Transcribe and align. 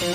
Hola, 0.00 0.08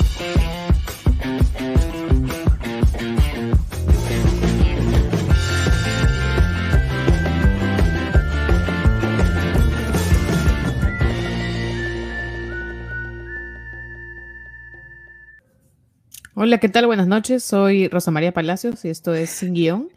¿qué 16.59 16.67
tal? 16.69 16.87
Buenas 16.87 17.05
noches. 17.05 17.43
Soy 17.43 17.87
Rosa 17.87 18.09
María 18.09 18.31
Palacios 18.31 18.83
y 18.85 18.89
esto 18.89 19.13
es 19.13 19.29
Sin 19.29 19.53
Guión. 19.53 19.89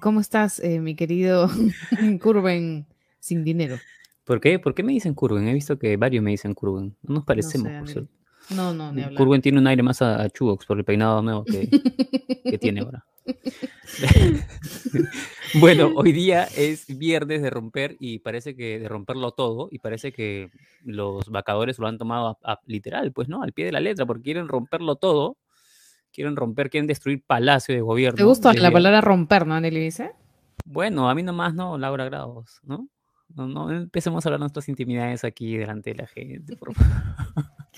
¿Cómo 0.00 0.20
estás, 0.20 0.58
eh, 0.60 0.80
mi 0.80 0.94
querido 0.94 1.50
Curven 2.22 2.86
sin 3.20 3.44
dinero? 3.44 3.76
¿Por 4.24 4.40
qué? 4.40 4.58
¿Por 4.58 4.74
qué 4.74 4.82
me 4.82 4.92
dicen 4.92 5.12
Curven? 5.12 5.48
He 5.48 5.52
visto 5.52 5.78
que 5.78 5.98
varios 5.98 6.24
me 6.24 6.30
dicen 6.30 6.54
Curven. 6.54 6.96
No 7.02 7.16
nos 7.16 7.24
parecemos, 7.24 7.70
no, 7.70 7.86
sé, 7.86 8.06
No, 8.50 8.72
no, 8.72 8.92
ni 8.92 9.02
hablar. 9.02 9.18
Curven 9.18 9.42
tiene 9.42 9.58
un 9.58 9.66
aire 9.66 9.82
más 9.82 10.00
a, 10.02 10.22
a 10.22 10.30
Chubox 10.30 10.66
por 10.66 10.78
el 10.78 10.84
peinado 10.84 11.22
nuevo 11.22 11.44
que, 11.44 11.68
que 12.44 12.58
tiene 12.58 12.80
ahora. 12.80 13.04
bueno, 15.60 15.92
hoy 15.94 16.12
día 16.12 16.44
es 16.56 16.98
viernes 16.98 17.42
de 17.42 17.50
romper 17.50 17.96
y 18.00 18.20
parece 18.20 18.56
que 18.56 18.78
de 18.78 18.88
romperlo 18.88 19.32
todo 19.32 19.68
y 19.70 19.80
parece 19.80 20.12
que 20.12 20.50
los 20.82 21.28
vacadores 21.28 21.78
lo 21.78 21.86
han 21.86 21.98
tomado 21.98 22.38
a, 22.42 22.58
literal, 22.66 23.12
pues 23.12 23.28
no, 23.28 23.42
al 23.42 23.52
pie 23.52 23.66
de 23.66 23.72
la 23.72 23.80
letra, 23.80 24.06
porque 24.06 24.22
quieren 24.22 24.48
romperlo 24.48 24.96
todo 24.96 25.36
quieren 26.12 26.36
romper, 26.36 26.70
quieren 26.70 26.86
destruir 26.86 27.22
palacio 27.24 27.74
de 27.74 27.80
gobierno. 27.80 28.16
¿Te 28.16 28.24
gusta 28.24 28.52
la 28.54 28.70
palabra 28.70 29.00
romper, 29.00 29.46
no, 29.46 29.60
Nelly 29.60 29.80
dice? 29.80 30.12
Bueno, 30.64 31.08
a 31.08 31.14
mí 31.14 31.22
nomás 31.22 31.54
no, 31.54 31.78
Laura 31.78 32.04
Grados, 32.06 32.60
¿no? 32.64 32.88
No, 33.34 33.46
no 33.46 33.70
empecemos 33.70 34.24
a 34.24 34.28
hablar 34.28 34.40
nuestras 34.40 34.68
intimidades 34.68 35.22
aquí 35.22 35.56
delante 35.56 35.90
de 35.90 35.96
la 35.96 36.06
gente, 36.06 36.56
por 36.56 36.74
favor. 36.74 36.92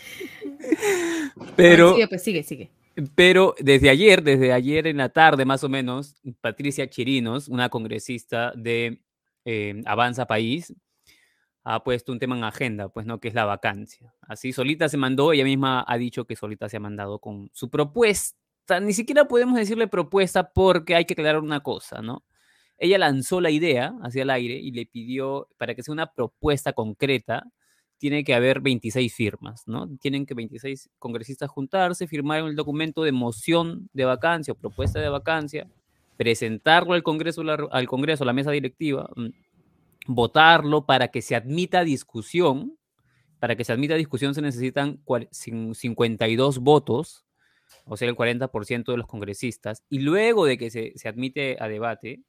Pero. 1.56 1.94
Sigue, 1.94 2.08
pues 2.08 2.22
sigue, 2.22 2.42
sigue. 2.42 2.70
Pero 3.14 3.54
desde 3.58 3.88
ayer, 3.88 4.22
desde 4.22 4.52
ayer 4.52 4.86
en 4.86 4.98
la 4.98 5.08
tarde 5.08 5.44
más 5.44 5.64
o 5.64 5.68
menos, 5.68 6.16
Patricia 6.40 6.88
Chirinos, 6.88 7.48
una 7.48 7.68
congresista 7.68 8.52
de 8.56 9.00
eh, 9.44 9.82
Avanza 9.86 10.26
País, 10.26 10.74
ha 11.64 11.84
puesto 11.84 12.12
un 12.12 12.18
tema 12.18 12.36
en 12.36 12.44
agenda, 12.44 12.88
pues 12.88 13.06
no, 13.06 13.20
que 13.20 13.28
es 13.28 13.34
la 13.34 13.44
vacancia. 13.44 14.12
Así 14.22 14.52
solita 14.52 14.88
se 14.88 14.96
mandó, 14.96 15.32
ella 15.32 15.44
misma 15.44 15.84
ha 15.86 15.98
dicho 15.98 16.26
que 16.26 16.36
solita 16.36 16.68
se 16.68 16.78
ha 16.78 16.80
mandado 16.80 17.18
con 17.18 17.50
su 17.52 17.70
propuesta. 17.70 18.36
Ni 18.80 18.92
siquiera 18.92 19.26
podemos 19.26 19.56
decirle 19.56 19.88
propuesta 19.88 20.52
porque 20.52 20.94
hay 20.94 21.04
que 21.04 21.14
aclarar 21.14 21.40
una 21.40 21.60
cosa, 21.60 22.02
¿no? 22.02 22.24
Ella 22.78 22.98
lanzó 22.98 23.40
la 23.40 23.50
idea 23.50 23.94
hacia 24.02 24.22
el 24.22 24.30
aire 24.30 24.54
y 24.54 24.70
le 24.70 24.86
pidió, 24.86 25.48
para 25.58 25.74
que 25.74 25.82
sea 25.82 25.92
una 25.92 26.12
propuesta 26.12 26.72
concreta, 26.72 27.44
tiene 28.00 28.24
que 28.24 28.34
haber 28.34 28.60
26 28.62 29.14
firmas, 29.14 29.68
¿no? 29.68 29.86
Tienen 29.98 30.24
que 30.24 30.32
26 30.32 30.88
congresistas 30.98 31.50
juntarse, 31.50 32.06
firmar 32.06 32.40
el 32.40 32.56
documento 32.56 33.04
de 33.04 33.12
moción 33.12 33.90
de 33.92 34.06
vacancia 34.06 34.52
o 34.52 34.56
propuesta 34.56 35.00
de 35.00 35.10
vacancia, 35.10 35.68
presentarlo 36.16 36.94
al 36.94 37.02
Congreso, 37.02 37.42
al 37.70 37.86
Congreso, 37.86 38.24
a 38.24 38.26
la 38.26 38.32
mesa 38.32 38.52
directiva, 38.52 39.10
mm, 39.14 39.28
votarlo 40.06 40.86
para 40.86 41.08
que 41.08 41.20
se 41.20 41.36
admita 41.36 41.84
discusión. 41.84 42.78
Para 43.38 43.54
que 43.54 43.64
se 43.64 43.72
admita 43.72 43.94
discusión 43.94 44.34
se 44.34 44.42
necesitan 44.42 45.00
52 45.72 46.58
votos, 46.58 47.26
o 47.84 47.96
sea, 47.98 48.08
el 48.08 48.16
40% 48.16 48.92
de 48.92 48.98
los 48.98 49.06
congresistas. 49.06 49.82
Y 49.90 49.98
luego 50.00 50.46
de 50.46 50.56
que 50.56 50.70
se, 50.70 50.94
admite 51.06 51.58
a 51.60 51.68
debate, 51.68 52.22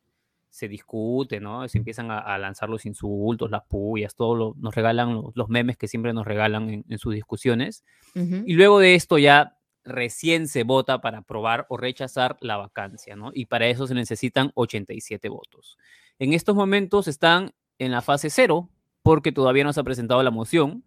se 0.51 0.67
discute, 0.67 1.39
¿no? 1.39 1.67
Se 1.69 1.77
empiezan 1.77 2.11
a, 2.11 2.37
lanzar 2.37 2.69
los 2.69 2.85
insultos, 2.85 3.49
las 3.49 3.63
pullas, 3.63 4.15
todo 4.15 4.35
lo, 4.35 4.55
nos 4.59 4.75
regalan 4.75 5.23
los, 5.33 5.49
memes 5.49 5.77
que 5.77 5.87
siempre 5.87 6.13
nos 6.13 6.27
regalan 6.27 6.83
en, 6.87 6.97
sus 6.99 7.15
discusiones. 7.15 7.83
Y 8.13 8.53
luego 8.53 8.79
de 8.79 8.95
esto 8.95 9.17
ya 9.17 9.57
recién 9.85 10.47
se 10.49 10.63
vota 10.63 10.99
para 10.99 11.19
aprobar 11.19 11.65
o 11.69 11.77
rechazar 11.77 12.37
la 12.41 12.57
vacancia, 12.57 13.15
¿no? 13.15 13.31
Y 13.33 13.45
para 13.45 13.67
eso 13.67 13.87
se 13.87 13.95
necesitan 13.95 14.51
87 14.55 15.29
votos. 15.29 15.77
En 16.19 16.33
estos 16.33 16.53
momentos 16.55 17.07
están 17.07 17.53
en 17.79 17.91
la 17.91 18.01
fase 18.01 18.29
cero, 18.29 18.69
porque 19.03 19.31
todavía 19.31 19.63
no 19.63 19.71
se 19.73 19.79
ha 19.79 19.83
presentado 19.83 20.21
la 20.21 20.31
moción. 20.31 20.83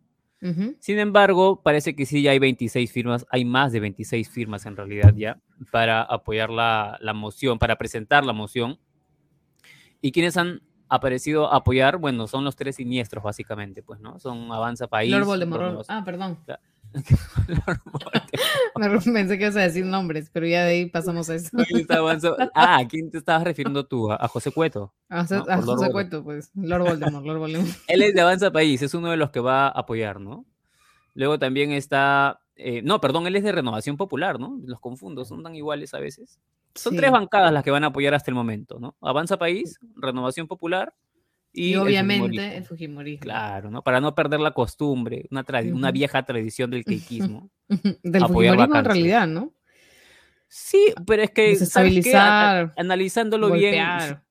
Sin 0.79 0.99
embargo, 0.99 1.63
parece 1.63 1.97
que 1.97 2.05
sí 2.05 2.21
ya 2.21 2.33
hay 2.33 2.39
26 2.39 2.93
firmas, 2.93 3.25
hay 3.31 3.47
más 3.47 3.73
de 3.73 3.81
26 3.81 4.29
firmas 4.29 4.67
en 4.67 4.77
realidad 4.77 5.15
ya 5.17 5.41
para 5.73 6.03
apoyar 6.03 6.51
la, 6.51 6.99
la 7.01 7.15
moción, 7.15 7.59
para 7.59 7.79
presentar 7.79 8.27
la 8.27 8.35
moción. 8.35 8.79
¿Y 10.05 10.13
quienes 10.13 10.37
han 10.37 10.61
aparecido 10.91 11.51
a 11.51 11.57
apoyar? 11.57 11.97
Bueno, 11.97 12.27
son 12.27 12.45
los 12.45 12.57
tres 12.57 12.77
siniestros 12.77 13.25
básicamente, 13.25 13.83
pues, 13.83 14.01
¿no? 14.01 14.19
Son 14.19 14.53
Avanza 14.53 14.87
País. 14.87 15.11
Lord 15.11 15.25
Voldemort. 15.25 15.87
Ah, 15.89 16.03
perdón. 16.05 16.37
Pensé 19.03 19.39
que 19.39 19.45
ibas 19.45 19.57
a 19.57 19.61
decir 19.61 19.87
nombres, 19.87 20.29
pero 20.31 20.47
ya 20.47 20.67
de 20.67 20.73
ahí 20.73 20.91
pasamos 20.91 21.31
a 21.31 21.37
eso. 21.37 21.57
ah, 22.55 22.81
¿a 22.81 22.87
quién 22.87 23.11
te 23.11 23.17
estabas 23.17 23.45
refiriendo 23.45 23.87
tú? 23.87 24.13
¿A, 24.13 24.29
José 24.29 24.53
Cueto? 24.53 24.93
A, 25.09 25.25
José 25.25 25.91
Cueto, 25.91 26.23
pues. 26.23 26.51
Lord 26.55 26.83
Voldemort, 26.83 27.25
Lord 27.25 27.39
Voldemort. 27.39 27.71
Él 27.89 28.03
es 28.03 28.15
de 28.15 28.21
Avanza 28.21 28.53
País, 28.53 28.83
es 28.83 28.93
uno 28.93 29.11
de 29.11 29.17
los 29.17 29.31
que 29.31 29.41
va 29.41 29.69
a 29.69 29.71
apoyar, 29.71 30.21
¿no? 30.21 30.45
Luego 31.15 31.39
también 31.39 31.73
está. 31.73 32.43
Eh, 32.57 32.83
no, 32.83 33.01
perdón, 33.01 33.27
él 33.27 33.37
es 33.37 33.43
de 33.43 33.53
Renovación 33.53 33.97
Popular, 33.97 34.39
¿no? 34.39 34.61
Los 34.65 34.81
confundo, 34.81 35.25
son 35.25 35.43
tan 35.43 35.55
iguales 35.55 35.93
a 35.95 35.99
veces. 35.99 36.39
Son 36.75 36.97
tres 36.97 37.11
bancadas 37.11 37.53
las 37.53 37.63
que 37.63 37.71
van 37.71 37.85
a 37.85 37.89
apoyar 37.89 38.15
hasta 38.15 38.31
el 38.31 38.35
momento, 38.35 38.79
¿no? 38.81 38.97
Avanza 39.01 39.39
País, 39.39 39.79
Renovación 39.97 40.47
Popular 40.47 40.93
y, 41.53 41.77
obviamente 41.77 42.57
el 42.57 42.65
Fujimorismo. 42.65 43.23
Claro, 43.23 43.71
¿no? 43.71 43.83
Para 43.83 44.01
no 44.01 44.15
perder 44.15 44.41
la 44.41 44.53
costumbre, 44.53 45.27
una, 45.31 45.45
una 45.73 45.91
vieja 45.93 46.25
tradición 46.25 46.71
del 46.71 46.85
keikismo. 46.85 47.51
del 48.03 48.27
Fujimorismo 48.27 48.77
en 48.77 48.85
realidad, 48.85 49.27
¿no? 49.29 49.53
Sí, 50.49 50.93
pero 51.07 51.23
es 51.23 51.31
que, 51.31 51.49
Desestabilizar, 51.49 52.75
analizándolo 52.77 53.51
bien, 53.51 53.85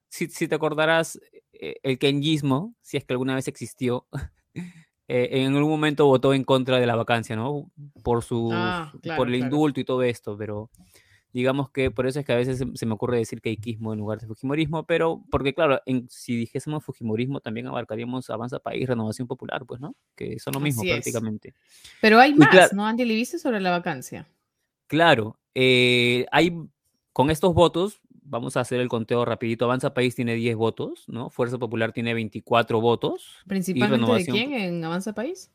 si, 0.08 0.28
si, 0.28 0.48
te 0.48 0.56
acordarás, 0.56 1.20
eh, 1.54 1.76
el 1.84 1.98
kenyismo, 1.98 2.76
si 2.82 2.98
es 2.98 3.04
que 3.04 3.14
alguna 3.14 3.36
vez 3.36 3.48
existió, 3.48 4.08
eh, 5.08 5.30
en 5.32 5.56
algún 5.56 5.72
momento 5.72 6.06
votó 6.06 6.34
en 6.34 6.44
contra 6.44 6.80
de 6.80 6.86
la 6.86 6.96
vacancia, 6.96 7.36
¿no? 7.36 7.72
Por, 8.04 8.24
su, 8.24 8.50
ah, 8.54 8.92
por 9.18 9.28
el 9.28 9.36
indulto 9.36 9.80
y 9.80 9.84
todo 9.84 10.04
esto, 10.04 10.38
pero 10.38 10.70
Digamos 11.34 11.72
que 11.72 11.90
por 11.90 12.06
eso 12.06 12.20
es 12.20 12.26
que 12.28 12.32
a 12.32 12.36
veces 12.36 12.64
se, 12.76 12.86
me 12.86 12.94
ocurre 12.94 13.18
decir 13.18 13.42
keikismo 13.42 13.92
en 13.92 13.98
lugar 13.98 14.20
de 14.20 14.28
fujimorismo, 14.28 14.84
pero 14.84 15.24
porque 15.32 15.56
claro, 15.56 15.82
en, 15.88 16.08
si 16.08 16.36
dijésemos 16.36 16.84
fujimorismo 16.84 17.40
también 17.40 17.66
abarcaríamos 17.66 18.30
Avanza 18.30 18.60
País, 18.60 18.88
Renovación 18.88 19.28
Popular, 19.28 19.66
pues, 19.66 19.82
¿no? 19.82 19.96
Que 20.16 20.38
son 20.38 20.54
lo 20.54 20.60
mismo 20.60 20.84
prácticamente. 20.84 21.56
Pero 22.02 22.20
hay 22.20 22.36
más, 22.36 22.72
¿no? 22.74 22.86
Andy, 22.86 23.04
¿le 23.06 23.16
viste 23.16 23.40
sobre 23.40 23.60
la 23.62 23.72
vacancia? 23.72 24.28
Claro, 24.86 25.40
eh, 25.56 26.28
hay, 26.32 26.56
con 27.14 27.32
estos 27.32 27.56
votos, 27.56 28.00
vamos 28.26 28.58
a 28.58 28.62
hacer 28.62 28.80
el 28.80 28.90
conteo 28.90 29.26
rapidito, 29.26 29.66
Avanza 29.66 29.94
País 29.94 30.16
tiene 30.16 30.36
10 30.36 30.56
votos, 30.56 31.06
¿no? 31.08 31.30
Fuerza 31.30 31.58
Popular 31.58 31.92
tiene 31.92 32.14
24 32.14 32.82
votos. 32.82 33.44
¿Principalmente 33.48 34.14
de 34.14 34.26
quién 34.26 34.54
en 34.54 34.84
Avanza 34.84 35.14
País? 35.14 35.52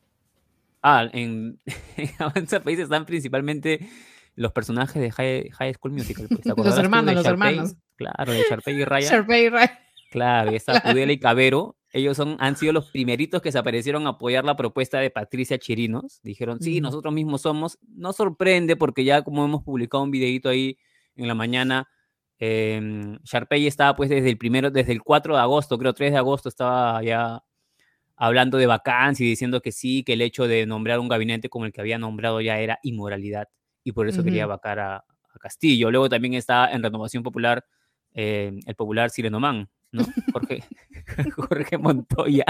Ah, 0.81 1.09
en, 1.11 1.59
en 1.97 2.09
Avanza 2.19 2.61
País 2.61 2.79
están 2.79 3.05
principalmente 3.05 3.89
los 4.35 4.51
personajes 4.53 5.01
de 5.01 5.11
High, 5.11 5.73
School 5.73 5.91
Musical. 5.91 6.27
Pues, 6.29 6.45
los 6.65 6.77
hermanos, 6.77 7.13
los 7.13 7.25
hermanos. 7.25 7.75
Claro, 7.95 8.31
de 8.31 8.43
Sharpay 8.49 8.81
y 8.81 8.85
Ryan. 8.85 9.11
Sharpay 9.11 9.45
y 9.45 9.49
Ryan. 9.49 9.69
Claro, 10.11 10.51
y 10.51 10.55
está 10.55 10.81
Udela 10.93 11.11
y 11.11 11.19
Cabero. 11.19 11.75
Ellos 11.91 12.17
son, 12.17 12.37
han 12.39 12.55
sido 12.55 12.71
los 12.71 12.91
primeritos 12.91 13.41
que 13.41 13.51
se 13.51 13.57
aparecieron 13.57 14.05
a 14.05 14.11
apoyar 14.11 14.45
la 14.45 14.55
propuesta 14.55 14.99
de 14.99 15.09
Patricia 15.09 15.57
Chirinos. 15.57 16.21
Dijeron, 16.23 16.61
sí, 16.61 16.81
nosotros 16.81 17.13
mismos 17.13 17.41
somos. 17.41 17.79
No 17.87 18.13
sorprende 18.13 18.75
porque 18.75 19.03
ya 19.03 19.23
como 19.23 19.43
hemos 19.43 19.63
publicado 19.63 20.03
un 20.03 20.11
videito 20.11 20.49
ahí 20.49 20.77
en 21.15 21.27
la 21.27 21.33
mañana, 21.33 21.87
eh, 22.39 23.17
Sharpay 23.23 23.67
estaba 23.67 23.95
pues 23.95 24.09
desde 24.09 24.29
el 24.29 24.37
primero, 24.37 24.71
desde 24.71 24.91
el 24.91 25.01
4 25.01 25.35
de 25.35 25.41
agosto, 25.41 25.77
creo 25.77 25.93
3 25.93 26.13
de 26.13 26.17
agosto 26.17 26.49
estaba 26.49 27.03
ya 27.03 27.43
hablando 28.15 28.57
de 28.57 28.65
vacancia 28.65 29.25
y 29.25 29.29
diciendo 29.29 29.61
que 29.61 29.71
sí, 29.71 30.03
que 30.03 30.13
el 30.13 30.21
hecho 30.21 30.47
de 30.47 30.65
nombrar 30.65 30.99
un 30.99 31.07
gabinete 31.07 31.49
como 31.49 31.65
el 31.65 31.71
que 31.71 31.81
había 31.81 31.97
nombrado 31.97 32.41
ya 32.41 32.59
era 32.59 32.79
inmoralidad 32.83 33.47
y 33.83 33.93
por 33.93 34.07
eso 34.07 34.23
quería 34.23 34.45
vacar 34.45 34.79
a, 34.79 35.05
Castillo. 35.39 35.89
Luego 35.89 36.09
también 36.09 36.33
está 36.33 36.69
en 36.69 36.83
Renovación 36.83 37.23
Popular 37.23 37.63
eh, 38.13 38.51
el 38.65 38.75
popular 38.75 39.09
Sirenoman, 39.09 39.69
¿no? 39.93 40.03
Jorge, 40.33 40.63
Jorge 41.35 41.77
Montoya. 41.77 42.43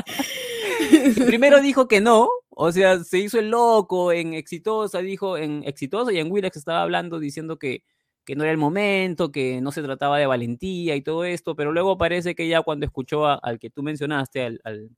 Primero 1.28 1.62
dijo 1.62 1.88
que 1.88 2.02
no, 2.02 2.30
o 2.50 2.72
sea, 2.72 3.04
se 3.04 3.20
hizo 3.20 3.40
el 3.40 3.50
loco 3.50 4.12
en 4.12 4.34
Exitosa, 4.34 5.00
dijo 5.00 5.38
en 5.38 5.64
Exitosa 5.66 6.12
y 6.12 6.20
en 6.20 6.32
Willax 6.32 6.58
estaba 6.58 6.82
hablando 6.82 7.20
diciendo 7.20 7.60
que, 7.60 7.84
que 8.30 8.36
no 8.36 8.44
era 8.44 8.52
el 8.52 8.58
momento, 8.58 9.32
que 9.32 9.60
no 9.60 9.72
se 9.72 9.82
trataba 9.82 10.20
de 10.20 10.28
valentía 10.28 10.96
y 10.96 11.02
todo 11.02 11.24
esto, 11.24 11.56
pero 11.56 11.72
luego 11.72 11.98
parece 11.98 12.36
que 12.36 12.48
ya 12.48 12.62
cuando 12.62 12.86
escuchó 12.86 13.26
al 13.26 13.58
que 13.58 13.72
tú 13.72 13.82
mencionaste, 13.82 14.60
al 14.64 14.92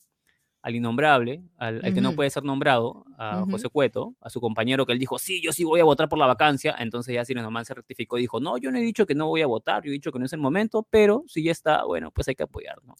al 0.61 0.75
innombrable, 0.75 1.43
al, 1.57 1.81
que 1.81 2.01
no 2.01 2.13
puede 2.13 2.29
ser 2.29 2.43
nombrado, 2.43 3.03
a 3.17 3.43
José 3.49 3.69
Cueto, 3.69 4.15
a 4.21 4.29
su 4.29 4.39
compañero 4.39 4.85
que 4.85 4.93
él 4.93 4.99
dijo, 4.99 5.17
sí, 5.17 5.41
yo 5.41 5.51
sí 5.51 5.63
voy 5.63 5.79
a 5.79 5.83
votar 5.83 6.07
por 6.07 6.19
la 6.19 6.27
vacancia, 6.27 6.75
entonces 6.77 7.15
ya 7.15 7.25
Ciro 7.25 7.41
Nomán 7.41 7.65
se 7.65 7.73
rectificó 7.73 8.17
y 8.17 8.21
dijo, 8.21 8.39
no, 8.39 8.57
yo 8.57 8.71
no 8.71 8.77
he 8.77 8.81
dicho 8.81 9.07
que 9.07 9.15
no 9.15 9.27
voy 9.27 9.41
a 9.41 9.47
votar, 9.47 9.83
yo 9.83 9.89
he 9.89 9.93
dicho 9.93 10.11
que 10.11 10.19
no 10.19 10.25
es 10.25 10.33
el 10.33 10.39
momento, 10.39 10.87
pero 10.89 11.23
si 11.27 11.43
ya 11.43 11.51
está, 11.51 11.83
bueno, 11.85 12.11
pues 12.11 12.27
hay 12.27 12.35
que 12.35 12.43
apoyarlo. 12.43 12.95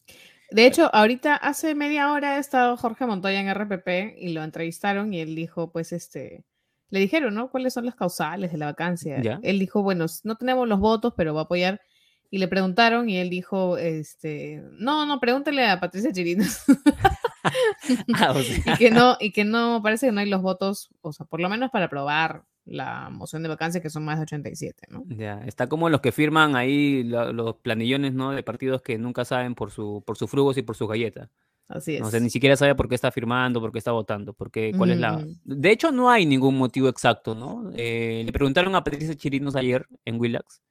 De 0.49 0.65
hecho, 0.65 0.89
ahorita 0.93 1.35
hace 1.35 1.75
media 1.75 2.11
hora 2.11 2.35
ha 2.35 2.39
estado 2.39 2.75
Jorge 2.77 3.05
Montoya 3.05 3.39
en 3.39 3.53
RPP 3.53 4.17
y 4.17 4.29
lo 4.29 4.43
entrevistaron 4.43 5.13
y 5.13 5.19
él 5.19 5.35
dijo, 5.35 5.71
pues, 5.71 5.93
este, 5.93 6.43
le 6.91 6.99
dijeron, 6.99 7.33
¿no? 7.33 7.49
¿Cuáles 7.49 7.73
son 7.73 7.85
las 7.85 7.95
causales 7.95 8.51
de 8.51 8.57
la 8.59 8.67
vacancia? 8.67 9.19
Ya. 9.21 9.39
Él 9.41 9.57
dijo, 9.57 9.81
bueno, 9.81 10.05
no 10.23 10.35
tenemos 10.35 10.67
los 10.67 10.79
votos, 10.79 11.13
pero 11.17 11.33
va 11.33 11.41
a 11.41 11.43
apoyar. 11.45 11.81
Y 12.29 12.38
le 12.38 12.47
preguntaron 12.47 13.09
y 13.09 13.17
él 13.17 13.29
dijo, 13.29 13.77
este, 13.77 14.63
no, 14.73 15.05
no, 15.05 15.19
pregúntele 15.19 15.67
a 15.67 15.79
Patricia 15.79 16.11
Chirinos. 16.13 16.63
Ah, 18.13 18.31
o 18.31 18.39
sea, 18.39 18.75
y 18.75 18.77
que 18.77 18.91
no, 18.91 19.17
y 19.19 19.31
que 19.31 19.43
no, 19.43 19.81
parece 19.81 20.05
que 20.07 20.11
no 20.11 20.19
hay 20.19 20.29
los 20.29 20.41
votos, 20.41 20.89
o 21.01 21.11
sea, 21.11 21.25
por 21.25 21.41
lo 21.41 21.49
menos 21.49 21.71
para 21.71 21.85
aprobar 21.85 22.43
la 22.65 23.09
moción 23.09 23.41
de 23.41 23.49
vacancia, 23.49 23.81
que 23.81 23.89
son 23.89 24.05
más 24.05 24.17
de 24.17 24.23
87, 24.23 24.88
¿no? 24.89 25.03
ya, 25.07 25.41
está 25.45 25.67
como 25.67 25.89
los 25.89 26.01
que 26.01 26.11
firman 26.11 26.55
ahí 26.55 27.03
la- 27.03 27.31
los 27.31 27.55
planillones, 27.57 28.13
¿no? 28.13 28.31
De 28.31 28.43
partidos 28.43 28.81
que 28.83 28.97
nunca 28.99 29.25
saben 29.25 29.55
por 29.55 29.71
su, 29.71 30.03
por 30.05 30.17
sus 30.17 30.29
frugos 30.29 30.57
y 30.57 30.61
por 30.61 30.75
sus 30.75 30.88
galletas. 30.88 31.29
Así 31.67 31.95
es. 31.95 32.01
O 32.01 32.09
sea, 32.11 32.19
ni 32.19 32.29
siquiera 32.29 32.55
sabe 32.57 32.75
por 32.75 32.89
qué 32.89 32.95
está 32.95 33.11
firmando, 33.11 33.61
por 33.61 33.71
qué 33.71 33.77
está 33.77 33.91
votando, 33.91 34.33
porque 34.33 34.73
cuál 34.77 34.91
es 34.91 34.99
la... 34.99 35.17
Ujú. 35.17 35.35
De 35.45 35.71
hecho, 35.71 35.91
no 35.91 36.09
hay 36.09 36.25
ningún 36.25 36.57
motivo 36.57 36.89
exacto, 36.89 37.33
¿no? 37.33 37.71
Eh, 37.75 38.23
le 38.25 38.31
preguntaron 38.33 38.75
a 38.75 38.83
Patricia 38.83 39.15
Chirinos 39.15 39.55
ayer 39.55 39.85
en 40.03 40.19
Willax, 40.19 40.61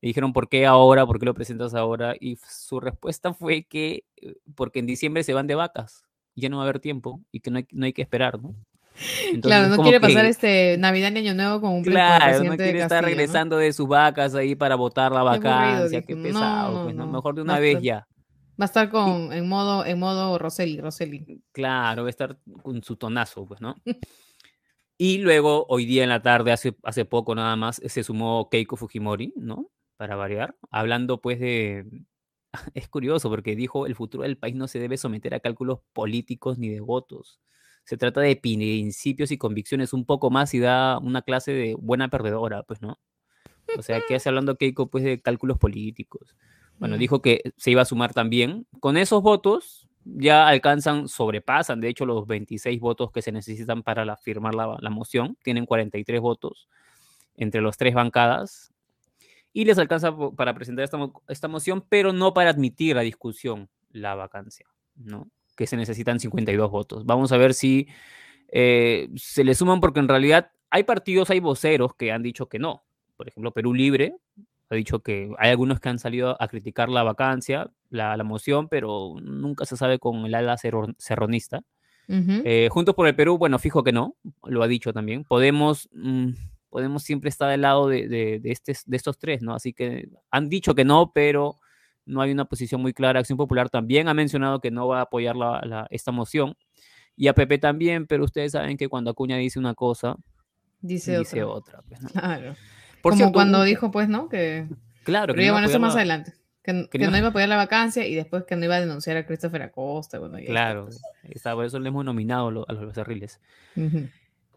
le 0.00 0.06
dijeron 0.08 0.32
por 0.32 0.48
qué 0.48 0.64
ahora, 0.66 1.04
por 1.06 1.18
qué 1.18 1.26
lo 1.26 1.34
presentas 1.34 1.74
ahora, 1.74 2.14
y 2.18 2.38
su 2.48 2.80
respuesta 2.80 3.34
fue 3.34 3.64
que 3.64 4.04
eh, 4.16 4.34
porque 4.54 4.78
en 4.78 4.86
diciembre 4.86 5.22
se 5.22 5.34
van 5.34 5.46
de 5.46 5.54
vacas, 5.54 6.02
ya 6.34 6.48
no 6.48 6.56
va 6.56 6.62
a 6.62 6.66
haber 6.66 6.80
tiempo, 6.80 7.20
y 7.30 7.40
que 7.40 7.50
no 7.50 7.58
hay, 7.58 7.66
no 7.70 7.84
hay 7.84 7.92
que 7.92 8.02
esperar, 8.02 8.40
¿no? 8.40 8.54
Entonces, 9.32 9.40
claro, 9.42 9.68
no 9.68 9.82
quiere 9.82 10.00
pasar 10.00 10.24
que- 10.24 10.28
este 10.30 10.76
Navidad 10.78 11.12
y 11.12 11.18
Año 11.18 11.34
Nuevo 11.34 11.60
con 11.62 11.70
un 11.70 11.82
con 11.82 11.92
Claro, 11.92 12.44
no 12.44 12.56
quiere 12.56 12.78
estar 12.78 12.88
Castilla, 12.88 13.00
¿no? 13.00 13.06
regresando 13.06 13.56
de 13.56 13.72
sus 13.72 13.88
vacas 13.88 14.34
ahí 14.34 14.54
para 14.54 14.76
votar 14.76 15.12
la 15.12 15.20
aburrido, 15.20 15.42
vacancia, 15.50 16.02
qué 16.02 16.14
dijo. 16.14 16.28
No, 16.28 16.40
pesado, 16.40 16.74
no, 16.78 16.82
pues, 16.84 16.94
¿no? 16.96 17.06
Mejor 17.06 17.34
de 17.34 17.42
una 17.42 17.58
vez 17.58 17.80
ya. 17.82 18.06
Va 18.60 18.64
a 18.64 18.66
estar 18.66 18.90
con, 18.90 19.32
en 19.32 19.48
modo, 19.48 19.84
en 19.84 19.98
modo 19.98 20.38
Roseli, 20.38 20.80
Roseli. 20.80 21.42
Claro, 21.52 22.02
va 22.02 22.08
a 22.08 22.10
estar 22.10 22.38
con 22.62 22.82
su 22.82 22.96
tonazo, 22.96 23.46
pues, 23.46 23.60
¿no? 23.60 23.76
Y 24.98 25.18
luego, 25.18 25.66
hoy 25.68 25.84
día 25.84 26.04
en 26.04 26.10
la 26.10 26.22
tarde, 26.22 26.52
hace, 26.52 26.76
hace 26.84 27.04
poco 27.04 27.34
nada 27.34 27.56
más, 27.56 27.80
se 27.84 28.04
sumó 28.04 28.48
Keiko 28.50 28.76
Fujimori, 28.76 29.32
¿no? 29.36 29.70
Para 29.96 30.16
variar, 30.16 30.56
hablando 30.70 31.20
pues 31.20 31.40
de... 31.40 31.86
Es 32.74 32.88
curioso 32.88 33.30
porque 33.30 33.56
dijo, 33.56 33.86
el 33.86 33.96
futuro 33.96 34.24
del 34.24 34.36
país 34.36 34.54
no 34.54 34.68
se 34.68 34.78
debe 34.78 34.98
someter 34.98 35.34
a 35.34 35.40
cálculos 35.40 35.80
políticos 35.92 36.58
ni 36.58 36.68
de 36.68 36.80
votos. 36.80 37.40
Se 37.84 37.96
trata 37.96 38.20
de 38.20 38.36
principios 38.36 39.32
y 39.32 39.38
convicciones 39.38 39.92
un 39.92 40.04
poco 40.04 40.30
más 40.30 40.54
y 40.54 40.60
da 40.60 40.98
una 40.98 41.22
clase 41.22 41.52
de 41.52 41.74
buena 41.74 42.08
perdedora, 42.08 42.62
pues, 42.62 42.80
¿no? 42.82 43.00
O 43.76 43.82
sea, 43.82 44.02
¿qué 44.06 44.14
hace 44.14 44.28
hablando 44.28 44.56
Keiko 44.56 44.90
pues 44.90 45.02
de 45.02 45.20
cálculos 45.20 45.58
políticos? 45.58 46.36
Bueno, 46.82 46.98
dijo 46.98 47.22
que 47.22 47.42
se 47.56 47.70
iba 47.70 47.82
a 47.82 47.84
sumar 47.84 48.12
también. 48.12 48.66
Con 48.80 48.96
esos 48.96 49.22
votos 49.22 49.88
ya 50.04 50.48
alcanzan, 50.48 51.06
sobrepasan, 51.06 51.80
de 51.80 51.88
hecho, 51.88 52.04
los 52.06 52.26
26 52.26 52.80
votos 52.80 53.12
que 53.12 53.22
se 53.22 53.30
necesitan 53.30 53.84
para 53.84 54.04
la- 54.04 54.16
firmar 54.16 54.54
la, 54.54 54.76
la 54.80 54.90
moción. 54.90 55.36
Tienen 55.44 55.64
43 55.64 56.20
votos 56.20 56.68
entre 57.36 57.60
los 57.60 57.76
tres 57.76 57.94
bancadas. 57.94 58.72
Y 59.52 59.64
les 59.64 59.78
alcanza 59.78 60.12
para 60.36 60.54
presentar 60.54 60.82
esta, 60.84 60.98
esta 61.28 61.46
moción, 61.46 61.84
pero 61.88 62.12
no 62.12 62.34
para 62.34 62.50
admitir 62.50 62.96
la 62.96 63.02
discusión, 63.02 63.68
la 63.92 64.14
vacancia, 64.16 64.66
¿no? 64.96 65.28
Que 65.56 65.68
se 65.68 65.76
necesitan 65.76 66.18
52 66.18 66.70
votos. 66.70 67.04
Vamos 67.06 67.30
a 67.30 67.36
ver 67.36 67.54
si 67.54 67.86
eh, 68.48 69.08
se 69.14 69.44
le 69.44 69.54
suman, 69.54 69.78
porque 69.80 70.00
en 70.00 70.08
realidad 70.08 70.50
hay 70.70 70.82
partidos, 70.82 71.30
hay 71.30 71.38
voceros 71.38 71.94
que 71.94 72.10
han 72.10 72.22
dicho 72.22 72.48
que 72.48 72.58
no. 72.58 72.82
Por 73.16 73.28
ejemplo, 73.28 73.52
Perú 73.52 73.72
Libre 73.72 74.16
ha 74.72 74.76
dicho 74.76 75.00
que 75.00 75.30
hay 75.38 75.50
algunos 75.50 75.80
que 75.80 75.88
han 75.88 75.98
salido 75.98 76.36
a 76.40 76.48
criticar 76.48 76.88
la 76.88 77.02
vacancia, 77.02 77.70
la, 77.90 78.16
la 78.16 78.24
moción, 78.24 78.68
pero 78.68 79.14
nunca 79.22 79.64
se 79.66 79.76
sabe 79.76 79.98
con 79.98 80.24
el 80.26 80.34
ala 80.34 80.56
cerro- 80.56 80.94
serronista. 80.98 81.62
Ujú. 82.08 82.42
Eh, 82.44 82.68
Juntos 82.70 82.94
por 82.94 83.06
el 83.06 83.14
Perú, 83.14 83.38
bueno, 83.38 83.58
fijo 83.58 83.82
que 83.84 83.92
no, 83.92 84.16
lo 84.44 84.62
ha 84.62 84.68
dicho 84.68 84.92
también. 84.92 85.24
Podemos, 85.24 85.88
mm, 85.92 86.30
Podemos 86.70 87.02
siempre 87.02 87.28
estar 87.28 87.50
del 87.50 87.60
lado 87.60 87.86
de, 87.86 88.08
de, 88.08 88.40
de, 88.40 88.50
este, 88.50 88.74
de 88.86 88.96
estos 88.96 89.18
tres, 89.18 89.42
¿no? 89.42 89.54
Así 89.54 89.74
que 89.74 90.08
han 90.30 90.48
dicho 90.48 90.74
que 90.74 90.86
no, 90.86 91.12
pero 91.14 91.56
no 92.06 92.22
hay 92.22 92.32
una 92.32 92.46
posición 92.46 92.80
muy 92.80 92.94
clara. 92.94 93.20
Acción 93.20 93.36
Popular 93.36 93.68
también 93.68 94.08
ha 94.08 94.14
mencionado 94.14 94.58
que 94.58 94.70
no 94.70 94.88
va 94.88 95.00
a 95.00 95.02
apoyar 95.02 95.36
la, 95.36 95.60
la, 95.66 95.86
esta 95.90 96.12
moción. 96.12 96.54
Y 97.14 97.28
a 97.28 97.34
Pepe 97.34 97.58
también, 97.58 98.06
pero 98.06 98.24
ustedes 98.24 98.52
saben 98.52 98.78
que 98.78 98.88
cuando 98.88 99.10
Acuña 99.10 99.36
dice 99.36 99.58
una 99.58 99.74
cosa, 99.74 100.16
dice, 100.80 101.18
dice 101.18 101.44
otra. 101.44 101.80
otra 101.80 101.82
pues, 101.86 102.00
¿no? 102.00 102.08
Claro. 102.12 102.54
Por 103.02 103.12
Como 103.12 103.16
cierto, 103.18 103.32
cuando 103.34 103.60
un- 103.60 103.66
dijo, 103.66 103.90
pues, 103.90 104.08
¿no? 104.08 104.28
Que. 104.28 104.66
Claro, 105.04 105.34
que 105.34 105.38
Pero 105.40 105.48
no 105.48 105.52
bueno, 105.54 105.68
eso 105.68 105.80
más 105.80 105.94
la- 105.94 106.00
adelante. 106.00 106.32
Que, 106.62 106.86
que 106.88 106.98
que 106.98 107.04
no- 107.06 107.10
no 107.10 107.18
iba 107.18 107.26
a 107.26 107.30
apoyar 107.30 107.48
la 107.48 107.56
vacancia 107.56 108.06
y 108.06 108.14
después 108.14 108.44
que 108.44 108.54
no 108.54 108.64
iba 108.64 108.76
a 108.76 108.80
denunciar 108.80 109.16
a 109.16 109.26
Christopher 109.26 109.62
Acosta. 109.62 110.20
Bueno, 110.20 110.38
Claro, 110.46 110.84
pues. 110.84 111.02
está, 111.30 111.54
por 111.54 111.64
eso 111.64 111.78
le 111.80 111.88
hemos 111.88 112.04
nominado 112.04 112.50
lo- 112.52 112.64
a 112.68 112.72
los 112.72 112.86
becerriles. 112.86 113.40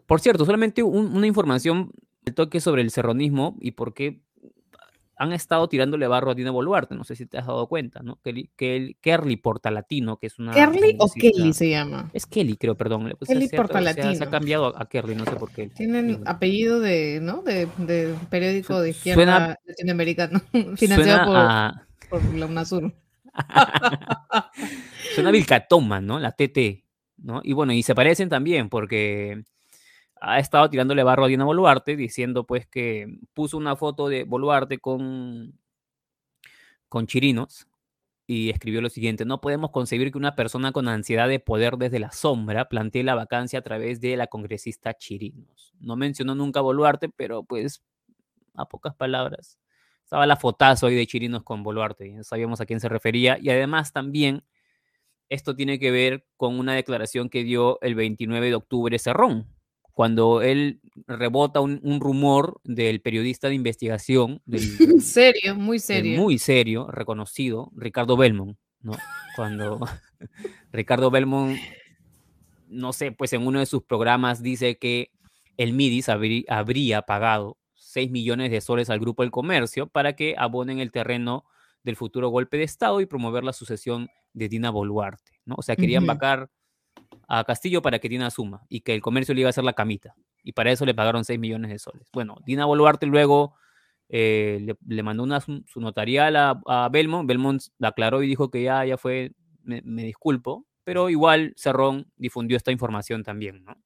Por 0.06 0.20
cierto, 0.20 0.44
solamente 0.44 0.82
un- 0.84 1.16
una 1.16 1.26
información 1.26 1.90
de 2.24 2.32
toque 2.32 2.60
sobre 2.60 2.82
el 2.82 2.90
serronismo 2.90 3.56
y 3.60 3.72
por 3.72 3.92
qué 3.92 4.20
han 5.18 5.32
estado 5.32 5.68
tirándole 5.68 6.06
barro 6.08 6.30
a 6.30 6.34
Dina 6.34 6.50
Boluarte. 6.50 6.94
No 6.94 7.04
sé 7.04 7.16
si 7.16 7.26
te 7.26 7.38
has 7.38 7.46
dado 7.46 7.66
cuenta, 7.68 8.02
¿no? 8.02 8.18
Kelly, 8.22 8.50
Kel- 8.56 8.96
Kerly 9.00 9.36
Portalatino, 9.36 10.18
que 10.18 10.26
es 10.26 10.38
una. 10.38 10.52
¿Kerly 10.52 10.96
o 10.98 11.10
Kelly 11.12 11.52
se 11.54 11.70
llama? 11.70 12.10
Es 12.12 12.26
Kelly, 12.26 12.56
creo, 12.56 12.76
perdón. 12.76 13.02
Kelly 13.04 13.14
acento, 13.20 13.24
o 13.24 13.26
sea, 13.40 13.48
Se, 13.48 13.56
Portalatino. 13.56 14.24
ha 14.24 14.30
cambiado 14.30 14.78
a, 14.78 14.88
Kerly, 14.88 15.14
no 15.14 15.24
sé 15.24 15.32
por 15.36 15.50
qué. 15.52 15.68
Tienen 15.68 16.22
apellido 16.26 16.80
de, 16.80 17.20
¿no? 17.22 17.42
De, 17.42 17.66
de 17.78 18.14
periódico 18.30 18.74
Su- 18.76 18.80
de 18.82 18.90
izquierda 18.90 19.16
suena- 19.24 19.58
latinoamericano, 19.66 20.40
financiado 20.76 21.26
por, 21.26 21.36
a, 21.36 21.86
por 22.10 22.34
la 22.34 22.46
UNASUR. 22.46 22.92
suena 25.14 25.30
Vilcatoma, 25.30 26.00
¿no? 26.00 26.18
La 26.18 26.32
TT, 26.32 26.84
¿no? 27.18 27.40
Y 27.42 27.52
bueno, 27.52 27.72
y 27.72 27.82
se 27.82 27.94
parecen 27.94 28.28
también 28.28 28.68
porque 28.68 29.42
ha 30.20 30.38
estado 30.38 30.70
tirándole 30.70 31.02
barro 31.02 31.24
a 31.24 31.28
Dina 31.28 31.44
Boluarte 31.44 31.96
diciendo 31.96 32.46
pues 32.46 32.66
que 32.66 33.18
puso 33.34 33.56
una 33.56 33.76
foto 33.76 34.08
de 34.08 34.24
Boluarte 34.24 34.78
con, 34.78 35.58
con 36.88 37.06
Chirinos 37.06 37.66
y 38.26 38.50
escribió 38.50 38.80
lo 38.80 38.88
siguiente, 38.88 39.24
no 39.24 39.40
podemos 39.40 39.70
concebir 39.70 40.10
que 40.10 40.18
una 40.18 40.34
persona 40.34 40.72
con 40.72 40.88
ansiedad 40.88 41.28
de 41.28 41.38
poder 41.38 41.76
desde 41.76 42.00
la 42.00 42.10
sombra 42.10 42.68
plantee 42.68 43.04
la 43.04 43.14
vacancia 43.14 43.60
a 43.60 43.62
través 43.62 44.00
de 44.00 44.16
la 44.16 44.26
congresista 44.26 44.94
Chirinos. 44.94 45.74
No 45.78 45.94
mencionó 45.96 46.34
nunca 46.34 46.58
a 46.58 46.62
Boluarte, 46.62 47.08
pero 47.08 47.44
pues 47.44 47.84
a 48.54 48.66
pocas 48.66 48.96
palabras. 48.96 49.58
Estaba 50.02 50.26
la 50.26 50.36
fotazo 50.36 50.86
ahí 50.86 50.96
de 50.96 51.06
Chirinos 51.06 51.44
con 51.44 51.62
Boluarte, 51.62 52.12
ya 52.12 52.24
sabíamos 52.24 52.60
a 52.60 52.66
quién 52.66 52.80
se 52.80 52.88
refería 52.88 53.38
y 53.40 53.50
además 53.50 53.92
también 53.92 54.44
esto 55.28 55.54
tiene 55.56 55.78
que 55.78 55.90
ver 55.90 56.26
con 56.36 56.58
una 56.58 56.74
declaración 56.74 57.28
que 57.28 57.44
dio 57.44 57.80
el 57.80 57.94
29 57.94 58.46
de 58.48 58.54
octubre 58.54 58.98
Cerrón, 58.98 59.55
cuando 59.96 60.42
él 60.42 60.82
rebota 61.06 61.60
un, 61.60 61.80
un 61.82 62.00
rumor 62.00 62.60
del 62.64 63.00
periodista 63.00 63.48
de 63.48 63.54
investigación, 63.54 64.42
del, 64.44 64.60
serio, 65.00 65.54
muy 65.54 65.78
serio. 65.78 66.20
muy 66.20 66.36
serio, 66.36 66.86
reconocido, 66.88 67.72
Ricardo 67.74 68.14
Belmont, 68.18 68.58
¿no? 68.82 68.92
Cuando 69.34 69.80
Ricardo 70.70 71.10
Belmont, 71.10 71.58
no 72.66 72.92
sé, 72.92 73.10
pues 73.10 73.32
en 73.32 73.46
uno 73.46 73.58
de 73.58 73.64
sus 73.64 73.84
programas 73.84 74.42
dice 74.42 74.76
que 74.76 75.12
el 75.56 75.72
MIDIS 75.72 76.10
habrí- 76.10 76.44
habría 76.50 77.00
pagado 77.00 77.56
6 77.72 78.10
millones 78.10 78.50
de 78.50 78.60
soles 78.60 78.90
al 78.90 79.00
Grupo 79.00 79.22
del 79.22 79.30
Comercio 79.30 79.86
para 79.86 80.14
que 80.14 80.34
abonen 80.36 80.78
el 80.78 80.92
terreno 80.92 81.46
del 81.84 81.96
futuro 81.96 82.28
golpe 82.28 82.58
de 82.58 82.64
Estado 82.64 83.00
y 83.00 83.06
promover 83.06 83.44
la 83.44 83.54
sucesión 83.54 84.08
de 84.34 84.50
Dina 84.50 84.68
Boluarte, 84.68 85.40
¿no? 85.46 85.54
O 85.56 85.62
sea, 85.62 85.74
querían 85.74 86.02
Ujú. 86.02 86.08
vacar 86.08 86.50
a 87.26 87.44
Castillo 87.44 87.82
para 87.82 87.98
que 87.98 88.08
Dina 88.08 88.26
asuma 88.26 88.64
y 88.68 88.80
que 88.80 88.94
el 88.94 89.02
comercio 89.02 89.34
le 89.34 89.40
iba 89.40 89.48
a 89.48 89.50
hacer 89.50 89.64
la 89.64 89.72
camita. 89.72 90.14
Y 90.42 90.52
para 90.52 90.70
eso 90.70 90.86
le 90.86 90.94
pagaron 90.94 91.24
6 91.24 91.38
millones 91.38 91.70
de 91.70 91.78
soles. 91.78 92.08
Bueno, 92.12 92.36
Dina 92.46 92.64
Boluarte 92.66 93.06
luego 93.06 93.54
eh, 94.08 94.58
le, 94.62 94.76
le 94.86 95.02
mandó 95.02 95.24
una, 95.24 95.40
su, 95.40 95.62
notarial 95.76 96.36
a, 96.36 96.60
a 96.66 96.88
Belmont. 96.88 97.28
Belmont 97.28 97.62
la 97.78 97.88
aclaró 97.88 98.22
y 98.22 98.28
dijo 98.28 98.50
que 98.50 98.62
ya, 98.62 98.84
ya 98.84 98.96
fue, 98.96 99.32
me, 99.62 99.82
me 99.82 100.04
disculpo. 100.04 100.66
Pero 100.84 101.10
igual 101.10 101.52
Cerrón 101.56 102.06
difundió 102.16 102.56
esta 102.56 102.70
información 102.70 103.24
también, 103.24 103.64
¿no? 103.64 103.76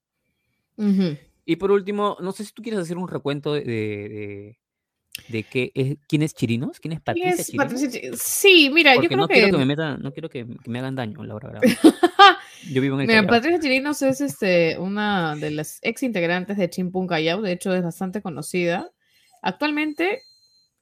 Y 1.44 1.56
por 1.56 1.72
último, 1.72 2.16
no 2.20 2.32
sé 2.32 2.44
si 2.44 2.52
tú 2.52 2.62
quieres 2.62 2.80
hacer 2.80 2.96
un 2.96 3.08
recuento 3.08 3.54
de, 3.54 3.64
de, 3.64 4.59
de, 5.28 5.42
qué 5.44 5.72
es, 5.74 5.96
quién 6.08 6.22
es 6.22 6.34
Chirinos, 6.34 6.80
quién 6.80 6.92
es 6.92 7.00
¿Quién 7.00 7.04
Patricia 7.04 7.30
es 7.30 7.46
Chirinos. 7.46 7.72
Patricia 7.72 8.10
Sí, 8.16 8.70
mira, 8.72 8.94
Porque 8.94 9.06
yo 9.06 9.08
creo 9.08 9.20
no 9.20 9.28
que. 9.28 9.34
quiero 9.34 9.50
que 9.52 9.58
me 9.58 9.66
metan, 9.66 10.02
no 10.02 10.12
quiero 10.12 10.28
que, 10.28 10.46
que 10.62 10.70
me 10.70 10.78
hagan 10.78 10.94
daño, 10.96 11.22
Laura 11.24 11.48
Bravo. 11.50 11.66
Yo 12.70 12.82
vivo 12.82 12.94
en 12.96 13.02
el 13.02 13.06
Mira, 13.06 13.20
Callao. 13.20 13.36
Patricia 13.36 13.60
Chirinos 13.60 14.02
es 14.02 14.20
este, 14.20 14.78
una 14.78 15.36
de 15.36 15.50
las 15.50 15.78
ex 15.82 16.02
integrantes 16.02 16.56
de 16.56 16.68
Chimpún 16.70 17.06
Callao, 17.06 17.42
de 17.42 17.52
hecho 17.52 17.74
es 17.74 17.82
bastante 17.82 18.22
conocida. 18.22 18.90
Actualmente 19.42 20.22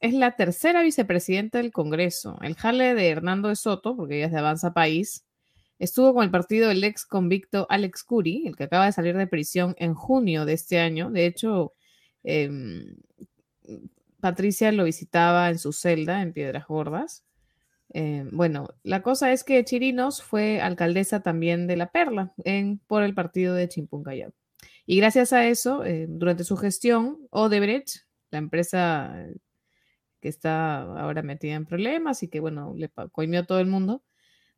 es 0.01 0.15
la 0.15 0.37
tercera 0.37 0.83
vicepresidenta 0.83 1.59
del 1.59 1.73
Congreso. 1.73 2.39
El 2.43 2.55
jale 2.55 2.95
de 2.95 3.09
Hernando 3.09 3.49
de 3.49 3.57
Soto, 3.57 3.97
porque 3.97 4.17
ella 4.17 4.27
es 4.27 4.33
de 4.33 4.39
Avanza 4.39 4.73
País, 4.73 5.25
estuvo 5.79 6.15
con 6.15 6.25
el 6.25 6.31
partido 6.31 6.69
del 6.69 6.83
ex 6.85 7.07
convicto 7.07 7.67
Alex 7.69 8.05
Curi, 8.05 8.47
el 8.47 8.57
que 8.57 8.65
acaba 8.65 8.87
de 8.87 8.93
salir 8.93 9.17
de 9.17 9.27
prisión 9.27 9.75
en 9.79 9.95
junio 9.95 10.45
de 10.45 10.53
este 10.55 10.79
año. 10.79 11.11
De 11.11 11.27
hecho, 11.27 11.73
em, 12.25 12.97
Patricia 14.29 14.71
lo 14.73 14.85
visitaba 14.85 15.49
en 15.49 15.59
su 15.59 15.73
celda 15.73 16.21
en 16.21 16.35
Piedras 16.35 16.67
Gordas. 16.67 17.25
Eh, 17.95 18.27
bueno, 18.31 18.69
la 18.83 19.01
cosa 19.01 19.33
es 19.33 19.43
que 19.43 19.65
Chirinos 19.65 20.23
fue 20.23 20.61
alcaldesa 20.61 21.23
también 21.23 21.67
de 21.67 21.79
La 21.79 21.91
Perla 21.91 22.35
en, 22.45 22.79
por 22.79 23.03
el 23.03 23.15
partido 23.15 23.55
de 23.55 23.71
Chimpún 23.71 24.03
Callao. 24.03 24.35
Y 24.85 24.99
gracias 24.99 25.33
a 25.33 25.47
eso, 25.47 25.83
eh, 25.83 26.05
durante 26.11 26.45
su 26.45 26.59
gestión, 26.59 27.27
Odebrecht, 27.31 28.03
la 28.31 28.37
empresa 28.37 29.17
que 30.21 30.29
está 30.29 30.83
ahora 30.83 31.23
metida 31.23 31.55
en 31.55 31.65
problemas 31.65 32.23
y 32.23 32.29
que, 32.29 32.41
bueno, 32.41 32.75
le 32.77 32.91
coimió 33.11 33.47
todo 33.47 33.61
el 33.61 33.67
mundo, 33.67 34.05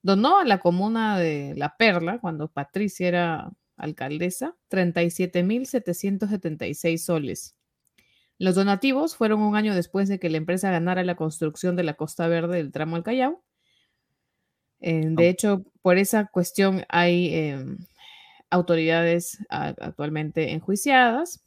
donó 0.03 0.41
a 0.41 0.45
la 0.45 0.59
comuna 0.59 1.17
de 1.17 1.55
La 1.57 1.77
Perla, 1.77 2.19
cuando 2.19 2.51
Patricia 2.51 3.07
era 3.07 3.53
alcaldesa, 3.77 4.57
37.776 4.69 6.99
soles. 6.99 7.55
Los 8.41 8.55
donativos 8.55 9.17
fueron 9.17 9.43
un 9.43 9.55
año 9.55 9.75
después 9.75 10.09
de 10.09 10.19
que 10.19 10.31
la 10.31 10.39
empresa 10.39 10.71
ganara 10.71 11.05
la 11.05 11.15
construcción 11.15 11.77
de 11.77 11.83
la 11.83 11.93
Costa 11.93 12.27
Verde 12.27 12.57
del 12.57 12.73
tramo 12.73 12.97
al 12.97 13.03
Callao. 13.03 13.45
Eh, 14.81 15.09
de 15.11 15.29
hecho, 15.29 15.67
por 15.83 15.99
esa 15.99 16.25
cuestión 16.25 16.85
hay 16.89 17.35
em, 17.35 17.77
autoridades 18.49 19.45
actualmente 19.51 20.53
enjuiciadas. 20.53 21.45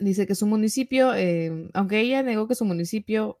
Dice 0.00 0.26
que 0.26 0.34
su 0.34 0.46
municipio, 0.46 1.12
em, 1.12 1.68
aunque 1.74 2.00
ella 2.00 2.22
negó 2.22 2.48
que 2.48 2.54
su 2.54 2.64
municipio 2.64 3.38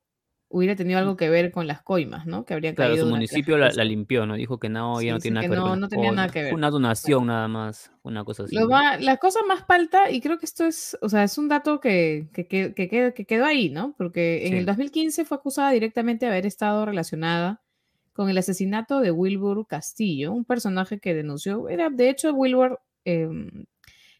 hubiera 0.50 0.74
tenido 0.76 0.98
algo 0.98 1.16
que 1.16 1.28
ver 1.28 1.50
con 1.50 1.66
las 1.66 1.82
coimas, 1.82 2.26
¿no? 2.26 2.44
Que 2.44 2.54
habría 2.54 2.74
Claro, 2.74 2.96
su 2.96 3.06
municipio 3.06 3.58
la, 3.58 3.70
limpió, 3.84 4.26
¿no? 4.26 4.34
Dijo 4.34 4.58
que 4.58 4.68
no, 4.68 5.00
ya 5.02 5.12
no 5.12 5.18
tiene 5.18 5.36
nada 5.36 5.44
que, 5.46 5.50
ver. 5.50 5.58
No, 5.58 5.76
no 5.76 5.88
tenía 5.88 6.12
nada 6.12 6.28
que 6.28 6.42
ver. 6.42 6.50
Fue 6.50 6.58
una 6.58 6.70
donación 6.70 7.26
nada 7.26 7.48
más, 7.48 7.92
una 8.02 8.24
cosa 8.24 8.44
así. 8.44 8.56
la 8.56 9.16
cosa 9.18 9.40
más 9.46 9.64
palta, 9.64 10.10
y 10.10 10.20
creo 10.20 10.38
que 10.38 10.46
esto 10.46 10.64
es, 10.64 10.96
o 11.02 11.08
sea, 11.08 11.24
es 11.24 11.36
un 11.38 11.48
dato 11.48 11.80
que, 11.80 12.28
que, 12.32 12.46
que 12.46 13.26
quedó 13.26 13.44
ahí, 13.44 13.68
¿no? 13.68 13.94
Porque 13.98 14.46
en 14.46 14.54
el 14.54 14.64
2015 14.64 15.24
fue 15.24 15.36
acusada 15.36 15.70
directamente 15.70 16.26
de 16.26 16.32
haber 16.32 16.46
estado 16.46 16.86
relacionada 16.86 17.62
con 18.14 18.30
el 18.30 18.38
asesinato 18.38 19.00
de 19.00 19.12
Wilbur 19.12 19.66
Castillo, 19.66 20.32
un 20.32 20.44
personaje 20.44 20.98
que 20.98 21.14
denunció, 21.14 21.68
era, 21.68 21.90
de 21.90 22.10
hecho, 22.10 22.32
Wilbur 22.32 22.80
em, 23.04 23.66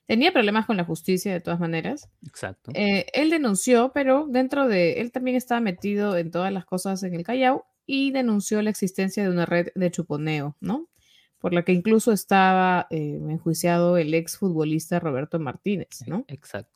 Tenía 0.09 0.33
problemas 0.33 0.65
con 0.65 0.79
la 0.79 0.85
justicia 0.85 1.35
de 1.35 1.41
todas 1.41 1.61
maneras. 1.61 2.09
Exacto. 2.27 2.71
Eh, 2.75 3.05
él 3.13 3.29
denunció, 3.29 3.93
pero 3.93 4.27
dentro 4.27 4.67
de 4.67 5.03
él 5.03 5.13
también 5.13 5.37
estaba 5.37 5.61
metido 5.61 6.17
en 6.17 6.31
todas 6.31 6.51
las 6.51 6.65
cosas 6.65 7.03
en 7.03 7.15
el 7.15 7.25
Callao 7.25 7.67
y 7.85 8.11
denunció 8.11 8.63
la 8.63 8.71
existencia 8.71 9.23
de 9.23 9.29
una 9.29 9.45
red 9.45 9.69
de 9.75 9.91
chuponeo, 9.91 10.57
¿no? 10.61 10.89
Por 11.39 11.53
la 11.53 11.63
que 11.63 11.73
incluso 11.73 12.11
estaba 12.11 12.87
eh, 12.89 13.21
enjuiciado 13.29 13.99
el 13.99 14.15
ex 14.15 14.39
futbolista 14.39 14.99
Roberto 14.99 15.39
Martínez, 15.39 16.03
¿no? 16.07 16.25
Exacto. 16.29 16.73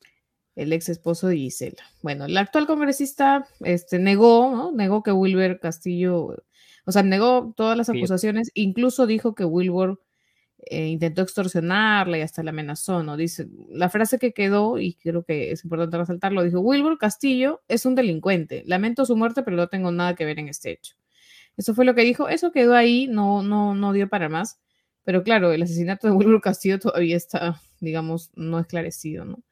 El 0.55 0.75
ex 0.75 0.91
esposo 0.91 1.29
de 1.29 1.39
Gisela. 1.39 1.83
Bueno, 2.03 2.27
el 2.27 2.37
actual 2.37 2.67
congresista 2.67 3.49
este, 3.61 3.99
negó, 3.99 4.51
¿no? 4.55 4.73
Negó 4.73 5.03
que 5.03 5.11
Wilber 5.11 5.59
Castillo, 5.59 6.37
o 6.85 6.93
sea, 6.93 7.03
negó 7.03 7.55
todas 7.57 7.79
las 7.79 7.89
acusaciones, 7.89 8.51
incluso 8.53 9.07
dijo 9.07 9.35
que 9.35 9.47
Wilbur 9.47 10.03
eh, 10.67 10.87
intentó 10.87 11.23
extorsionarla 11.23 12.19
y 12.19 12.21
hasta 12.21 12.43
la 12.43 12.51
amenazó, 12.51 13.03
¿no? 13.03 13.17
Dice, 13.17 13.49
la 13.71 13.89
frase 13.89 14.19
que 14.19 14.33
quedó, 14.33 14.79
y 14.79 14.95
creo 14.95 15.25
que 15.25 15.51
es 15.51 15.65
importante 15.65 15.99
resaltarlo, 15.99 16.43
dijo, 16.43 16.61
Wilbur 16.61 16.99
Castillo 16.99 17.63
es 17.69 17.85
un 17.85 17.95
delincuente, 17.95 18.63
lamento 18.67 19.05
su 19.05 19.17
muerte, 19.17 19.43
pero 19.43 19.57
no 19.57 19.69
tengo 19.69 19.91
nada 19.91 20.15
que 20.15 20.25
ver 20.25 20.39
en 20.39 20.49
este 20.49 20.71
hecho. 20.71 20.95
Eso 21.57 21.75
fue 21.75 21.85
lo 21.85 21.95
que 21.95 22.03
dijo, 22.03 22.29
eso 22.29 22.53
quedó 22.53 22.75
ahí, 22.75 23.09
no, 23.09 23.43
no, 23.43 23.75
no 23.75 23.93
dio 23.93 24.09
para 24.09 24.29
más, 24.29 24.61
pero 25.05 25.25
claro, 25.25 25.53
el 25.53 25.63
asesinato 25.63 26.07
de 26.07 26.15
Wilbur 26.15 26.41
Castillo 26.41 26.79
todavía 26.79 27.17
está, 27.17 27.61
digamos, 27.81 28.31
no 28.35 28.59
esclarecido, 28.59 29.25
¿no? 29.25 29.43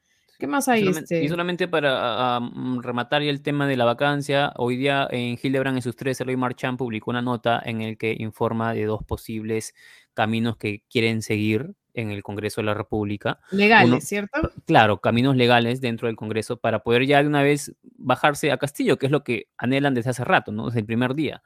¿Qué 0.41 0.47
más 0.47 0.67
hay? 0.67 0.81
Y 0.81 0.85
solamente, 0.85 1.15
este? 1.15 1.23
y 1.23 1.29
solamente 1.29 1.67
para 1.67 2.39
mm, 2.39 2.81
rematar 2.81 3.21
ya 3.21 3.29
el 3.29 3.43
tema 3.43 3.67
de 3.67 3.77
la 3.77 3.85
vacancia, 3.85 4.51
hoy 4.57 4.75
día 4.75 5.07
en 5.11 5.37
Hildebrand 5.39 5.77
en 5.77 5.83
sus 5.83 5.95
tres, 5.95 6.19
Eloy 6.19 6.35
Marchand 6.35 6.79
publicó 6.79 7.11
una 7.11 7.21
nota 7.21 7.61
en 7.63 7.81
el 7.81 7.95
que 7.95 8.15
informa 8.17 8.73
de 8.73 8.85
dos 8.85 9.03
posibles 9.03 9.75
caminos 10.13 10.57
que 10.57 10.83
quieren 10.89 11.21
seguir 11.21 11.75
en 11.93 12.11
el 12.11 12.23
Congreso 12.23 12.61
de 12.61 12.65
la 12.65 12.73
República. 12.73 13.39
Legales, 13.51 14.07
¿cierto? 14.07 14.51
Claro, 14.65 14.99
caminos 15.01 15.35
legales 15.35 15.81
dentro 15.81 16.07
del 16.07 16.15
Congreso 16.15 16.57
para 16.57 16.79
poder 16.83 17.05
ya 17.05 17.21
de 17.21 17.27
una 17.27 17.43
vez 17.43 17.75
bajarse 17.81 18.51
a 18.51 18.57
Castillo, 18.57 18.97
que 18.97 19.07
es 19.07 19.11
lo 19.11 19.23
que 19.23 19.47
anhelan 19.57 19.93
desde 19.93 20.11
hace 20.11 20.23
rato, 20.23 20.51
¿no? 20.51 20.67
Desde 20.67 20.79
el 20.79 20.85
primer 20.85 21.15
día. 21.15 21.41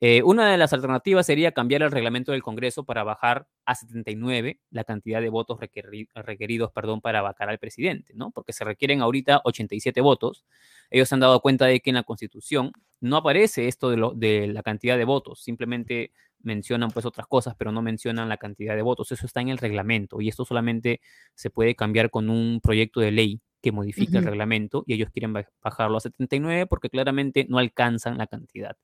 Eh, 0.00 0.22
una 0.22 0.50
de 0.50 0.58
las 0.58 0.74
alternativas 0.74 1.24
sería 1.24 1.52
cambiar 1.52 1.82
el 1.82 1.90
reglamento 1.90 2.32
del 2.32 2.42
Congreso 2.42 2.84
para 2.84 3.02
bajar 3.02 3.48
a 3.64 3.74
79 3.74 4.60
la 4.70 4.84
cantidad 4.84 5.22
de 5.22 5.30
votos 5.30 5.58
requeridos 5.58 6.70
perdón, 6.70 7.00
para 7.00 7.22
vacar 7.22 7.48
al 7.48 7.58
presidente, 7.58 8.12
¿no? 8.14 8.30
Porque 8.30 8.52
se 8.52 8.64
requieren 8.64 9.00
ahorita 9.00 9.40
87 9.44 10.02
votos. 10.02 10.44
Ellos 10.90 11.08
se 11.08 11.14
han 11.14 11.20
dado 11.20 11.40
cuenta 11.40 11.64
de 11.64 11.80
que 11.80 11.90
en 11.90 11.96
la 11.96 12.02
Constitución 12.02 12.72
no 13.00 13.16
aparece 13.16 13.68
esto 13.68 13.88
de, 13.88 13.96
lo, 13.96 14.12
de 14.12 14.48
la 14.48 14.62
cantidad 14.62 14.98
de 14.98 15.04
votos, 15.04 15.42
simplemente 15.42 16.12
mencionan 16.46 16.90
pues 16.90 17.04
otras 17.04 17.26
cosas, 17.26 17.54
pero 17.58 17.72
no 17.72 17.82
mencionan 17.82 18.28
la 18.28 18.38
cantidad 18.38 18.74
de 18.74 18.82
votos. 18.82 19.12
Eso 19.12 19.26
está 19.26 19.40
en 19.40 19.48
el 19.48 19.58
reglamento 19.58 20.20
y 20.20 20.28
esto 20.28 20.44
solamente 20.44 21.00
se 21.34 21.50
puede 21.50 21.74
cambiar 21.74 22.10
con 22.10 22.30
un 22.30 22.60
proyecto 22.62 23.00
de 23.00 23.10
ley 23.10 23.40
que 23.60 23.72
modifique 23.72 24.16
el 24.16 24.24
reglamento 24.24 24.84
y 24.86 24.94
ellos 24.94 25.10
quieren 25.12 25.34
bajarlo 25.62 25.96
a 25.96 26.00
79 26.00 26.66
porque 26.66 26.88
claramente 26.88 27.46
no 27.48 27.58
alcanzan 27.58 28.16
la 28.16 28.26
cantidad. 28.26 28.76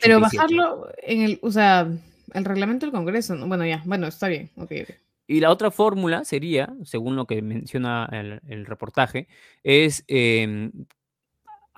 Pero 0.00 0.20
bajarlo 0.20 0.88
en 1.02 1.22
el, 1.22 1.38
o 1.42 1.50
sea, 1.50 1.90
el 2.32 2.44
reglamento 2.44 2.86
del 2.86 2.92
Congreso, 2.92 3.36
bueno, 3.46 3.66
ya, 3.66 3.82
bueno, 3.84 4.06
está 4.06 4.28
bien, 4.28 4.50
Y 5.26 5.40
la 5.40 5.50
otra 5.50 5.70
fórmula 5.70 6.24
sería, 6.24 6.72
según 6.84 7.16
lo 7.16 7.26
que 7.26 7.42
menciona 7.42 8.08
el, 8.46 8.66
reportaje, 8.66 9.28
es 9.62 10.04
em, 10.06 10.70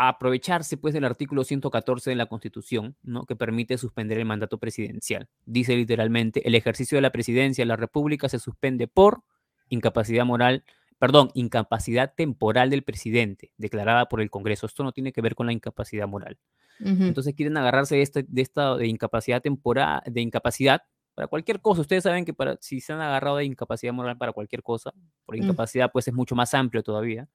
aprovecharse 0.08 0.76
pues 0.76 0.94
del 0.94 1.04
artículo 1.04 1.44
114 1.44 2.10
de 2.10 2.16
la 2.16 2.26
Constitución, 2.26 2.96
¿no? 3.02 3.24
que 3.24 3.36
permite 3.36 3.78
suspender 3.78 4.18
el 4.18 4.24
mandato 4.24 4.58
presidencial. 4.58 5.28
Dice 5.46 5.76
literalmente, 5.76 6.46
el 6.46 6.54
ejercicio 6.54 6.96
de 6.96 7.02
la 7.02 7.12
presidencia 7.12 7.62
de 7.62 7.66
la 7.66 7.76
República 7.76 8.28
se 8.28 8.38
suspende 8.38 8.88
por 8.88 9.22
incapacidad 9.68 10.24
moral, 10.24 10.64
perdón, 10.98 11.30
incapacidad 11.34 12.14
temporal 12.14 12.70
del 12.70 12.82
presidente, 12.82 13.52
declarada 13.56 14.06
por 14.06 14.20
el 14.20 14.30
Congreso. 14.30 14.66
Esto 14.66 14.84
no 14.84 14.92
tiene 14.92 15.12
que 15.12 15.20
ver 15.20 15.34
con 15.34 15.46
la 15.46 15.52
incapacidad 15.52 16.08
moral. 16.08 16.38
Entonces 16.84 17.34
quieren 17.34 17.56
agarrarse 17.56 17.94
de, 17.94 18.02
este, 18.02 18.24
de 18.26 18.42
esta 18.42 18.76
de 18.76 18.88
incapacidad 18.88 19.40
temporal, 19.40 20.02
de 20.04 20.20
incapacidad 20.20 20.82
para 21.14 21.28
cualquier 21.28 21.60
cosa. 21.60 21.82
Ustedes 21.82 22.02
saben 22.02 22.24
que 22.24 22.34
para, 22.34 22.58
si 22.60 22.80
se 22.80 22.92
han 22.92 23.00
agarrado 23.00 23.36
de 23.36 23.44
incapacidad 23.44 23.92
moral 23.92 24.18
para 24.18 24.32
cualquier 24.32 24.64
cosa, 24.64 24.92
por 25.24 25.36
mm. 25.36 25.42
incapacidad 25.42 25.90
pues 25.92 26.08
es 26.08 26.14
mucho 26.14 26.34
más 26.34 26.54
amplio 26.54 26.82
todavía. 26.82 27.28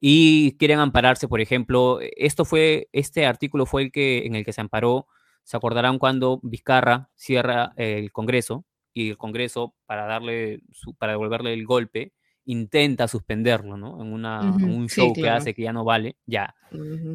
Y 0.00 0.56
quieren 0.58 0.78
ampararse, 0.78 1.26
por 1.28 1.40
ejemplo, 1.40 1.98
esto 2.16 2.44
fue, 2.44 2.88
este 2.92 3.26
artículo 3.26 3.66
fue 3.66 3.82
el 3.82 3.92
que, 3.92 4.26
en 4.26 4.36
el 4.36 4.44
que 4.44 4.52
se 4.52 4.60
amparó, 4.60 5.06
se 5.42 5.56
acordarán 5.56 5.98
cuando 5.98 6.40
Vizcarra 6.42 7.10
cierra 7.14 7.72
el 7.76 8.12
Congreso 8.12 8.64
y 8.92 9.10
el 9.10 9.16
Congreso 9.16 9.74
para 9.86 10.06
darle, 10.06 10.60
para 10.98 11.12
devolverle 11.12 11.52
el 11.52 11.64
golpe, 11.64 12.12
intenta 12.44 13.08
suspenderlo, 13.08 13.76
¿no? 13.76 14.00
En, 14.00 14.12
una, 14.12 14.40
un 14.40 14.88
show 14.88 15.12
que 15.12 15.28
hace 15.28 15.52
que 15.52 15.62
ya 15.62 15.72
no 15.72 15.84
vale, 15.84 16.16
ya. 16.24 16.54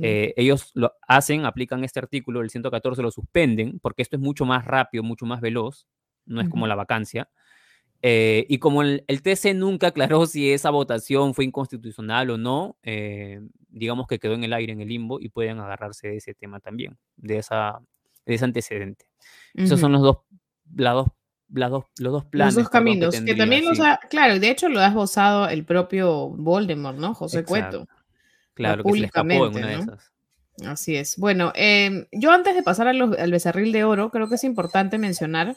Eh, 0.02 0.34
ellos 0.38 0.70
lo 0.76 0.94
hacen, 1.08 1.46
aplican 1.46 1.84
este 1.84 2.00
artículo, 2.00 2.42
el 2.42 2.52
114 2.52 3.02
lo 3.02 3.10
suspenden, 3.12 3.80
porque 3.80 4.04
esto 4.04 4.16
es 4.16 4.22
mucho 4.22 4.46
más 4.46 4.64
rápido, 4.66 5.04
mucho 5.04 5.26
más 5.26 5.42
veloz, 5.42 5.88
no 6.26 6.40
es 6.40 6.50
como 6.50 6.68
la 6.68 6.76
vacancia. 6.76 7.30
Eh, 8.06 8.46
y 8.50 8.58
como 8.58 8.82
el, 8.82 9.04
TC 9.08 9.56
nunca 9.56 9.88
aclaró 9.88 10.26
si 10.26 10.52
esa 10.52 10.70
votación 10.72 11.34
fue 11.34 11.46
inconstitucional 11.46 12.30
o 12.32 12.38
no, 12.38 12.76
eh, 12.84 13.40
digamos 13.70 14.08
que 14.08 14.20
quedó 14.20 14.34
en 14.34 14.44
el 14.44 14.52
aire, 14.52 14.74
en 14.74 14.82
el 14.82 14.90
limbo, 14.90 15.22
y 15.22 15.30
pueden 15.30 15.60
agarrarse 15.60 16.10
de 16.10 16.18
ese 16.18 16.34
tema 16.34 16.60
también, 16.60 16.98
de, 17.16 17.38
esa, 17.38 17.80
de 18.26 18.34
ese 18.34 18.44
antecedente. 18.44 19.06
Esos 19.54 19.80
son 19.80 19.94
los 19.94 20.02
dos, 20.02 20.18
las 20.76 20.96
dos 20.96 21.08
dos, 21.48 21.86
los 22.00 22.12
dos 22.12 22.26
planes. 22.26 22.56
Los 22.56 22.64
dos 22.66 22.72
caminos, 22.72 23.22
que, 23.22 23.36
también 23.36 23.64
los 23.64 23.80
ha, 23.80 24.00
claro, 24.10 24.38
de 24.38 24.50
hecho 24.50 24.68
lo 24.68 24.80
ha 24.80 24.88
esbozado 24.88 25.48
el 25.48 25.64
propio 25.64 26.30
Voldemort, 26.30 26.98
¿no? 26.98 27.14
José 27.14 27.46
Cueto. 27.46 27.88
Claro, 28.54 28.84
que 28.84 28.92
se 28.92 29.06
escapó 29.06 29.48
en 29.48 29.56
una 29.56 29.68
de 29.68 29.76
esas. 29.76 30.12
Así 30.66 30.96
es. 30.96 31.18
Bueno, 31.18 31.52
em, 31.56 32.06
yo 32.12 32.32
antes 32.32 32.54
de 32.54 32.64
pasar 32.64 32.88
al 32.88 33.32
becerril 33.32 33.72
de 33.72 33.84
oro, 33.86 34.12
creo 34.12 34.30
que 34.30 34.36
es 34.36 34.44
importante 34.44 34.98
mencionar 34.98 35.56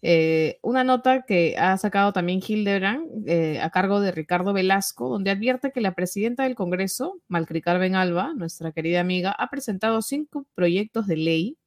eh, 0.00 0.58
una 0.62 0.84
nota 0.84 1.22
que 1.22 1.56
ha 1.58 1.76
sacado 1.76 2.12
también 2.12 2.40
Hildebrand 2.46 3.28
eh, 3.28 3.60
a 3.60 3.70
cargo 3.70 4.00
de 4.00 4.12
Ricardo 4.12 4.52
Velasco, 4.52 5.08
donde 5.08 5.30
advierte 5.30 5.72
que 5.72 5.80
la 5.80 5.94
presidenta 5.94 6.44
del 6.44 6.54
Congreso, 6.54 7.20
Malcri 7.28 7.60
Carven 7.60 7.96
Alba, 7.96 8.32
nuestra 8.34 8.72
querida 8.72 9.00
amiga, 9.00 9.32
ha 9.32 9.50
presentado 9.50 10.00
cinco 10.02 10.46
proyectos 10.54 11.06
de 11.06 11.16
ley 11.16 11.58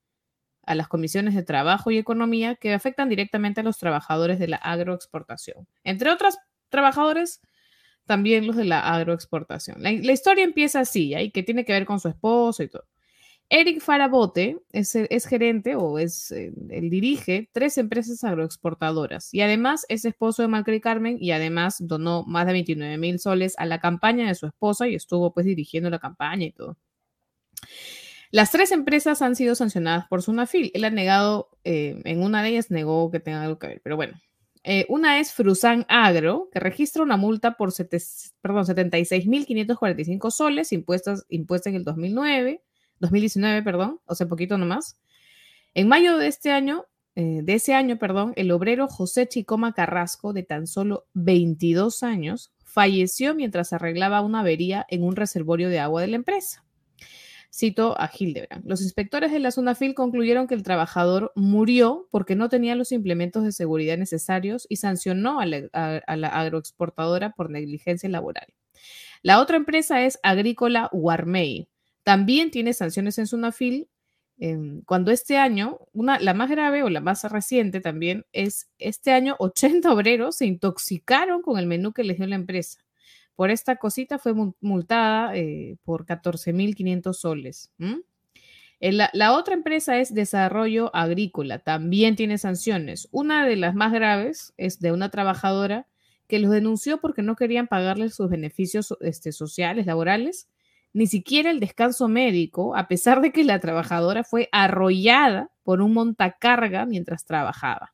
a 0.63 0.75
las 0.75 0.87
comisiones 0.87 1.35
de 1.35 1.43
trabajo 1.43 1.91
y 1.91 1.97
economía 1.97 2.55
que 2.55 2.73
afectan 2.73 3.09
directamente 3.09 3.61
a 3.61 3.63
los 3.63 3.77
trabajadores 3.77 4.39
de 4.39 4.47
la 4.47 4.57
agroexportación. 4.57 5.67
Entre 5.83 6.09
otros 6.09 6.37
trabajadores, 6.69 7.41
también 8.05 8.47
los 8.47 8.55
de 8.55 8.65
la 8.65 8.79
agroexportación. 8.93 9.81
La, 9.81 9.91
historia 9.91 10.43
empieza 10.43 10.81
así, 10.81 11.15
y 11.15 11.31
que 11.31 11.43
tiene 11.43 11.65
que 11.65 11.73
ver 11.73 11.85
con 11.85 11.99
su 11.99 12.07
esposo 12.07 12.63
y 12.63 12.69
todo. 12.69 12.85
Eric 13.53 13.81
Farabote 13.81 14.59
es, 14.71 14.95
gerente 15.25 15.75
o 15.75 15.99
es, 15.99 16.31
eh, 16.31 16.53
él 16.69 16.89
dirige 16.89 17.49
tres 17.51 17.77
empresas 17.77 18.23
agroexportadoras 18.23 19.33
y 19.33 19.41
además 19.41 19.85
es 19.89 20.05
esposo 20.05 20.41
de 20.41 20.47
Malcri 20.47 20.79
Carmen 20.79 21.17
y 21.19 21.31
además 21.31 21.75
donó 21.81 22.23
más 22.23 22.47
de 22.47 22.53
29 22.53 22.97
mil 22.97 23.19
soles 23.19 23.55
a 23.57 23.65
la 23.65 23.81
campaña 23.81 24.25
de 24.25 24.35
su 24.35 24.45
esposa 24.45 24.87
y 24.87 24.95
estuvo 24.95 25.33
pues 25.33 25.45
dirigiendo 25.45 25.89
la 25.89 25.99
campaña 25.99 26.45
y 26.45 26.53
todo. 26.53 26.77
Las 28.31 28.51
tres 28.51 28.71
empresas 28.71 29.21
han 29.21 29.35
sido 29.35 29.55
sancionadas 29.55 30.07
por 30.07 30.21
Sunafil. 30.21 30.71
Él 30.73 30.85
ha 30.85 30.89
negado, 30.89 31.49
eh, 31.65 31.99
en 32.05 32.23
una 32.23 32.41
de 32.43 32.49
ellas 32.51 32.71
negó 32.71 33.11
que 33.11 33.19
tenga 33.19 33.43
algo 33.43 33.59
que 33.59 33.67
ver, 33.67 33.81
pero 33.83 33.97
bueno. 33.97 34.13
Eh, 34.63 34.85
una 34.87 35.19
es 35.19 35.33
Frusan 35.33 35.85
Agro, 35.89 36.47
que 36.53 36.61
registra 36.61 37.03
una 37.03 37.17
multa 37.17 37.57
por 37.57 37.73
76.545 37.73 40.31
soles 40.31 40.71
impuestas, 40.71 41.25
impuesta 41.27 41.69
en 41.69 41.75
el 41.75 41.83
2009, 41.83 42.63
2019, 43.01 43.63
perdón, 43.63 43.99
o 44.05 44.15
sea, 44.15 44.27
poquito 44.27 44.57
nomás. 44.57 44.97
En 45.73 45.87
mayo 45.87 46.17
de 46.17 46.27
este 46.27 46.51
año, 46.51 46.85
eh, 47.15 47.41
de 47.43 47.53
ese 47.55 47.73
año, 47.73 47.97
perdón, 47.97 48.33
el 48.37 48.51
obrero 48.51 48.87
José 48.87 49.27
Chicoma 49.27 49.73
Carrasco, 49.73 50.31
de 50.31 50.43
tan 50.43 50.67
solo 50.67 51.07
22 51.13 52.03
años, 52.03 52.53
falleció 52.63 53.35
mientras 53.35 53.73
arreglaba 53.73 54.21
una 54.21 54.39
avería 54.39 54.85
en 54.89 55.03
un 55.03 55.15
reservorio 55.15 55.67
de 55.69 55.79
agua 55.79 56.01
de 56.01 56.07
la 56.07 56.15
empresa. 56.15 56.63
Cito 57.53 57.99
a 57.99 58.09
Hildebrand. 58.17 58.65
Los 58.65 58.81
inspectores 58.81 59.33
de 59.33 59.39
la 59.39 59.51
zona 59.51 59.75
FIL 59.75 59.93
concluyeron 59.93 60.47
que 60.47 60.55
el 60.55 60.63
trabajador 60.63 61.33
murió 61.35 62.07
porque 62.09 62.35
no 62.35 62.47
tenía 62.47 62.75
los 62.75 62.93
implementos 62.93 63.43
de 63.43 63.51
seguridad 63.51 63.97
necesarios 63.97 64.65
y 64.69 64.77
sancionó 64.77 65.41
a 65.41 65.45
la, 65.45 65.67
agroexportadora 66.29 67.33
por 67.33 67.49
negligencia 67.49 68.07
laboral. 68.07 68.47
La 69.21 69.41
otra 69.41 69.57
empresa 69.57 70.05
es 70.05 70.17
Agrícola 70.23 70.89
Warmey. 70.93 71.67
También 72.03 72.51
tiene 72.51 72.73
sanciones 72.73 73.17
en 73.17 73.27
Sunafil 73.27 73.89
em, 74.37 74.81
cuando 74.83 75.11
este 75.11 75.37
año, 75.37 75.79
una, 75.93 76.19
la 76.19 76.33
más 76.33 76.49
grave 76.49 76.83
o 76.83 76.89
la 76.89 77.01
más 77.01 77.23
reciente 77.25 77.81
también 77.81 78.25
es 78.31 78.69
este 78.79 79.11
año 79.11 79.35
80 79.39 79.91
obreros 79.93 80.37
se 80.37 80.45
intoxicaron 80.45 81.41
con 81.41 81.59
el 81.59 81.67
menú 81.67 81.93
que 81.93 82.03
les 82.03 82.17
dio 82.17 82.27
la 82.27 82.35
empresa 82.35 82.79
por 83.41 83.49
esta 83.49 83.77
cosita 83.77 84.19
fue 84.19 84.33
multada 84.59 85.35
eh, 85.35 85.77
por 85.83 86.05
14.500 86.05 87.13
soles. 87.13 87.71
La, 88.79 89.33
otra 89.33 89.55
empresa 89.55 89.97
es 89.97 90.13
Desarrollo 90.13 90.95
Agrícola, 90.95 91.57
también 91.57 92.15
tiene 92.15 92.37
sanciones. 92.37 93.07
Una 93.11 93.47
de 93.47 93.55
las 93.55 93.73
más 93.73 93.93
graves 93.93 94.53
es 94.57 94.79
de 94.79 94.91
una 94.91 95.09
trabajadora 95.09 95.87
que 96.27 96.37
los 96.37 96.51
denunció 96.51 96.99
porque 97.01 97.23
no 97.23 97.35
querían 97.35 97.65
pagarles 97.65 98.13
sus 98.13 98.29
beneficios 98.29 98.95
este, 99.01 99.31
sociales, 99.31 99.87
laborales, 99.87 100.47
ni 100.93 101.07
siquiera 101.07 101.51
el 101.51 101.59
descanso 101.59 102.07
médico, 102.07 102.75
a 102.75 102.87
pesar 102.87 103.21
de 103.21 103.31
que 103.31 103.43
la 103.43 103.59
trabajadora 103.59 104.23
fue 104.23 104.49
arrollada 104.51 105.51
por 105.63 105.81
un 105.81 105.93
montacarga 105.93 106.85
mientras 106.85 107.25
trabajaba 107.25 107.93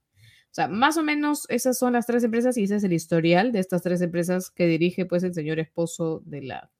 sea, 0.58 0.68
más 0.68 0.98
o 0.98 1.04
menos 1.04 1.46
esas 1.50 1.78
son 1.78 1.94
las 1.94 2.08
tres 2.08 2.24
empresas 2.24 2.58
y 2.58 2.64
ese 2.64 2.78
es 2.78 2.84
el 2.84 2.94
historial 2.94 3.52
de 3.52 3.60
estas 3.60 3.84
tres 3.84 4.02
empresas 4.02 4.50
que 4.50 4.66
dirige 4.66 5.06
pues 5.06 5.24
el 5.24 5.34
señor 5.34 5.60
esposo 5.60 6.24
de 6.26 6.42
la 6.42 6.72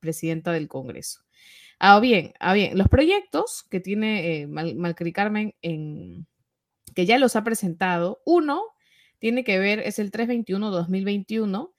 presidenta 0.00 0.50
del 0.52 0.66
Congreso. 0.66 1.20
Ah, 1.78 2.00
bien, 2.00 2.32
ah, 2.40 2.54
bien, 2.54 2.76
los 2.76 2.88
proyectos 2.88 3.64
que 3.70 3.78
tiene 3.78 4.42
eh, 4.42 4.46
Malcri 4.48 5.12
Carmen 5.12 5.54
en, 5.62 6.26
que 6.94 7.06
ya 7.06 7.18
los 7.18 7.36
ha 7.36 7.44
presentado, 7.44 8.20
uno 8.26 8.62
tiene 9.18 9.44
que 9.44 9.58
ver, 9.60 9.78
es 9.78 9.98
el 10.00 10.10
321-2021, 10.10 11.72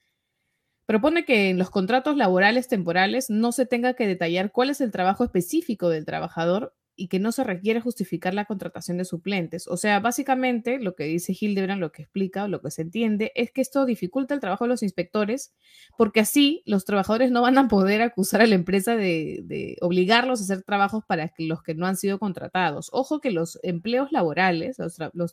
propone 0.86 1.24
que 1.24 1.50
en 1.50 1.58
los 1.58 1.70
contratos 1.70 2.16
laborales 2.16 2.68
temporales 2.68 3.28
no 3.28 3.52
se 3.52 3.66
tenga 3.66 3.94
que 3.94 4.06
detallar 4.06 4.52
cuál 4.52 4.70
es 4.70 4.80
el 4.80 4.92
trabajo 4.92 5.24
específico 5.24 5.88
del 5.88 6.06
trabajador 6.06 6.74
y 6.96 7.08
que 7.08 7.18
no 7.18 7.30
se 7.30 7.44
requiere 7.44 7.80
justificar 7.80 8.34
la 8.34 8.46
contratación 8.46 8.96
de 8.96 9.04
suplentes. 9.04 9.68
O 9.68 9.76
sea, 9.76 10.00
básicamente 10.00 10.78
lo 10.78 10.94
que 10.94 11.04
dice 11.04 11.36
Hildebrand, 11.38 11.80
lo 11.80 11.92
que 11.92 12.02
explica 12.02 12.44
o 12.44 12.48
lo 12.48 12.60
que 12.62 12.70
se 12.70 12.82
entiende 12.82 13.32
es 13.34 13.52
que 13.52 13.60
esto 13.60 13.84
dificulta 13.84 14.34
el 14.34 14.40
trabajo 14.40 14.64
de 14.64 14.68
los 14.68 14.82
inspectores 14.82 15.54
porque 15.96 16.20
así 16.20 16.62
los 16.66 16.84
trabajadores 16.84 17.30
no 17.30 17.42
van 17.42 17.58
a 17.58 17.68
poder 17.68 18.02
acusar 18.02 18.40
a 18.40 18.46
la 18.46 18.54
empresa 18.54 18.96
de, 18.96 19.76
obligarlos 19.80 20.40
a 20.40 20.44
hacer 20.44 20.62
trabajos 20.62 21.04
para 21.04 21.32
los 21.38 21.62
que 21.62 21.74
no 21.74 21.86
han 21.86 21.96
sido 21.96 22.18
contratados. 22.18 22.88
Ojo 22.92 23.20
que 23.20 23.30
los 23.30 23.58
empleos 23.62 24.10
laborales, 24.12 24.78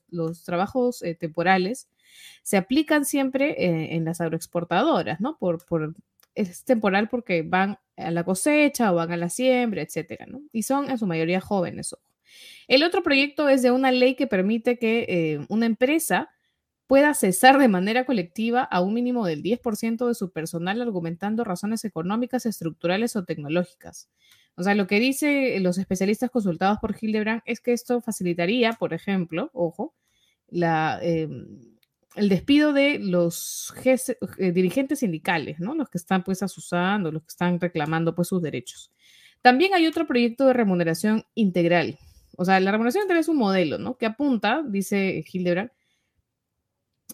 los, 0.10 0.44
trabajos 0.44 1.02
eh, 1.02 1.16
temporales, 1.16 1.88
se 2.44 2.58
aplican 2.58 3.06
siempre 3.06 3.52
eh, 3.52 3.96
en 3.96 4.06
las 4.06 4.22
agroexportadoras, 4.22 5.22
¿no? 5.22 5.38
Por, 5.38 5.66
por 5.66 5.96
es 6.36 6.64
temporal 6.64 7.10
porque 7.10 7.44
van 7.44 7.78
a 7.98 8.12
la 8.12 8.24
cosecha 8.24 8.92
o 8.92 8.96
van 8.96 9.12
a 9.12 9.18
la 9.18 9.30
siembra, 9.30 9.82
etcétera, 9.82 10.26
¿no? 10.28 10.42
Y 10.52 10.64
son 10.64 10.90
en 10.90 10.98
su 10.98 11.06
mayoría 11.08 11.42
jóvenes. 11.42 11.96
El 12.68 12.84
otro 12.84 13.04
proyecto 13.04 13.50
es 13.50 13.62
de 13.62 13.72
una 13.72 13.92
ley 13.92 14.16
que 14.16 14.28
permite 14.28 14.78
que 14.78 15.06
eh, 15.08 15.46
una 15.50 15.66
empresa 15.66 16.30
pueda 16.88 17.14
cesar 17.14 17.58
de 17.60 17.68
manera 17.68 18.06
colectiva 18.06 18.62
a 18.64 18.82
un 18.82 18.94
mínimo 18.94 19.26
del 19.26 19.42
10% 19.42 20.08
de 20.08 20.14
su 20.14 20.32
personal 20.32 20.82
argumentando 20.82 21.44
razones 21.44 21.86
económicas, 21.86 22.46
estructurales 22.46 23.16
o 23.16 23.24
tecnológicas. 23.24 24.10
O 24.56 24.64
sea, 24.64 24.76
lo 24.76 24.86
que 24.86 25.00
dicen 25.00 25.64
los 25.64 25.78
especialistas 25.78 26.30
consultados 26.30 26.78
por 26.80 26.96
Hildebrand 27.00 27.42
es 27.46 27.62
que 27.62 27.74
esto 27.74 28.02
facilitaría, 28.02 28.74
por 28.74 28.94
ejemplo, 28.94 29.50
ojo, 29.54 29.96
la, 30.50 31.00
em, 31.02 31.73
el 32.16 32.30
despido 32.30 32.74
de 32.74 33.00
los 33.00 33.74
eh, 33.86 34.52
dirigentes 34.52 35.00
sindicales, 35.00 35.60
¿no? 35.60 35.76
Los 35.76 35.90
que 35.90 35.98
están 35.98 36.24
pues 36.24 36.44
asusando, 36.44 37.12
los 37.12 37.24
que 37.24 37.30
están 37.30 37.60
reclamando 37.60 38.14
pues 38.16 38.28
sus 38.28 38.42
derechos. 38.42 38.92
También 39.42 39.74
hay 39.74 39.88
otro 39.88 40.08
proyecto 40.08 40.46
de 40.46 40.54
remuneración 40.54 41.26
integral. 41.36 41.98
O 42.38 42.46
sea, 42.46 42.60
la 42.60 42.72
remuneración 42.72 43.04
integral 43.04 43.22
es 43.22 43.28
un 43.28 43.38
modelo, 43.38 43.78
¿no? 43.78 43.98
Que 43.98 44.06
apunta, 44.06 44.64
dice 44.66 45.24
Hildebrand, 45.32 45.72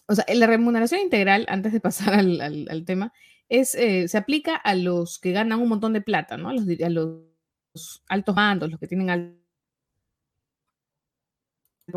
o 0.07 0.15
sea, 0.15 0.25
la 0.33 0.47
remuneración 0.47 1.01
integral, 1.01 1.45
antes 1.49 1.73
de 1.73 1.79
pasar 1.79 2.13
al, 2.19 2.83
tema, 2.85 3.13
es, 3.47 3.75
eh, 3.75 4.07
se 4.07 4.17
aplica 4.17 4.55
a 4.55 4.75
los 4.75 5.19
que 5.19 5.31
ganan 5.31 5.59
un 5.59 5.69
montón 5.69 5.93
de 5.93 6.01
plata, 6.01 6.37
¿no? 6.37 6.49
A 6.49 6.53
los, 6.53 6.67
a 6.81 6.89
los 6.89 8.03
altos 8.07 8.35
mandos, 8.35 8.69
los 8.71 8.79
que 8.79 8.87
tienen 8.87 9.09
altos 9.09 9.38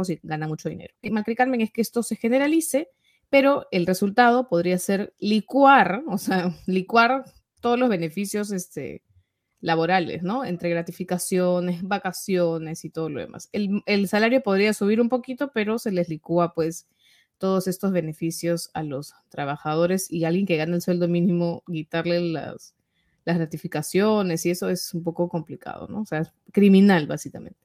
y 0.08 0.20
gana 0.22 0.48
mucho 0.48 0.68
dinero. 0.68 0.94
Macri 1.10 1.34
Carmen 1.34 1.60
es 1.60 1.70
que 1.70 1.82
esto 1.82 2.02
se 2.02 2.16
generalice, 2.16 2.88
pero 3.30 3.66
el 3.70 3.86
resultado 3.86 4.48
podría 4.48 4.78
ser 4.78 5.14
licuar, 5.18 6.02
o 6.08 6.18
sea, 6.18 6.54
licuar 6.66 7.24
todos 7.60 7.78
los 7.78 7.88
beneficios 7.88 8.50
este, 8.50 9.02
laborales, 9.60 10.22
¿no? 10.22 10.44
Entre 10.44 10.68
gratificaciones, 10.68 11.82
vacaciones 11.82 12.84
y 12.84 12.90
todo 12.90 13.08
lo 13.08 13.20
demás. 13.20 13.48
El, 13.52 13.82
el, 13.86 14.08
salario 14.08 14.42
podría 14.42 14.74
subir 14.74 15.00
un 15.00 15.08
poquito, 15.08 15.52
pero 15.52 15.78
se 15.78 15.92
les 15.92 16.08
licúa 16.08 16.52
pues 16.52 16.88
todos 17.38 17.66
estos 17.66 17.92
beneficios 17.92 18.70
a 18.74 18.82
los 18.82 19.14
trabajadores 19.28 20.10
y 20.10 20.24
alguien 20.24 20.46
que 20.46 20.56
gana 20.56 20.76
el 20.76 20.82
sueldo 20.82 21.08
mínimo, 21.08 21.62
quitarle 21.66 22.20
las, 22.20 22.74
las 23.24 23.36
gratificaciones 23.36 24.44
y 24.46 24.50
eso 24.50 24.68
es 24.68 24.92
un 24.94 25.02
poco 25.02 25.28
complicado, 25.28 25.86
¿no? 25.88 26.02
O 26.02 26.06
sea, 26.06 26.20
es 26.20 26.32
criminal 26.52 27.06
básicamente. 27.06 27.58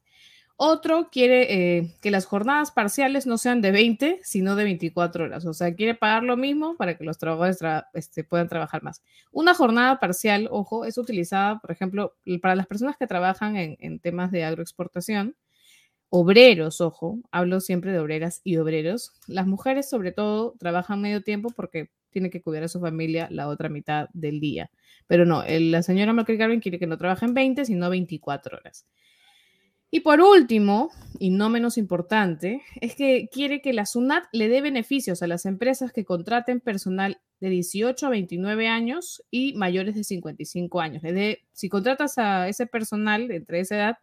Otro 0.60 1.10
quiere 1.12 1.78
eh, 1.78 1.94
que 2.02 2.10
las 2.10 2.26
jornadas 2.26 2.72
parciales 2.72 3.28
no 3.28 3.38
sean 3.38 3.62
de 3.62 3.70
20, 3.70 4.22
sino 4.24 4.56
de 4.56 4.64
24 4.64 5.26
horas. 5.26 5.46
O 5.46 5.54
sea, 5.54 5.76
quiere 5.76 5.94
pagar 5.94 6.24
lo 6.24 6.36
mismo 6.36 6.76
para 6.78 6.98
que 6.98 7.04
los 7.04 7.20
trabajadores 7.20 7.60
este, 7.94 8.24
puedan 8.24 8.50
trabajar 8.50 8.82
más. 8.82 9.04
Una 9.32 9.54
jornada 9.54 10.00
parcial, 10.00 10.48
ojo, 10.50 10.84
es 10.86 10.98
utilizada, 10.98 11.60
por 11.60 11.70
ejemplo, 11.72 12.16
para 12.42 12.56
las 12.56 12.66
personas 12.66 12.98
que 12.98 13.06
trabajan 13.06 13.56
en, 13.56 14.00
temas 14.00 14.32
de 14.32 14.46
agroexportación. 14.46 15.36
Obreros, 16.10 16.82
ojo, 16.82 17.20
hablo 17.32 17.60
siempre 17.60 17.92
de 17.92 18.00
obreras 18.00 18.42
y 18.44 18.58
obreros. 18.58 19.14
Las 19.28 19.46
mujeres, 19.46 19.88
sobre 19.88 20.12
todo, 20.12 20.56
trabajan 20.58 21.02
medio 21.02 21.22
tiempo 21.22 21.50
porque 21.56 21.92
tienen 22.10 22.32
que 22.32 22.42
cuidar 22.42 22.64
a 22.64 22.68
su 22.68 22.80
familia 22.80 23.28
la 23.30 23.48
otra 23.48 23.70
mitad 23.70 24.10
del 24.14 24.40
día. 24.40 24.72
Pero 25.06 25.24
no, 25.24 25.44
la 25.48 25.84
señora 25.84 26.14
Macri 26.14 26.38
quiere 26.62 26.80
que 26.80 26.88
no 26.88 26.98
trabajen 26.98 27.36
20, 27.36 27.66
sino 27.66 27.92
24 27.92 28.58
horas. 28.58 28.88
Y 29.90 30.02
por 30.02 30.20
último, 30.20 30.90
y 31.18 31.30
no 31.30 31.50
menos 31.50 31.78
importante, 31.78 32.62
es 32.82 32.96
que 32.96 33.30
quiere 33.32 33.62
que 33.62 33.72
la 33.72 33.86
SUNAT 33.86 34.26
le 34.34 34.50
dé 34.50 34.62
beneficios 34.62 35.24
a 35.24 35.28
las 35.28 35.46
empresas 35.46 35.94
que 35.94 36.04
contraten 36.04 36.60
personal 36.60 37.22
de 37.40 37.50
18 37.50 38.06
a 38.06 38.10
29 38.10 38.68
años 38.68 39.24
y 39.32 39.54
mayores 39.54 39.96
de 39.96 40.04
55 40.04 40.82
años. 40.82 41.04
si 41.54 41.70
contratas 41.70 42.18
a 42.18 42.50
ese 42.50 42.68
personal 42.68 43.32
entre 43.32 43.62
esa 43.62 43.76
edad, 43.76 43.98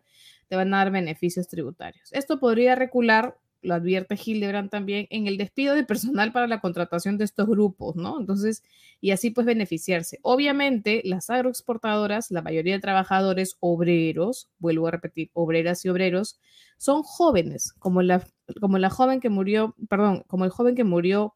te 0.49 0.57
van 0.57 0.73
a 0.73 0.79
dar 0.79 0.90
beneficios 0.90 1.49
tributarios. 1.49 2.12
Esto 2.12 2.38
podría 2.38 2.75
recular 2.75 3.37
lo 3.64 3.74
advierte 3.74 4.18
Hildebrand 4.22 4.70
también, 4.70 5.07
en 5.11 5.27
el 5.27 5.37
despido 5.37 5.74
de 5.74 5.85
personal 5.85 6.33
para 6.33 6.46
la 6.46 6.61
contratación 6.61 7.18
de 7.18 7.24
estos 7.24 7.48
grupos, 7.48 7.96
¿no? 7.96 8.20
Entonces, 8.20 8.62
y 9.00 9.11
así 9.11 9.31
pues 9.31 9.46
beneficiarse. 9.46 10.18
Obviamente, 10.22 11.03
las 11.05 11.31
agroexportadoras, 11.31 12.31
la 12.31 12.42
mayoría 12.42 12.74
de 12.74 12.81
trabajadores 12.81 13.57
obreros, 13.61 14.50
vuelvo 14.59 14.87
a 14.87 14.92
repetir, 14.92 15.31
obreras 15.33 15.85
y 15.85 15.88
obreros, 15.88 16.38
son 16.77 17.03
jóvenes, 17.03 17.72
como 17.79 18.03
la, 18.03 18.27
como 18.61 18.79
la 18.79 18.90
joven 18.90 19.20
que 19.20 19.31
murió, 19.31 19.74
perdón, 19.88 20.24
como 20.27 20.44
el 20.44 20.50
joven 20.50 20.74
que 20.74 20.85
murió 20.85 21.35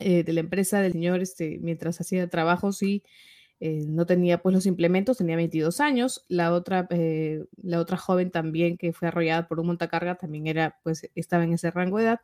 eh, 0.00 0.22
de 0.22 0.32
la 0.32 0.40
empresa 0.40 0.80
del 0.80 0.92
señor 0.92 1.20
este, 1.20 1.58
mientras 1.60 2.00
hacía 2.00 2.28
trabajos 2.28 2.82
y 2.82 3.02
eh, 3.60 3.84
no 3.88 4.06
tenía 4.06 4.40
pues 4.40 4.54
los 4.54 4.66
implementos, 4.66 5.18
tenía 5.18 5.36
22 5.36 5.80
años. 5.80 6.24
La 6.28 6.52
otra, 6.52 6.86
eh, 6.90 7.44
la 7.56 7.80
otra 7.80 7.96
joven 7.96 8.30
también 8.30 8.76
que 8.76 8.92
fue 8.92 9.08
arrollada 9.08 9.48
por 9.48 9.58
un 9.58 9.66
montacarga 9.66 10.14
también 10.14 10.46
era, 10.46 10.78
pues 10.82 11.10
estaba 11.14 11.44
en 11.44 11.54
ese 11.54 11.70
rango 11.70 11.98
de 11.98 12.04
edad. 12.04 12.20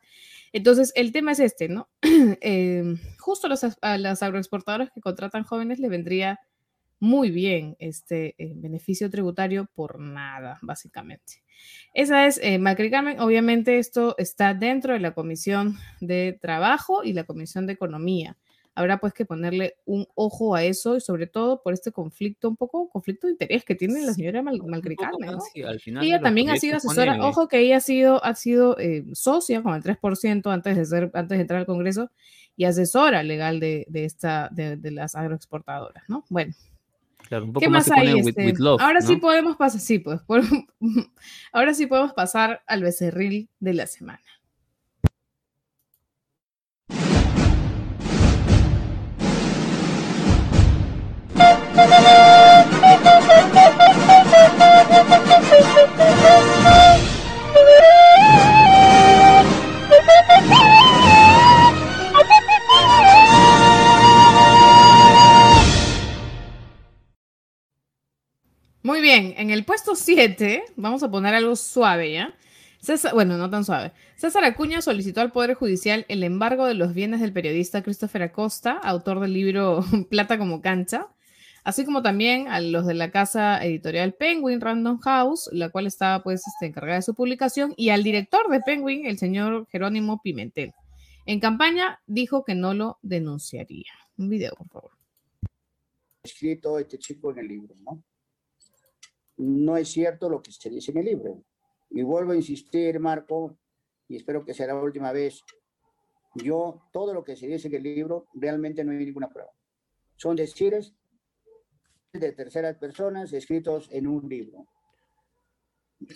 Entonces, 0.53 0.93
el 0.95 1.11
tema 1.11 1.33
es 1.33 1.39
este, 1.39 1.67
¿no? 1.67 1.89
Em, 2.41 2.97
justo 3.19 3.47
a 3.81 3.97
las 3.97 4.23
agroexportadoras 4.23 4.91
que 4.91 5.01
contratan 5.01 5.43
jóvenes 5.43 5.79
le 5.79 5.89
vendría 5.89 6.39
muy 6.99 7.29
bien 7.29 7.75
este 7.79 8.35
eh, 8.37 8.53
beneficio 8.55 9.09
tributario 9.09 9.67
por 9.75 9.99
nada, 9.99 10.59
básicamente. 10.61 11.43
Esa 11.93 12.25
es 12.27 12.39
Macri 12.59 12.89
Carmen. 12.89 13.19
Obviamente 13.19 13.79
esto 13.79 14.15
está 14.17 14.53
dentro 14.53 14.93
de 14.93 14.99
la 14.99 15.13
Comisión 15.13 15.77
de 15.99 16.37
Trabajo 16.41 17.03
y 17.03 17.13
la 17.13 17.25
Comisión 17.25 17.67
de 17.67 17.73
Economía. 17.73 18.37
Habrá 18.75 18.99
pues 18.99 19.13
que 19.13 19.25
ponerle 19.25 19.75
un 19.85 20.05
ojo 20.15 20.53
a 20.53 20.63
eso 20.63 20.97
y 20.97 21.01
sobre 21.01 21.27
todo 21.27 21.63
por 21.63 21.73
este 21.73 21.91
conflicto, 21.91 22.49
un 22.49 22.57
poco 22.57 22.89
conflicto 22.89 23.27
de 23.27 23.33
interés 23.33 23.63
que 23.63 23.73
tiene 23.73 24.05
la 24.05 24.13
señora 24.13 24.41
Mal 24.41 24.59
ella 26.01 26.21
también 26.21 26.49
ha 26.49 26.57
sido 26.57 26.77
asesora, 26.77 27.25
ojo 27.25 27.47
que 27.47 27.59
ella 27.59 27.77
ha 27.77 27.81
sido, 27.81 28.23
ha 28.23 28.35
sido 28.35 28.77
eh, 28.77 29.05
socia 29.13 29.63
con 29.63 29.75
el 29.75 29.81
3% 29.81 30.51
antes 30.51 30.75
de, 30.75 30.85
ser, 30.85 31.11
antes 31.13 31.37
de 31.37 31.41
entrar 31.41 31.61
al 31.61 31.65
Congreso 31.65 32.11
y 32.57 32.65
asesora 32.65 33.23
legal 33.23 33.59
de, 33.59 33.85
de 33.89 34.05
esta, 34.05 34.49
de, 34.51 34.75
de 34.75 34.91
las 34.91 35.15
agroexportadoras, 35.15 36.03
¿no? 36.09 36.25
Bueno, 36.29 36.53
¿Qué 37.59 37.69
más, 37.69 37.89
hay? 37.91 38.19
Este? 38.19 38.53
ahora 38.79 39.01
sí 39.01 39.15
podemos 39.17 39.55
pasar, 39.57 39.81
sí, 39.81 39.99
pues, 39.99 40.21
ahora 41.51 41.73
sí 41.73 41.87
podemos 41.87 42.13
pasar 42.13 42.61
al 42.67 42.83
becerril 42.83 43.49
de 43.59 43.73
la 43.73 43.87
semana. 43.87 44.21
Muy 68.85 69.01
bien, 69.01 69.33
en 69.37 69.49
el 69.49 69.65
puesto 69.65 69.95
7, 69.95 70.63
vamos 70.75 71.01
a 71.01 71.09
poner 71.09 71.33
algo 71.33 71.55
suave, 71.55 72.13
¿ya? 72.13 72.35
bueno, 73.15 73.35
no 73.35 73.49
tan 73.49 73.65
suave. 73.65 73.93
César 74.15 74.43
Acuña 74.43 74.79
solicitó 74.79 75.21
al 75.21 75.31
Poder 75.31 75.55
Judicial 75.55 76.05
el 76.07 76.23
embargo 76.23 76.67
de 76.67 76.75
los 76.75 76.93
bienes 76.93 77.19
del 77.19 77.33
periodista 77.33 77.81
Christopher 77.81 78.21
Acosta, 78.21 78.73
autor 78.73 79.21
del 79.21 79.33
libro 79.33 79.83
Plata 80.11 80.37
como 80.37 80.61
cancha, 80.61 81.07
así 81.63 81.83
como 81.83 82.03
también 82.03 82.47
a 82.47 82.61
los 82.61 82.85
de 82.85 82.93
la 82.93 83.09
casa 83.09 83.57
editorial 83.65 84.13
Penguin 84.13 84.61
Random 84.61 84.99
House, 84.99 85.49
la 85.51 85.69
cual 85.69 85.87
estaba 85.87 86.21
pues 86.21 86.45
este, 86.45 86.67
encargada 86.67 86.97
de 86.97 87.01
su 87.01 87.15
publicación, 87.15 87.73
y 87.77 87.89
al 87.89 88.03
director 88.03 88.51
de 88.51 88.59
Penguin, 88.59 89.07
el 89.07 89.17
señor 89.17 89.65
Jerónimo 89.71 90.21
Pimentel. 90.21 90.73
En 91.25 91.39
campaña 91.39 92.01
dijo 92.05 92.43
que 92.43 92.53
no 92.53 92.75
lo 92.75 92.99
denunciaría. 93.01 93.93
Un 94.15 94.29
video, 94.29 94.53
por 94.55 94.69
favor. 94.69 94.91
Escrito 96.21 96.77
este 96.77 96.99
chico 96.99 97.31
en 97.31 97.39
el 97.39 97.47
libro, 97.47 97.73
¿no? 97.83 98.03
No 99.37 99.77
es 99.77 99.89
cierto 99.89 100.29
lo 100.29 100.41
que 100.41 100.51
se 100.51 100.69
dice 100.69 100.91
en 100.91 100.97
el 100.97 101.05
libro. 101.05 101.43
Y 101.89 102.03
vuelvo 102.03 102.31
a 102.31 102.35
insistir, 102.35 102.99
Marco, 102.99 103.57
y 104.07 104.17
espero 104.17 104.43
que 104.45 104.53
sea 104.53 104.67
la 104.67 104.75
última 104.75 105.11
vez. 105.11 105.41
Yo, 106.35 106.81
todo 106.91 107.13
lo 107.13 107.23
que 107.23 107.35
se 107.35 107.47
dice 107.47 107.67
en 107.67 107.75
el 107.75 107.83
libro, 107.83 108.27
realmente 108.33 108.83
no 108.83 108.91
hay 108.91 109.05
ninguna 109.05 109.29
prueba. 109.29 109.51
Son 110.17 110.35
decires 110.35 110.93
de 112.13 112.31
terceras 112.31 112.77
personas 112.77 113.33
escritos 113.33 113.89
en 113.91 114.07
un 114.07 114.27
libro. 114.27 114.65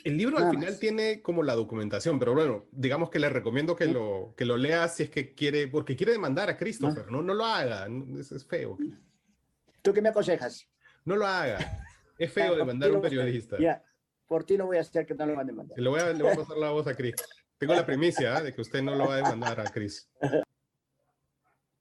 El 0.03 0.17
libro 0.17 0.37
al 0.37 0.51
final 0.51 0.77
tiene 0.77 1.21
como 1.21 1.41
la 1.41 1.55
documentación, 1.55 2.19
pero 2.19 2.33
bueno, 2.33 2.65
digamos 2.71 3.09
que 3.09 3.17
le 3.17 3.29
recomiendo 3.29 3.75
que, 3.75 3.85
lo, 3.85 4.33
que 4.35 4.45
lo 4.45 4.57
lea 4.57 4.87
si 4.87 5.03
es 5.03 5.09
que 5.09 5.33
quiere, 5.33 5.67
porque 5.67 5.95
quiere 5.95 6.11
demandar 6.11 6.49
a 6.49 6.57
Christopher, 6.57 7.09
¿no? 7.09 7.21
No, 7.21 7.33
lo 7.33 7.45
haga, 7.45 7.87
es, 8.19 8.31
es 8.31 8.45
feo. 8.45 8.77
¿Tú 9.81 9.93
qué 9.93 10.01
me 10.01 10.09
aconsejas? 10.09 10.67
No 11.05 11.15
lo 11.15 11.25
haga. 11.25 11.57
Es 12.19 12.33
feo 12.33 12.55
demandar 12.55 12.91
a 12.91 12.93
un 12.93 13.01
periodista. 13.01 13.57
Ya, 13.57 13.81
por 14.27 14.43
ti 14.43 14.57
lo 14.57 14.65
voy 14.65 14.77
a 14.77 14.81
hacer 14.81 15.05
que 15.05 15.15
no 15.15 15.25
lo 15.25 15.35
van 15.35 15.45
a 15.45 15.51
demandar. 15.51 15.79
Le 15.79 15.89
voy 15.89 16.01
a, 16.01 16.11
le 16.11 16.21
voy 16.21 16.33
a 16.33 16.35
pasar 16.35 16.57
la 16.57 16.69
voz 16.69 16.85
a 16.85 16.93
Cris. 16.93 17.15
Tengo 17.57 17.73
la 17.73 17.85
primicia 17.85 18.37
¿eh? 18.37 18.43
de 18.43 18.53
que 18.53 18.61
usted 18.61 18.83
no 18.83 18.93
lo 18.93 19.07
va 19.07 19.15
a 19.15 19.17
demandar 19.17 19.59
a 19.61 19.63
Cris. 19.63 20.09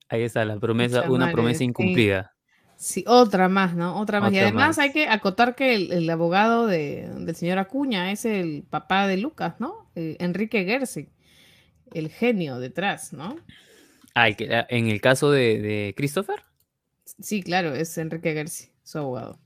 Ahí 0.09 0.23
está 0.23 0.45
la 0.45 0.59
promesa, 0.59 1.11
una 1.11 1.31
promesa 1.33 1.65
incumplida. 1.65 2.35
Sí, 2.77 3.05
otra 3.09 3.49
más, 3.49 3.75
¿no? 3.75 4.01
Otra 4.01 4.21
más. 4.21 4.33
y 4.33 4.39
además 4.39 4.79
hay 4.79 4.93
que 4.93 5.09
acotar 5.09 5.57
que 5.57 5.75
el, 5.75 6.09
abogado 6.09 6.69
de, 6.69 7.11
del 7.19 7.35
señor 7.35 7.59
Acuña 7.59 8.13
es 8.13 8.25
el 8.25 8.65
papá 8.71 9.09
de 9.09 9.17
Lucas, 9.17 9.57
¿no? 9.59 9.91
Eh, 9.97 10.17
Enrique 10.21 10.65
Gersi, 10.65 11.09
el 11.93 12.09
genio 12.09 12.61
detrás, 12.61 13.13
¿no? 13.13 13.37
Ah, 14.15 14.29
en 14.29 14.89
el 14.89 15.01
caso 15.01 15.33
de, 15.33 15.61
de 15.61 15.95
Christopher. 15.97 16.45
Sí, 17.21 17.43
claro, 17.43 17.75
es 17.75 17.99
Enrique 17.99 18.33
Gersi, 18.33 18.71
su 18.85 18.99
abogado. 18.99 19.41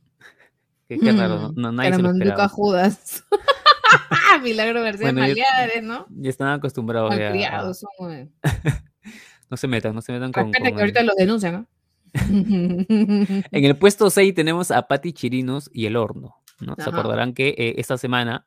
Qué, 0.88 0.99
raro, 1.12 1.53
no, 1.57 1.73
nadie 1.73 1.95
se 1.95 2.03
lo 2.03 2.11
esperaba. 2.11 2.49
Judas. 2.49 3.25
Milagro 4.42 4.83
García 4.83 5.12
bueno, 5.12 5.35
¿no? 5.83 6.07
Ya 6.11 6.31
están 6.31 6.49
acostumbrados 6.49 7.16
ya. 7.16 7.62
no 9.51 9.57
se 9.57 9.68
metan, 9.68 9.95
no 9.95 10.03
se 10.03 10.12
metan 10.12 10.33
con. 10.33 10.47
Espera 10.47 10.73
que 10.73 10.81
ahorita 10.81 11.03
los 11.03 11.16
denuncian, 11.16 11.53
¿no? 11.55 11.66
en 12.14 13.64
el 13.64 13.77
puesto 13.77 14.11
6 14.11 14.35
tenemos 14.35 14.71
a 14.71 14.83
Patti 14.83 15.12
Chirinos 15.12 15.71
y 15.73 15.87
el 15.87 15.97
horno. 15.97 16.37
¿no? 16.61 16.75
Se 16.77 16.88
acordarán 16.88 17.33
que 17.33 17.49
eh, 17.57 17.75
esta 17.79 17.97
semana 17.97 18.47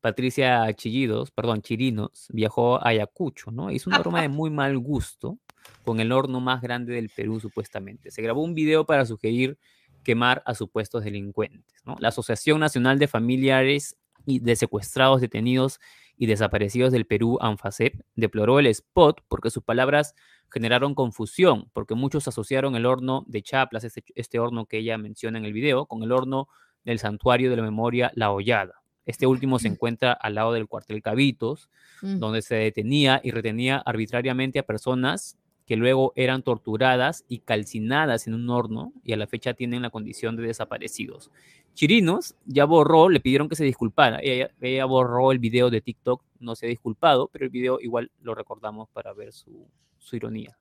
Patricia 0.00 0.72
Chillidos, 0.74 1.30
perdón, 1.30 1.62
Chirinos, 1.62 2.28
viajó 2.30 2.76
a 2.76 2.90
Ayacucho, 2.90 3.50
¿no? 3.50 3.70
Hizo 3.70 3.90
una 3.90 3.98
broma 3.98 4.22
de 4.22 4.28
muy 4.28 4.50
mal 4.50 4.78
gusto 4.78 5.38
con 5.84 5.98
el 6.00 6.12
horno 6.12 6.40
más 6.40 6.60
grande 6.60 6.94
del 6.94 7.08
Perú, 7.08 7.40
supuestamente. 7.40 8.10
Se 8.10 8.22
grabó 8.22 8.42
un 8.42 8.54
video 8.54 8.86
para 8.86 9.04
sugerir 9.04 9.58
quemar 10.06 10.40
a 10.46 10.54
supuestos 10.54 11.02
delincuentes. 11.02 11.82
La 11.98 12.08
Asociación 12.08 12.60
Nacional 12.60 13.00
de 13.00 13.08
Familiares 13.08 13.96
y 14.24 14.38
de 14.38 14.54
Secuestrados, 14.54 15.20
Detenidos 15.20 15.80
y 16.16 16.26
Desaparecidos 16.26 16.92
del 16.92 17.06
Perú, 17.06 17.38
ANFACEP, 17.40 18.02
deploró 18.14 18.60
el 18.60 18.68
spot 18.68 19.20
porque 19.26 19.50
sus 19.50 19.64
palabras 19.64 20.14
generaron 20.48 20.94
confusión, 20.94 21.68
porque 21.72 21.96
muchos 21.96 22.28
asociaron 22.28 22.76
el 22.76 22.86
horno 22.86 23.24
de 23.26 23.42
Chaplas, 23.42 23.82
este, 23.82 24.04
este 24.14 24.38
horno 24.38 24.66
que 24.66 24.78
ella 24.78 24.96
menciona 24.96 25.38
en 25.38 25.44
el 25.44 25.52
video, 25.52 25.86
con 25.86 26.04
el 26.04 26.12
horno 26.12 26.46
del 26.84 27.00
Santuario 27.00 27.50
de 27.50 27.56
la 27.56 27.62
Memoria 27.64 28.12
La 28.14 28.30
Hollada. 28.30 28.82
Este 29.06 29.26
último 29.26 29.58
se 29.58 29.66
encuentra 29.66 30.12
al 30.12 30.36
lado 30.36 30.52
del 30.52 30.68
cuartel 30.68 31.02
Cabitos, 31.02 31.68
mm. 32.00 32.20
donde 32.20 32.42
se 32.42 32.54
detenía 32.54 33.20
y 33.24 33.32
retenía 33.32 33.78
arbitrariamente 33.78 34.60
a 34.60 34.62
personas 34.62 35.36
que 35.66 35.76
luego 35.76 36.12
eran 36.14 36.42
torturadas 36.42 37.24
y 37.28 37.40
calcinadas 37.40 38.28
en 38.28 38.34
un 38.34 38.48
horno 38.48 38.92
y 39.04 39.12
a 39.12 39.16
la 39.16 39.26
fecha 39.26 39.52
tienen 39.52 39.82
la 39.82 39.90
condición 39.90 40.36
de 40.36 40.44
desaparecidos. 40.44 41.30
Chirinos 41.74 42.36
ya 42.46 42.64
borró, 42.64 43.08
le 43.08 43.20
pidieron 43.20 43.48
que 43.48 43.56
se 43.56 43.64
disculpara. 43.64 44.20
Ella, 44.22 44.84
borró 44.86 45.32
el 45.32 45.40
video 45.40 45.68
de 45.68 45.80
TikTok, 45.80 46.22
no 46.38 46.54
se 46.54 46.66
ha 46.66 46.68
disculpado, 46.68 47.28
pero 47.28 47.44
el 47.44 47.50
video 47.50 47.80
igual 47.80 48.10
lo 48.22 48.34
recordamos 48.34 48.88
para 48.90 49.12
ver 49.12 49.32
su, 49.32 49.66
ironía. 50.12 50.56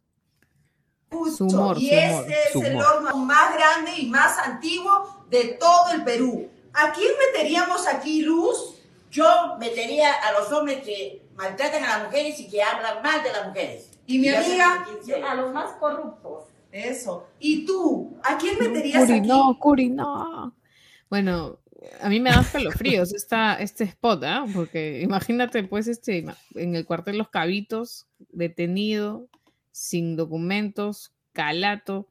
Su 1.38 1.46
humor, 1.46 1.78
y 1.80 1.92
este 1.92 2.34
es 2.50 2.56
el 2.56 2.76
horno 2.76 3.16
más 3.18 3.56
grande 3.56 3.92
y 3.98 4.08
más 4.08 4.38
antiguo 4.40 5.26
de 5.30 5.56
todo 5.60 5.94
el 5.94 6.04
Perú. 6.04 6.50
¿A 6.74 6.92
quién 6.92 7.12
meteríamos 7.32 7.88
aquí, 7.88 8.24
Luz? 8.24 8.76
Yo 9.12 9.56
metería 9.60 10.12
a 10.12 10.34
los 10.34 10.52
hombres 10.52 10.84
que 10.84 11.22
maltratan 11.36 11.84
a 11.84 12.00
las 12.00 12.08
mujeres 12.08 12.38
y 12.40 12.50
que 12.50 12.62
hablan 12.62 13.02
mal 13.02 13.24
de 13.24 13.32
las 13.32 13.48
mujeres. 13.48 13.95
Y 14.08 14.20
mi 14.20 14.30
amiga, 14.30 14.86
a 15.30 15.36
los 15.36 15.54
más 15.54 15.74
corruptos. 15.74 16.46
Eso. 16.72 17.28
¿Y 17.40 17.66
tú? 17.66 18.18
¿A 18.24 18.38
quién 18.38 18.60
meterías 18.60 19.06
Curi, 19.06 19.20
aquí? 19.20 19.28
No, 19.28 19.58
Curi, 19.60 19.90
no. 19.90 20.54
Bueno, 21.10 21.60
a 22.02 22.10
mí 22.10 22.20
me 22.20 22.32
da 22.32 22.42
escalofríos 22.42 23.14
esta, 23.14 23.56
este 23.56 23.86
spot, 23.86 24.24
¿ah? 24.26 24.46
Porque 24.54 25.02
imagínate, 25.02 25.64
pues, 25.64 25.88
este, 25.88 26.26
en 26.56 26.76
el 26.76 26.86
cuartel 26.86 27.18
Los 27.18 27.30
Cabitos, 27.30 28.08
detenido, 28.30 29.28
sin 29.72 30.16
documentos, 30.16 31.14
calato, 31.32 32.10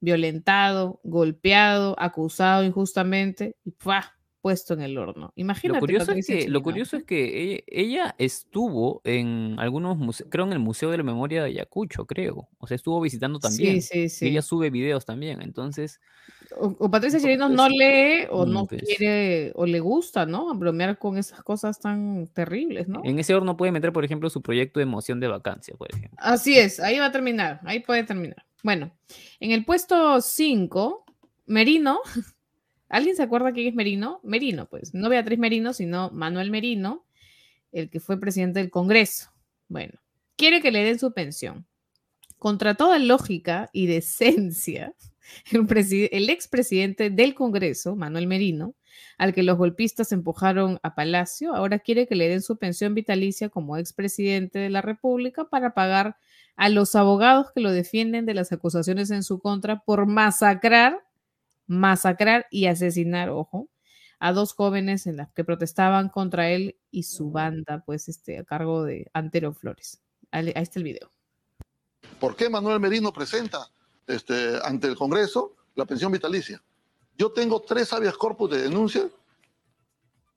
violentado, 0.00 1.00
golpeado, 1.02 1.94
acusado 1.98 2.64
injustamente, 2.64 3.56
y 3.64 3.72
¡pua! 3.72 4.15
Puesto 4.46 4.74
en 4.74 4.82
el 4.82 4.96
horno. 4.96 5.32
Imagínate. 5.34 5.74
Lo 5.74 5.80
curioso, 5.80 6.12
es 6.12 6.24
que, 6.24 6.48
lo 6.48 6.62
curioso 6.62 6.96
es 6.96 7.02
que 7.02 7.64
ella, 7.66 8.14
estuvo 8.16 9.00
en 9.02 9.56
algunos 9.58 9.98
museos, 9.98 10.28
creo 10.30 10.44
en 10.44 10.52
el 10.52 10.60
Museo 10.60 10.92
de 10.92 10.98
la 10.98 11.02
Memoria 11.02 11.42
de 11.42 11.48
Ayacucho, 11.48 12.06
creo. 12.06 12.48
O 12.58 12.68
sea, 12.68 12.76
estuvo 12.76 13.00
visitando 13.00 13.40
también. 13.40 13.82
Sí, 13.82 14.08
sí, 14.08 14.08
sí. 14.08 14.28
ella 14.28 14.42
sube 14.42 14.70
videos 14.70 15.04
también, 15.04 15.42
entonces... 15.42 16.00
O, 16.60 16.88
Patricia 16.88 17.18
Chirinos 17.18 17.50
no 17.50 17.68
lee 17.68 18.28
o 18.30 18.46
no 18.46 18.66
pues 18.66 18.84
quiere 18.84 19.50
o 19.56 19.66
le 19.66 19.80
gusta, 19.80 20.26
¿no? 20.26 20.54
Bromear 20.54 20.96
con 20.96 21.18
esas 21.18 21.42
cosas 21.42 21.80
tan 21.80 22.28
terribles, 22.28 22.86
¿no? 22.86 23.00
En 23.02 23.18
ese 23.18 23.34
horno 23.34 23.56
puede 23.56 23.72
meter, 23.72 23.92
por 23.92 24.04
ejemplo, 24.04 24.30
su 24.30 24.42
proyecto 24.42 24.78
de 24.78 24.86
moción 24.86 25.18
de 25.18 25.26
vacancia, 25.26 25.74
por 25.76 25.92
ejemplo. 25.92 26.16
Así 26.18 26.56
es, 26.56 26.78
ahí 26.78 27.00
va 27.00 27.06
a 27.06 27.12
terminar, 27.12 27.58
ahí 27.64 27.80
puede 27.80 28.04
terminar. 28.04 28.46
Bueno, 28.62 28.96
en 29.40 29.50
el 29.50 29.64
puesto 29.64 30.20
5, 30.20 31.04
Merino 31.46 31.98
¿Alguien 32.88 33.16
se 33.16 33.22
acuerda 33.22 33.52
quién 33.52 33.68
es 33.68 33.74
Merino? 33.74 34.20
Merino, 34.22 34.66
pues, 34.66 34.94
no 34.94 35.08
Beatriz 35.08 35.38
Merino, 35.38 35.72
sino 35.72 36.10
Manuel 36.10 36.50
Merino, 36.50 37.04
el 37.72 37.90
que 37.90 38.00
fue 38.00 38.20
presidente 38.20 38.60
del 38.60 38.70
Congreso. 38.70 39.30
Bueno, 39.68 39.94
quiere 40.36 40.60
que 40.60 40.70
le 40.70 40.84
den 40.84 40.98
su 40.98 41.12
pensión. 41.12 41.66
Contra 42.38 42.74
toda 42.74 42.98
lógica 42.98 43.70
y 43.72 43.86
decencia, 43.86 44.94
el, 45.52 45.66
el 46.12 46.30
expresidente 46.30 47.10
del 47.10 47.34
Congreso, 47.34 47.96
Manuel 47.96 48.26
Merino, 48.26 48.74
al 49.18 49.34
que 49.34 49.42
los 49.42 49.58
golpistas 49.58 50.12
empujaron 50.12 50.78
a 50.82 50.94
Palacio, 50.94 51.54
ahora 51.54 51.78
quiere 51.78 52.06
que 52.06 52.14
le 52.14 52.28
den 52.28 52.42
su 52.42 52.56
pensión 52.58 52.94
vitalicia 52.94 53.48
como 53.48 53.76
expresidente 53.76 54.58
de 54.58 54.70
la 54.70 54.82
República 54.82 55.44
para 55.48 55.74
pagar 55.74 56.16
a 56.56 56.68
los 56.68 56.94
abogados 56.94 57.52
que 57.52 57.60
lo 57.60 57.70
defienden 57.70 58.26
de 58.26 58.34
las 58.34 58.52
acusaciones 58.52 59.10
en 59.10 59.22
su 59.22 59.38
contra 59.38 59.80
por 59.80 60.06
masacrar, 60.06 61.05
masacrar 61.66 62.46
y 62.50 62.66
asesinar, 62.66 63.30
ojo, 63.30 63.68
a 64.18 64.32
dos 64.32 64.54
jóvenes 64.54 65.06
en 65.06 65.16
las 65.16 65.30
que 65.32 65.44
protestaban 65.44 66.08
contra 66.08 66.50
él 66.50 66.76
y 66.90 67.02
su 67.02 67.30
banda, 67.30 67.82
pues 67.84 68.08
este, 68.08 68.38
a 68.38 68.44
cargo 68.44 68.84
de 68.84 69.10
Antero 69.12 69.52
Flores. 69.52 70.00
Ahí 70.30 70.52
está 70.54 70.78
el 70.78 70.84
video. 70.84 71.10
¿Por 72.20 72.36
qué 72.36 72.48
Manuel 72.48 72.80
Merino 72.80 73.12
presenta 73.12 73.68
este, 74.06 74.58
ante 74.64 74.86
el 74.86 74.96
Congreso 74.96 75.54
la 75.74 75.84
pensión 75.84 76.12
vitalicia? 76.12 76.62
Yo 77.18 77.32
tengo 77.32 77.60
tres 77.60 77.92
habeas 77.92 78.16
corpus 78.16 78.50
de 78.50 78.62
denuncia 78.62 79.08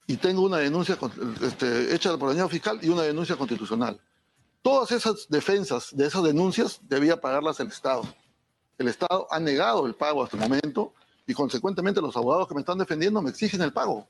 y 0.07 0.17
tengo 0.17 0.41
una 0.41 0.57
denuncia 0.57 0.97
este, 1.41 1.93
hecha 1.93 2.17
por 2.17 2.31
el 2.31 2.37
año 2.37 2.49
fiscal 2.49 2.79
y 2.81 2.89
una 2.89 3.03
denuncia 3.03 3.35
constitucional. 3.35 3.99
Todas 4.61 4.91
esas 4.91 5.27
defensas 5.29 5.95
de 5.95 6.07
esas 6.07 6.23
denuncias 6.23 6.79
debía 6.83 7.21
pagarlas 7.21 7.59
el 7.59 7.67
Estado. 7.67 8.03
El 8.77 8.87
Estado 8.87 9.27
ha 9.29 9.39
negado 9.39 9.85
el 9.85 9.95
pago 9.95 10.23
hasta 10.23 10.37
el 10.37 10.43
momento 10.43 10.93
y 11.29 11.33
consecuentemente 11.35 12.01
los 12.01 12.17
abogados 12.17 12.47
que 12.47 12.55
me 12.55 12.61
están 12.61 12.79
defendiendo 12.79 13.21
me 13.21 13.29
exigen 13.29 13.61
el 13.61 13.71
pago. 13.71 14.07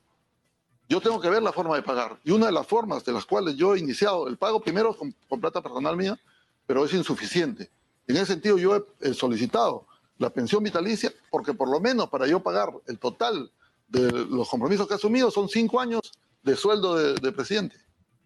Yo 0.87 1.01
tengo 1.01 1.19
que 1.19 1.29
ver 1.29 1.43
la 1.43 1.51
forma 1.51 1.75
de 1.75 1.81
pagar. 1.81 2.17
Y 2.23 2.31
una 2.31 2.45
de 2.45 2.53
las 2.53 2.65
formas 2.65 3.03
de 3.03 3.11
las 3.11 3.25
cuales 3.25 3.57
yo 3.57 3.75
he 3.75 3.79
iniciado 3.79 4.29
el 4.29 4.37
pago, 4.37 4.61
primero 4.61 4.95
con, 4.95 5.13
plata 5.41 5.61
personal 5.61 5.97
mía, 5.97 6.17
pero 6.65 6.85
es 6.85 6.93
insuficiente. 6.93 7.69
En 8.07 8.15
ese 8.15 8.27
sentido 8.27 8.57
yo 8.57 8.87
he 9.01 9.13
solicitado 9.13 9.85
la 10.17 10.29
pensión 10.29 10.63
vitalicia, 10.63 11.11
porque 11.29 11.53
por 11.53 11.69
lo 11.69 11.81
menos 11.81 12.09
para 12.09 12.25
yo 12.25 12.39
pagar 12.39 12.71
el 12.87 12.97
total 12.97 13.51
de 13.89 14.09
los 14.09 14.47
compromisos 14.47 14.87
que 14.87 14.93
he 14.93 14.95
asumido 14.95 15.29
son 15.29 15.49
cinco 15.49 15.81
años 15.81 16.13
de 16.43 16.55
sueldo 16.55 16.95
de, 16.95 17.31
presidente, 17.33 17.75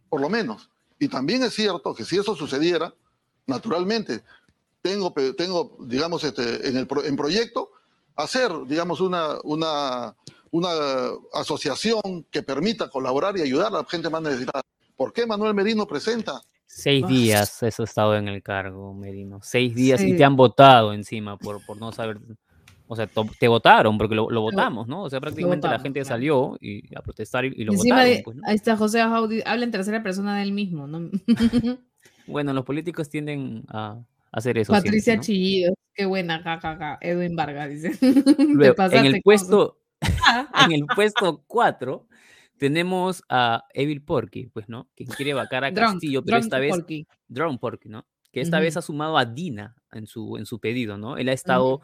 por 0.07 0.21
lo 0.21 0.29
menos. 0.29 0.69
Y 0.99 1.07
también 1.07 1.41
es 1.41 1.55
cierto 1.55 1.95
que 1.95 2.05
si 2.05 2.19
eso 2.19 2.35
sucediera, 2.35 2.93
naturalmente, 3.47 4.23
tengo, 4.83 5.11
tengo 5.35 5.77
digamos, 5.79 6.23
este, 6.23 6.67
en 6.67 6.77
el 6.77 6.87
en 7.05 7.15
proyecto, 7.15 7.71
hacer, 8.15 8.51
digamos, 8.67 9.01
una, 9.01 9.37
una, 9.43 10.15
una 10.51 10.69
asociación 11.33 12.25
que 12.29 12.43
permita 12.43 12.89
colaborar 12.89 13.37
y 13.37 13.41
ayudar 13.41 13.67
a 13.67 13.77
la 13.77 13.85
gente 13.85 14.09
más 14.09 14.21
necesitada. 14.21 14.61
¿Por 14.95 15.13
qué 15.13 15.25
Manuel 15.25 15.53
Merino 15.53 15.87
presenta 15.87 16.41
Seis 16.75 17.05
días 17.05 17.61
eso 17.61 17.83
ha 17.83 17.85
estado 17.85 18.15
en 18.15 18.27
el 18.27 18.41
cargo, 18.41 18.95
Merino. 18.95 19.39
Seis 19.43 19.75
días 19.75 20.01
y 20.01 20.17
te 20.17 20.23
han 20.23 20.35
votado 20.35 20.91
encima 20.91 21.37
por, 21.37 21.63
por 21.65 21.77
no 21.77 21.91
saber. 21.91 22.19
O 22.87 22.95
sea, 22.95 23.07
te 23.39 23.47
votaron 23.47 23.97
porque 23.97 24.15
lo, 24.15 24.27
votamos, 24.27 24.87
¿no? 24.87 25.03
O 25.03 25.09
sea, 25.09 25.21
prácticamente 25.21 25.67
la 25.67 25.79
gente 25.79 26.03
salió 26.03 26.57
y 26.59 26.83
a 26.95 27.01
protestar 27.01 27.45
y, 27.45 27.63
lo 27.63 27.73
votaron. 27.73 28.23
Pues, 28.23 28.37
ahí 28.43 28.55
está 28.55 28.75
José 28.75 29.01
Audi, 29.01 29.41
habla 29.45 29.65
en 29.65 29.71
tercera 29.71 30.01
persona 30.01 30.39
del 30.39 30.51
mismo, 30.51 30.87
¿no? 30.87 31.11
bueno, 32.27 32.53
los 32.53 32.65
políticos 32.65 33.07
tienden 33.07 33.65
a 33.67 33.99
hacer 34.33 34.57
eso. 34.57 34.73
Patricia 34.73 35.19
Chillido, 35.19 35.73
qué 35.93 36.05
buena, 36.05 36.41
jajaja. 36.41 36.97
Edwin 36.99 37.35
Vargas 37.35 37.69
dice. 37.69 37.91
en 38.91 39.05
el 39.05 39.21
puesto, 39.21 39.79
en 40.65 40.71
el 40.73 40.85
puesto 40.87 41.43
4 41.47 42.07
tenemos 42.57 43.23
a 43.29 43.63
Evil 43.73 44.03
Porky, 44.03 44.47
pues, 44.47 44.67
¿no? 44.67 44.89
Que 44.95 45.05
quiere 45.05 45.33
vacar 45.33 45.63
a 45.63 45.73
Castillo, 45.73 46.23
pero 46.23 46.37
esta 46.37 46.59
vez. 46.59 46.71
Porky. 46.71 47.07
Drone 47.27 47.57
Porky, 47.57 47.89
¿no? 47.89 48.05
Que 48.31 48.41
esta 48.41 48.59
vez 48.59 48.77
ha 48.77 48.81
sumado 48.81 49.17
a 49.17 49.25
Dina 49.25 49.75
en 49.91 50.07
su, 50.07 50.37
en 50.37 50.45
su 50.45 50.59
pedido, 50.59 50.97
¿no? 50.97 51.17
Él 51.17 51.29
ha 51.29 51.33
estado 51.33 51.81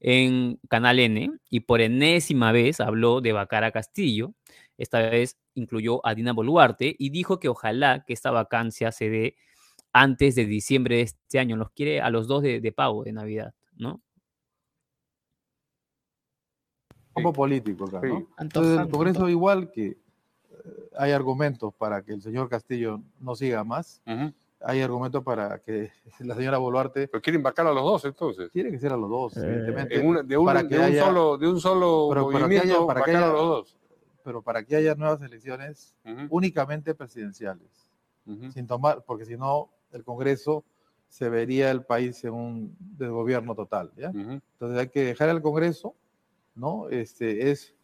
en 0.00 0.58
Canal 0.68 0.98
N 0.98 1.30
y 1.48 1.60
por 1.60 1.80
enésima 1.80 2.50
vez 2.50 2.80
habló 2.80 3.20
de 3.20 3.32
vacar 3.32 3.62
a 3.62 3.70
Castillo. 3.70 4.34
Esta 4.78 5.00
vez 5.00 5.38
incluyó 5.54 6.04
a 6.04 6.14
Dina 6.16 6.32
Boluarte 6.32 6.96
y 6.98 7.10
dijo 7.10 7.38
que 7.38 7.48
ojalá 7.48 8.04
que 8.04 8.14
esta 8.14 8.32
vacancia 8.32 8.90
se 8.90 9.10
dé 9.10 9.36
antes 9.92 10.34
de 10.34 10.46
diciembre 10.46 10.96
de 10.96 11.02
este 11.02 11.38
año. 11.38 11.56
Los 11.56 11.70
quiere 11.70 12.00
a 12.00 12.10
los 12.10 12.26
dos 12.26 12.42
de, 12.42 12.60
de 12.60 12.72
pago 12.72 13.04
de 13.04 13.12
Navidad, 13.12 13.54
¿no? 13.76 14.00
Como 17.12 17.32
político, 17.32 17.86
¿no? 17.90 18.28
Entonces 18.38 18.78
el 18.78 18.88
Congreso 18.88 19.28
igual 19.28 19.70
que 19.70 19.98
hay 20.96 21.12
argumentos 21.12 21.74
para 21.74 22.02
que 22.02 22.12
el 22.12 22.22
señor 22.22 22.48
Castillo 22.48 23.02
no 23.20 23.34
siga 23.34 23.64
más. 23.64 24.02
Hay 24.64 24.80
argumentos 24.80 25.24
para 25.24 25.58
que 25.58 25.90
la 26.20 26.34
señora 26.34 26.58
Boluarte. 26.58 27.08
Pero 27.08 27.20
quieren 27.20 27.42
vacar 27.42 27.66
a 27.66 27.72
los 27.72 27.82
dos 27.82 28.04
entonces. 28.04 28.50
Tiene 28.50 28.70
que 28.70 28.78
ser 28.78 28.92
a 28.92 28.96
los 28.96 29.10
dos, 29.10 29.36
eh, 29.36 29.40
evidentemente. 29.44 29.98
de, 30.24 30.36
un, 30.36 30.46
para 30.46 30.66
que 30.66 30.78
de, 30.78 30.90
un 30.90 30.98
solo, 30.98 31.38
de 31.38 31.48
un 31.48 31.60
solo 31.60 32.08
movimiento, 32.14 32.86
para 32.86 33.02
que 33.02 33.10
haya, 33.10 33.28
a 33.28 33.32
los 33.32 33.42
dos. 33.42 33.78
Pero 34.24 34.40
para 34.40 34.64
que 34.64 34.76
haya 34.76 34.94
nuevas 34.94 35.20
elecciones 35.22 35.94
únicamente 36.30 36.94
presidenciales. 36.94 37.90
Sin 38.54 38.68
tomar, 38.68 39.02
porque 39.04 39.24
si 39.24 39.36
no, 39.36 39.68
el 39.92 40.04
Congreso 40.04 40.64
se 41.08 41.28
vería 41.28 41.70
el 41.70 41.84
país 41.84 42.24
en 42.24 42.32
un 42.32 42.76
desgobierno 42.78 43.54
total. 43.54 43.92
¿ya? 43.96 44.08
Entonces 44.08 44.78
hay 44.78 44.88
que 44.88 45.04
dejar 45.04 45.28
al 45.28 45.42
Congreso, 45.42 45.94
¿no? 46.54 46.88
Este, 46.88 47.50
es 47.50 47.74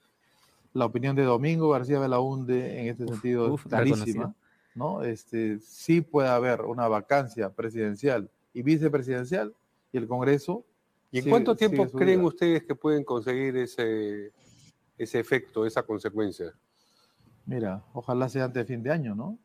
la 0.72 0.86
opinión 0.86 1.14
de 1.14 1.24
Domingo 1.24 1.68
García 1.68 1.98
Belaunde 1.98 2.80
en 2.80 2.88
este 2.88 3.06
sentido 3.06 3.56
clarísima, 3.56 4.34
¿no? 4.74 5.02
Este, 5.02 5.58
sí 5.58 6.00
puede 6.00 6.28
haber 6.28 6.62
una 6.62 6.88
vacancia 6.88 7.50
presidencial 7.50 8.30
y 8.54 8.62
vicepresidencial 8.62 9.54
y 9.92 9.98
el 9.98 10.08
Congreso. 10.08 10.64
¿Y 11.10 11.18
en 11.18 11.28
cuánto 11.28 11.54
tiempo 11.54 11.86
creen 11.90 12.24
ustedes 12.24 12.62
que 12.64 12.74
pueden 12.74 13.04
conseguir 13.04 13.56
ese, 13.56 14.32
ese 14.96 15.18
efecto, 15.18 15.66
esa 15.66 15.82
consecuencia? 15.82 16.54
Mira, 17.44 17.84
ojalá 17.92 18.28
sea 18.28 18.44
antes 18.44 18.66
de 18.66 18.74
fin 18.74 18.82
de 18.82 18.90
año, 18.90 19.14
¿no? 19.14 19.38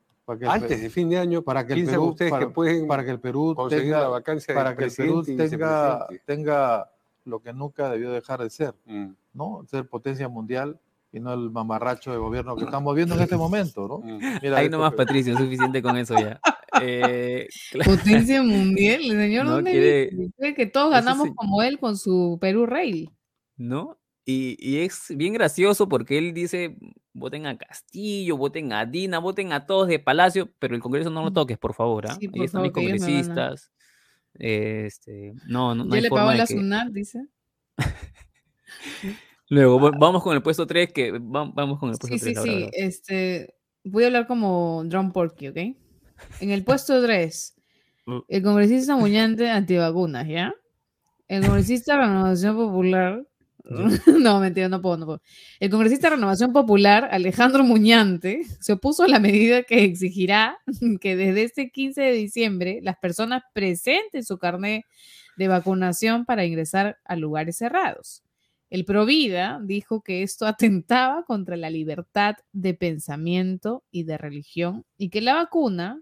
Antes 0.48 0.82
de 0.82 0.90
fin 0.90 1.10
de 1.10 1.18
año, 1.18 1.42
para 1.42 1.66
que 1.66 1.74
el 1.74 1.86
Perú, 1.86 2.04
ustedes 2.06 2.34
que 2.34 2.48
pueden 2.48 2.88
para 2.88 3.04
que 3.04 3.12
el 3.12 3.20
Perú 3.20 3.56
tenga, 3.70 4.02
la 4.02 4.08
vacancia 4.08 4.54
para 4.54 4.76
que 4.76 4.86
el 4.86 4.92
Perú 4.92 5.24
tenga, 5.24 6.08
tenga 6.26 6.90
lo 7.26 7.42
que 7.42 7.54
nunca 7.54 7.90
debió 7.90 8.12
dejar 8.12 8.42
de 8.42 8.50
ser, 8.50 8.74
mm. 8.86 9.08
¿no? 9.34 9.66
Ser 9.70 9.88
potencia 9.88 10.28
mundial 10.28 10.80
y 11.12 11.20
no 11.20 11.34
el 11.34 11.52
mamarracho 11.52 12.12
de 12.12 12.18
gobierno 12.18 12.56
que 12.56 12.66
estamos 12.66 12.96
viendo 12.96 13.16
en 13.16 13.22
este 13.22 13.38
momento, 13.38 13.88
¿no? 13.88 14.00
Mm. 14.00 14.40
Mira 14.42 14.58
Ahí 14.58 14.70
nomás, 14.70 14.94
Patricio, 14.94 15.38
suficiente 15.38 15.82
con 15.82 15.98
eso 15.98 16.16
ya. 16.16 16.40
Eh, 16.82 17.48
Potencia 17.86 18.42
mundial, 18.42 19.02
el 19.04 19.12
señor, 19.12 19.46
¿dónde 19.46 19.72
quiere... 19.72 20.56
que 20.56 20.66
todos 20.66 20.90
ganamos 20.90 21.30
como 21.36 21.62
él 21.62 21.78
con 21.78 21.96
su 21.96 22.40
Perú 22.42 22.66
Rail? 22.66 23.12
¿No? 23.58 24.00
Y, 24.26 24.58
y, 24.60 24.80
es 24.80 25.14
bien 25.16 25.34
gracioso 25.34 25.88
porque 25.88 26.18
él 26.18 26.34
dice, 26.34 26.76
voten 27.13 27.45
a 27.45 27.58
Castillo, 27.58 28.38
voten 28.38 28.73
a 28.73 28.86
Dina, 28.86 29.19
voten 29.19 29.54
a 29.54 29.65
todos 29.65 29.88
de 29.88 29.99
Palacio, 29.99 30.52
pero 30.60 30.76
el 30.76 30.82
Congreso 30.82 31.10
no 31.10 31.23
lo 31.23 31.32
toques, 31.32 31.58
por 31.58 31.73
favor. 31.73 32.08
¿ah? 32.08 32.17
Sí, 32.19 32.30
Ahí 32.34 32.45
están 32.45 32.63
mis 32.63 32.71
congresistas. 32.71 33.71
Este, 34.34 35.34
no, 35.47 35.76
no, 35.76 35.86
no 35.86 35.95
Yo 35.95 36.02
le 36.02 36.10
pago 36.10 36.34
la 36.34 36.47
SUNAT, 36.47 36.89
dice. 36.91 37.28
Luego, 39.49 39.80
vamos 39.80 40.23
con 40.23 40.36
el 40.36 40.41
puesto 40.41 40.65
3, 40.65 40.91
que 40.91 41.12
vamos 41.12 41.80
con 41.80 41.91
el 41.91 41.97
puesto 41.97 42.08
3. 42.08 42.21
Sí, 42.21 42.36
sí, 42.36 42.41
sí. 42.41 42.69
Este, 42.73 43.56
voy 43.84 44.04
a 44.04 44.08
hablar 44.08 44.28
como 44.28 44.84
Drum 44.86 45.12
Porky, 45.12 45.49
¿ok? 45.49 45.58
En 46.39 46.49
el 46.49 46.63
puesto 46.63 47.02
3, 47.02 47.56
mm. 48.06 48.17
el 48.28 48.43
congresista 48.43 48.95
Muñante 48.95 49.49
antivacunas, 49.52 50.28
¿ya? 50.28 50.54
El 51.28 51.45
congresista 51.45 51.97
Renovación 51.97 52.56
Popular. 52.56 53.26
no, 54.19 54.39
mentira, 54.39 54.67
no 54.67 54.82
puedo, 54.82 54.97
no. 54.97 55.21
El 55.60 55.69
congresista 55.69 56.10
Renovación 56.10 56.52
Popular, 56.52 57.08
Alejandro 57.12 57.63
Muñante, 57.63 58.43
se 58.60 58.73
opuso 58.73 59.04
a 59.04 59.08
la 59.08 59.19
medida 59.19 59.63
que 59.63 59.84
exigirá 59.84 60.60
que 61.02 61.15
desde 61.15 61.43
este 61.43 61.71
15 61.71 62.02
de 62.02 62.12
diciembre 62.12 62.80
las 62.82 62.97
personas 62.97 63.43
presenten 63.54 64.23
su 64.23 64.38
carnet 64.38 64.86
de 65.38 65.47
vacunación 65.47 66.26
para 66.26 66.45
ingresar 66.45 66.97
a 67.06 67.15
lugares 67.15 67.58
cerrados. 67.58 68.23
El 68.69 68.86
Provida 68.86 69.60
dijo 69.63 70.02
que 70.02 70.23
esto 70.23 70.45
atentaba 70.45 71.23
contra 71.23 71.56
la 71.56 71.69
libertad 71.69 72.36
de 72.52 72.73
pensamiento 72.73 73.84
y 73.91 74.04
de 74.04 74.17
religión 74.17 74.84
y 74.97 75.10
que 75.10 75.21
la 75.21 75.36
vacuna 75.36 76.02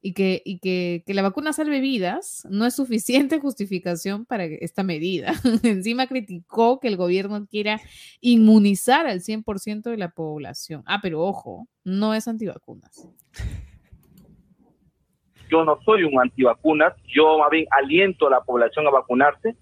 y 0.00 0.14
que, 0.14 0.42
y 0.44 0.58
que, 0.60 1.02
la 1.06 1.22
vacuna 1.22 1.52
salve 1.52 1.80
vidas 1.80 2.46
no 2.50 2.66
es 2.66 2.74
suficiente 2.74 3.40
justificación 3.40 4.24
para 4.24 4.44
esta 4.44 4.82
medida. 4.82 5.32
Encima 5.62 6.06
criticó 6.06 6.80
que 6.80 6.88
el 6.88 6.96
gobierno 6.96 7.46
quiera 7.46 7.80
inmunizar 8.20 9.06
al 9.06 9.20
100% 9.20 9.82
de 9.82 9.96
la 9.96 10.10
población. 10.10 10.82
Ah, 10.86 11.00
pero 11.02 11.22
ojo, 11.22 11.68
no 11.84 12.14
es 12.14 12.28
antivacunas. 12.28 13.08
Yo 15.50 15.64
no 15.64 15.78
soy 15.84 16.04
un 16.04 16.20
antivacunas, 16.20 16.92
yo 17.06 17.38
más 17.38 17.50
bien 17.50 17.66
aliento 17.70 18.26
a 18.26 18.30
la 18.30 18.40
población 18.42 18.86
a 18.86 18.90
vacunarse 18.90 19.56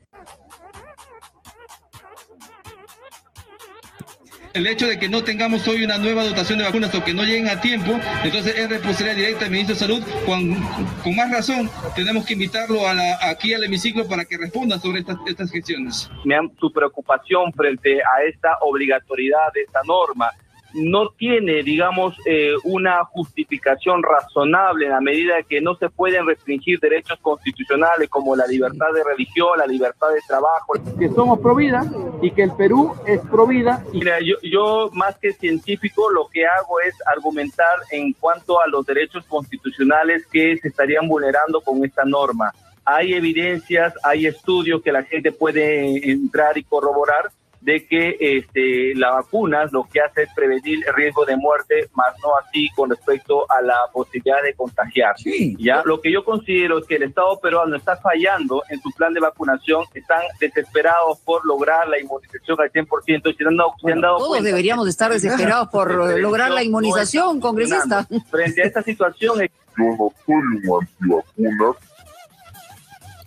El 4.57 4.67
hecho 4.67 4.89
de 4.89 4.99
que 4.99 5.11
no 5.11 5.23
tengamos 5.23 5.69
hoy 5.69 5.85
una 5.85 5.99
nueva 5.99 6.25
dotación 6.25 6.59
de 6.59 6.65
vacunas 6.65 6.95
o 6.95 7.05
que 7.05 7.13
no 7.13 7.25
lleguen 7.25 7.47
a 7.47 7.61
tiempo, 7.61 7.93
entonces 8.25 8.57
es 8.57 8.71
responsabilidad 8.71 9.17
directa 9.17 9.41
del 9.45 9.51
ministro 9.51 9.75
de 9.75 9.81
Salud. 9.81 10.03
Con, 10.25 11.15
más 11.15 11.31
razón, 11.31 11.69
tenemos 11.95 12.25
que 12.25 12.33
invitarlo 12.33 12.89
a 12.89 12.95
la, 12.95 13.19
aquí 13.21 13.53
al 13.53 13.65
hemiciclo 13.65 14.09
para 14.09 14.25
que 14.25 14.39
responda 14.39 14.79
sobre 14.79 15.01
estas, 15.01 15.19
estas 15.27 15.51
gestiones. 15.51 16.11
Me 16.25 16.37
han 16.37 16.51
su 16.59 16.73
preocupación 16.73 17.53
frente 17.53 18.01
a 18.01 18.25
esta 18.27 18.57
obligatoriedad 18.63 19.53
de 19.53 19.61
esta 19.61 19.81
norma 19.87 20.31
no 20.75 21.11
tiene, 21.11 21.63
digamos, 21.63 22.17
eh, 22.27 22.55
una 22.65 23.05
justificación 23.05 24.03
razonable 24.03 24.87
en 24.87 24.93
la 24.93 25.01
medida 25.01 25.43
que 25.43 25.61
no 25.61 25.75
se 25.77 25.89
pueden 25.89 26.27
restringir 26.27 26.79
derechos 26.81 27.19
constitucionales 27.21 28.09
como 28.09 28.37
la 28.37 28.47
libertad 28.47 28.93
de 28.95 29.05
religión, 29.05 29.59
la 29.59 29.67
libertad 29.67 30.09
de 30.09 30.21
trabajo. 30.27 30.75
Que 30.99 31.09
somos 31.11 31.39
pro 31.41 31.55
vida 31.55 31.85
y 32.23 32.31
que 32.31 32.43
el 32.43 32.53
Perú 32.53 32.95
es 33.07 33.21
pro 33.31 33.47
vida. 33.47 33.85
Mira, 33.93 34.19
yo, 34.21 34.37
yo 34.43 34.91
más 34.93 35.19
que 35.19 35.33
científico 35.33 36.11
lo 36.11 36.29
que 36.29 36.47
hago 36.47 36.81
es 36.81 36.95
argumentar 37.07 37.79
en 37.91 38.13
cuanto 38.13 38.61
a 38.61 38.67
los 38.69 38.85
derechos 38.87 39.25
constitucionales 39.27 40.27
que 40.27 40.57
se 40.59 40.69
estarían 40.69 41.09
vulnerando 41.09 41.61
con 41.61 41.85
esta 41.85 42.05
norma. 42.05 42.53
Hay 42.85 43.15
evidencias, 43.15 43.95
hay 44.03 44.27
estudios 44.27 44.83
que 44.83 44.93
la 44.93 45.03
gente 45.03 45.33
puede 45.33 46.11
entrar 46.11 46.57
y 46.57 46.63
corroborar 46.63 47.31
de 47.67 47.85
que 47.85 48.17
este, 48.21 48.95
la 48.95 49.11
vacuna 49.11 49.65
lo 49.73 49.89
que 49.93 50.01
hace 50.01 50.23
es 50.23 50.29
prevenir 50.37 50.87
el 50.87 50.95
riesgo 50.95 51.25
de 51.25 51.37
muerte, 51.37 51.89
más 51.95 52.15
no 52.23 52.37
así 52.37 52.69
con 52.77 52.89
respecto 52.89 53.45
a 53.51 53.61
la 53.61 53.75
posibilidad 53.93 54.41
de 54.41 54.55
contagiar. 54.55 55.17
¿ya? 55.59 55.83
Lo 55.85 56.01
que 56.01 56.13
yo 56.13 56.25
considero 56.25 56.79
es 56.79 56.87
que 56.87 56.95
el 56.95 57.03
Estado 57.03 57.41
peruano 57.41 57.75
está 57.75 57.97
fallando 57.97 58.63
en 58.71 58.81
su 58.81 58.93
plan 58.93 59.13
de 59.13 59.19
vacunación, 59.19 59.83
están 59.95 60.23
desesperados 60.39 61.19
por 61.25 61.45
lograr 61.45 61.89
la 61.89 61.99
inmunización 61.99 62.57
al 62.61 62.71
100% 62.71 63.33
y 63.33 63.35
se 63.35 63.45
han 63.93 64.01
dado, 64.01 64.19
Todos 64.19 64.45
deberíamos 64.45 64.89
estar 64.89 65.11
desesperados 65.11 65.69
por 65.69 65.93
lograr 66.21 66.53
la 66.53 66.63
inmunización, 66.63 67.41
congresista. 67.41 68.07
Frente 68.31 68.63
a 68.63 68.67
esta 68.67 68.83
situación... 68.83 69.41
Yo 69.77 69.85
no 69.85 70.13
soy 70.25 70.35
un 70.37 70.83
antivacunas, 70.83 71.77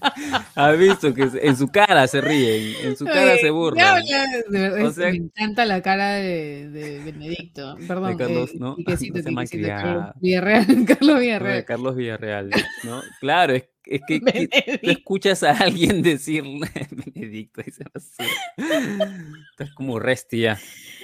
ha 0.55 0.71
visto 0.71 1.13
que 1.13 1.29
en 1.41 1.55
su 1.55 1.67
cara 1.67 2.07
se 2.07 2.21
ríen, 2.21 2.75
en 2.83 2.97
su 2.97 3.05
cara 3.05 3.37
se 3.37 3.49
burlan. 3.49 4.03
me 4.49 5.09
encanta 5.09 5.65
la 5.65 5.81
cara 5.81 6.13
de, 6.13 6.69
de 6.69 6.99
Benedicto. 7.03 7.75
Perdón. 7.87 8.17
De 8.17 8.23
Carlos, 8.23 8.55
¿no? 8.55 8.75
Y 8.77 8.83
que 8.83 8.97
sí, 8.97 9.11
te, 9.11 9.23
Carlos 9.23 10.13
Villarreal. 10.21 10.85
Carlos 10.85 11.19
Villarreal. 11.19 11.55
De 11.55 11.65
Carlos 11.65 11.95
Villarreal, 11.95 12.49
¿no? 12.83 13.01
Claro, 13.19 13.53
es, 13.53 13.69
es 13.85 14.01
que, 14.07 14.19
tú 14.81 14.89
escuchas 14.89 15.43
a 15.43 15.51
alguien 15.51 16.01
decir 16.01 16.43
Benedicto 16.91 17.61
y 17.65 17.71
se 17.71 17.83
Estás 19.51 19.73
como 19.73 19.99
Resti 19.99 20.41
ya. 20.41 20.59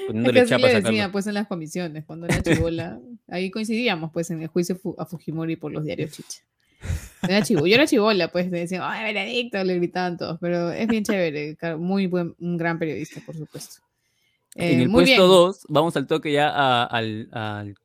Poniéndole 0.07 0.41
es 0.41 0.45
que 0.45 0.49
chapas 0.49 0.73
le 0.73 0.81
decía, 0.81 1.11
pues 1.11 1.27
en 1.27 1.33
las 1.33 1.47
comisiones, 1.47 2.05
cuando 2.05 2.27
era 2.27 2.41
chivola, 2.41 2.99
ahí 3.27 3.49
coincidíamos 3.49 4.11
pues 4.11 4.29
en 4.29 4.41
el 4.41 4.47
juicio 4.47 4.79
a 4.97 5.05
Fujimori 5.05 5.55
por 5.55 5.71
los 5.71 5.83
diarios 5.83 6.11
Chicha. 6.11 6.43
Era 7.23 7.41
chivo. 7.41 7.65
Yo 7.67 7.75
era 7.75 7.87
chivola, 7.87 8.31
pues 8.31 8.49
me 8.49 8.59
decían, 8.59 8.81
ay, 8.83 9.13
Benedicto, 9.13 9.63
le 9.63 9.75
gritaban 9.75 10.17
todos, 10.17 10.37
pero 10.39 10.71
es 10.71 10.87
bien 10.87 11.03
chévere, 11.03 11.57
muy 11.77 12.07
buen, 12.07 12.35
un 12.39 12.57
gran 12.57 12.77
periodista, 12.79 13.21
por 13.25 13.35
supuesto. 13.35 13.81
en 14.55 14.81
el 14.81 14.87
eh, 14.87 14.91
puesto 14.91 15.27
2, 15.27 15.65
vamos 15.69 15.95
al 15.97 16.07
toque 16.07 16.31
ya 16.31 16.83
al, 16.83 17.29
al, 17.31 17.75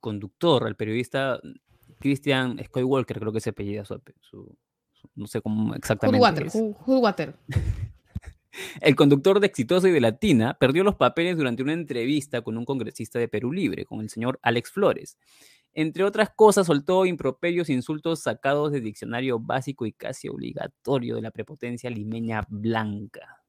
conductor, 0.00 0.66
al 0.66 0.76
periodista 0.76 1.40
Christian 1.98 2.58
Skywalker, 2.64 3.18
creo 3.18 3.32
que 3.32 3.40
se 3.40 3.50
apellida 3.50 3.84
su, 3.84 4.00
su, 4.20 4.56
no 5.14 5.26
sé 5.26 5.40
cómo 5.40 5.74
exactamente. 5.74 6.20
Water, 6.20 7.34
El 8.80 8.96
conductor 8.96 9.40
de 9.40 9.46
Exitosa 9.46 9.88
y 9.88 9.92
de 9.92 10.00
Latina 10.00 10.56
perdió 10.58 10.82
los 10.82 10.96
papeles 10.96 11.36
durante 11.36 11.62
una 11.62 11.72
entrevista 11.72 12.42
con 12.42 12.56
un 12.56 12.64
congresista 12.64 13.18
de 13.18 13.28
Perú 13.28 13.52
Libre, 13.52 13.84
con 13.84 14.00
el 14.00 14.08
señor 14.08 14.38
Alex 14.42 14.70
Flores. 14.70 15.16
Entre 15.80 16.02
otras 16.02 16.30
cosas, 16.30 16.66
soltó 16.66 17.06
improperios 17.06 17.68
e 17.68 17.72
insultos 17.72 18.24
sacados 18.24 18.72
del 18.72 18.82
diccionario 18.82 19.38
básico 19.38 19.86
y 19.86 19.92
casi 19.92 20.28
obligatorio 20.28 21.14
de 21.14 21.22
la 21.22 21.30
prepotencia 21.30 21.88
limeña 21.88 22.42
blanca. 22.48 23.40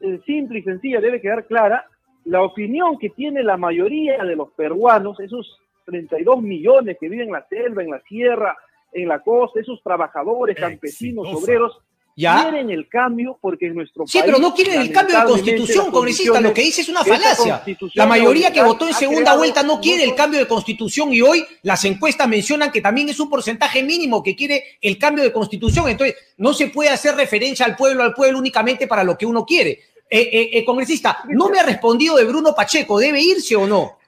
Eh, 0.00 0.20
simple 0.24 0.60
y 0.60 0.62
sencilla, 0.62 1.02
debe 1.02 1.20
quedar 1.20 1.46
clara 1.46 1.86
la 2.24 2.40
opinión 2.40 2.98
que 2.98 3.10
tiene 3.10 3.42
la 3.42 3.58
mayoría 3.58 4.24
de 4.24 4.36
los 4.36 4.52
peruanos, 4.52 5.20
esos 5.20 5.58
32 5.84 6.40
millones 6.40 6.96
que 6.98 7.10
viven 7.10 7.26
en 7.26 7.34
la 7.34 7.46
selva, 7.46 7.82
en 7.82 7.90
la 7.90 8.00
sierra, 8.08 8.56
en 8.90 9.06
la 9.06 9.18
costa, 9.18 9.60
esos 9.60 9.82
trabajadores, 9.82 10.56
campesinos, 10.56 11.28
obreros, 11.28 11.78
quieren 12.16 12.70
el 12.70 12.88
cambio 12.88 13.38
porque 13.40 13.66
en 13.66 13.74
nuestro 13.74 14.04
país. 14.04 14.12
Sí, 14.12 14.20
pero 14.24 14.38
no 14.38 14.54
quieren 14.54 14.80
el 14.80 14.90
cambio 14.90 15.18
de 15.20 15.24
constitución, 15.26 15.90
congresista. 15.90 16.40
Lo 16.40 16.54
que 16.54 16.62
dice 16.62 16.80
es 16.80 16.88
una 16.88 17.04
falacia. 17.04 17.62
La 17.94 18.06
mayoría 18.06 18.52
que 18.52 18.62
votó 18.62 18.88
en 18.88 18.94
segunda 18.94 19.36
vuelta 19.36 19.62
no 19.62 19.80
quiere 19.80 20.04
el 20.04 20.14
cambio 20.14 20.40
de 20.40 20.48
constitución 20.48 21.12
y 21.12 21.20
hoy 21.20 21.44
las 21.62 21.84
encuestas 21.84 22.26
mencionan 22.28 22.72
que 22.72 22.80
también 22.80 23.08
es 23.10 23.20
un 23.20 23.28
porcentaje 23.28 23.82
mínimo 23.82 24.22
que 24.22 24.34
quiere 24.34 24.78
el 24.80 24.98
cambio 24.98 25.24
de 25.24 25.32
constitución. 25.32 25.88
Entonces, 25.88 26.16
no 26.38 26.54
se 26.54 26.68
puede 26.68 26.90
hacer 26.90 27.14
referencia 27.14 27.66
al 27.66 27.76
pueblo, 27.76 28.02
al 28.02 28.14
pueblo 28.14 28.38
únicamente 28.38 28.86
para 28.86 29.04
lo 29.04 29.18
que 29.18 29.26
uno 29.26 29.44
quiere. 29.44 29.70
Eh, 30.08 30.20
eh, 30.32 30.50
eh 30.52 30.64
congresista, 30.64 31.18
no 31.28 31.48
me 31.48 31.58
ha 31.58 31.64
respondido 31.64 32.16
de 32.16 32.24
Bruno 32.24 32.54
Pacheco. 32.54 32.98
¿Debe 32.98 33.20
irse 33.20 33.56
o 33.56 33.66
no? 33.66 33.98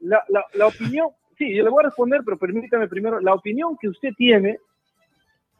La, 0.00 0.22
la 0.54 0.66
opinión, 0.68 1.08
sí, 1.36 1.52
yo 1.52 1.64
le 1.64 1.70
voy 1.70 1.82
a 1.82 1.88
responder, 1.88 2.20
pero 2.24 2.38
permítame 2.38 2.86
primero, 2.86 3.18
la 3.18 3.34
opinión 3.34 3.76
que 3.80 3.88
usted 3.88 4.10
tiene 4.16 4.58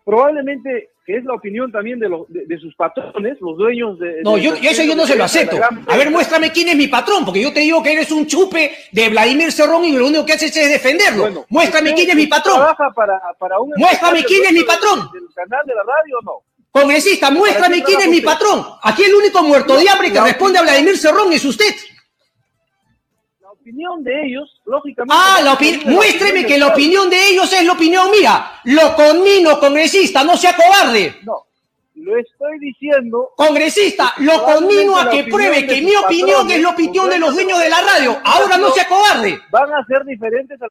probablemente 0.05 0.91
que 1.07 1.17
es 1.17 1.25
la 1.25 1.35
opinión 1.35 1.71
también 1.71 2.01
de, 2.01 2.09
los, 2.09 2.27
de, 2.29 2.59
sus 2.59 2.75
patrones, 2.75 3.39
los 3.41 3.57
dueños 3.57 3.97
de... 4.01 4.23
No, 4.25 4.37
yo, 4.37 4.55
eso 4.55 4.83
yo 4.83 4.97
no 4.97 5.07
se 5.07 5.15
lo 5.15 5.23
acepto. 5.23 5.57
A 5.87 5.97
ver, 5.97 6.11
muéstrame 6.11 6.51
quién 6.51 6.69
es 6.69 6.75
mi 6.75 6.89
patrón, 6.89 7.25
porque 7.25 7.41
yo 7.41 7.53
te 7.53 7.61
digo 7.61 7.81
que 7.81 7.93
eres 7.93 8.11
un 8.11 8.27
chupe 8.27 8.73
de 8.91 9.09
Vladimir 9.09 9.53
Cerrón 9.53 9.85
y 9.85 9.93
lo 9.93 10.09
único 10.09 10.27
que 10.27 10.33
haces 10.33 10.57
es 10.57 10.69
defenderlo. 10.69 11.47
muéstrame 11.49 11.95
quién 11.95 12.11
es 12.11 12.17
mi 12.17 12.27
patrón. 12.27 12.61
Para, 12.95 13.21
para 13.39 13.61
un 13.61 13.73
muéstrame 13.77 14.25
quién 14.25 14.47
es 14.47 14.53
mi 14.53 14.65
patrón. 14.65 15.09
¿Del 15.13 15.23
canal 15.33 15.65
de 15.65 15.75
la 15.75 15.83
radio 15.83 16.19
o 16.19 16.23
no? 16.25 16.43
Congresista, 16.73 17.31
muéstrame 17.31 17.85
quién 17.85 18.01
es 18.01 18.09
mi 18.09 18.21
patrón. 18.21 18.67
Aquí 18.83 19.05
el 19.05 19.15
único 19.15 19.43
muerto 19.45 19.77
de 19.77 19.89
hambre 19.89 20.13
que 20.13 20.21
responde 20.21 20.59
a 20.59 20.63
Vladimir 20.63 20.99
Cerrón 20.99 21.33
es 21.33 21.45
usted 21.45 21.73
opinión 23.67 24.05
de 24.05 24.27
ellos, 24.27 24.61
lógicamente. 24.65 25.15
Ah, 25.17 25.41
la 25.43 25.59
muéstreme 25.91 26.47
que 26.47 26.57
la 26.57 26.69
opinión 26.69 27.11
de 27.11 27.31
ellos 27.31 27.53
es 27.53 27.65
la 27.65 27.73
opinión 27.73 28.11
mía. 28.13 28.53
Lo 28.65 28.95
conmino, 28.95 29.59
congresista, 29.59 30.23
no 30.23 30.37
sea 30.37 30.55
cobarde. 30.55 31.17
No, 31.25 31.47
lo 31.95 32.17
estoy 32.17 32.59
diciendo. 32.61 33.33
Congresista, 33.37 34.15
lo 34.19 34.45
conmino 34.45 34.97
a 34.97 35.11
que 35.11 35.25
pruebe 35.25 35.67
que 35.67 35.83
mi 35.83 35.97
opinión 35.97 36.49
es 36.49 36.63
la 36.63 36.71
opinión 36.71 37.11
de 37.11 37.19
los 37.19 37.35
dueños 37.35 37.59
de 37.59 37.69
la 37.69 37.81
radio. 37.83 38.21
Ahora 38.23 38.57
no 38.57 38.71
sea 38.71 38.87
cobarde. 38.87 39.41
Van 39.51 39.75
a 39.75 39.85
ser 39.87 40.05
diferentes 40.05 40.63
a 40.63 40.67
la 40.67 40.71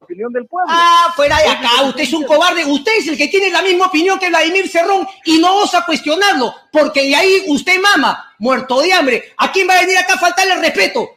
opinión 0.00 0.30
del 0.30 0.44
pueblo. 0.46 0.70
Ah, 0.70 1.14
fuera 1.16 1.38
de 1.38 1.48
acá, 1.48 1.84
usted 1.86 2.02
es 2.02 2.12
un 2.12 2.24
cobarde. 2.24 2.66
Usted 2.66 2.92
es 2.98 3.08
el 3.08 3.16
que 3.16 3.28
tiene 3.28 3.50
la 3.50 3.62
misma 3.62 3.86
opinión 3.86 4.18
que 4.18 4.28
Vladimir 4.28 4.68
Cerrón 4.68 5.08
y 5.24 5.38
no 5.38 5.56
osa 5.62 5.86
cuestionarlo, 5.86 6.54
porque 6.70 7.00
de 7.00 7.16
ahí 7.16 7.44
usted 7.46 7.80
mama, 7.80 8.34
muerto 8.38 8.82
de 8.82 8.92
hambre. 8.92 9.24
¿A 9.38 9.50
quién 9.50 9.66
va 9.66 9.78
a 9.78 9.80
venir 9.80 9.96
acá 9.96 10.14
a 10.14 10.18
faltarle 10.18 10.56
respeto? 10.56 11.15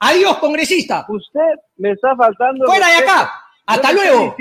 Adiós, 0.00 0.38
congresista. 0.38 1.04
Usted 1.08 1.40
me 1.76 1.92
está 1.92 2.16
faltando. 2.16 2.66
Fuera 2.66 2.88
de 2.88 2.96
acá. 2.96 3.32
Hasta 3.66 3.92
luego. 3.92 4.34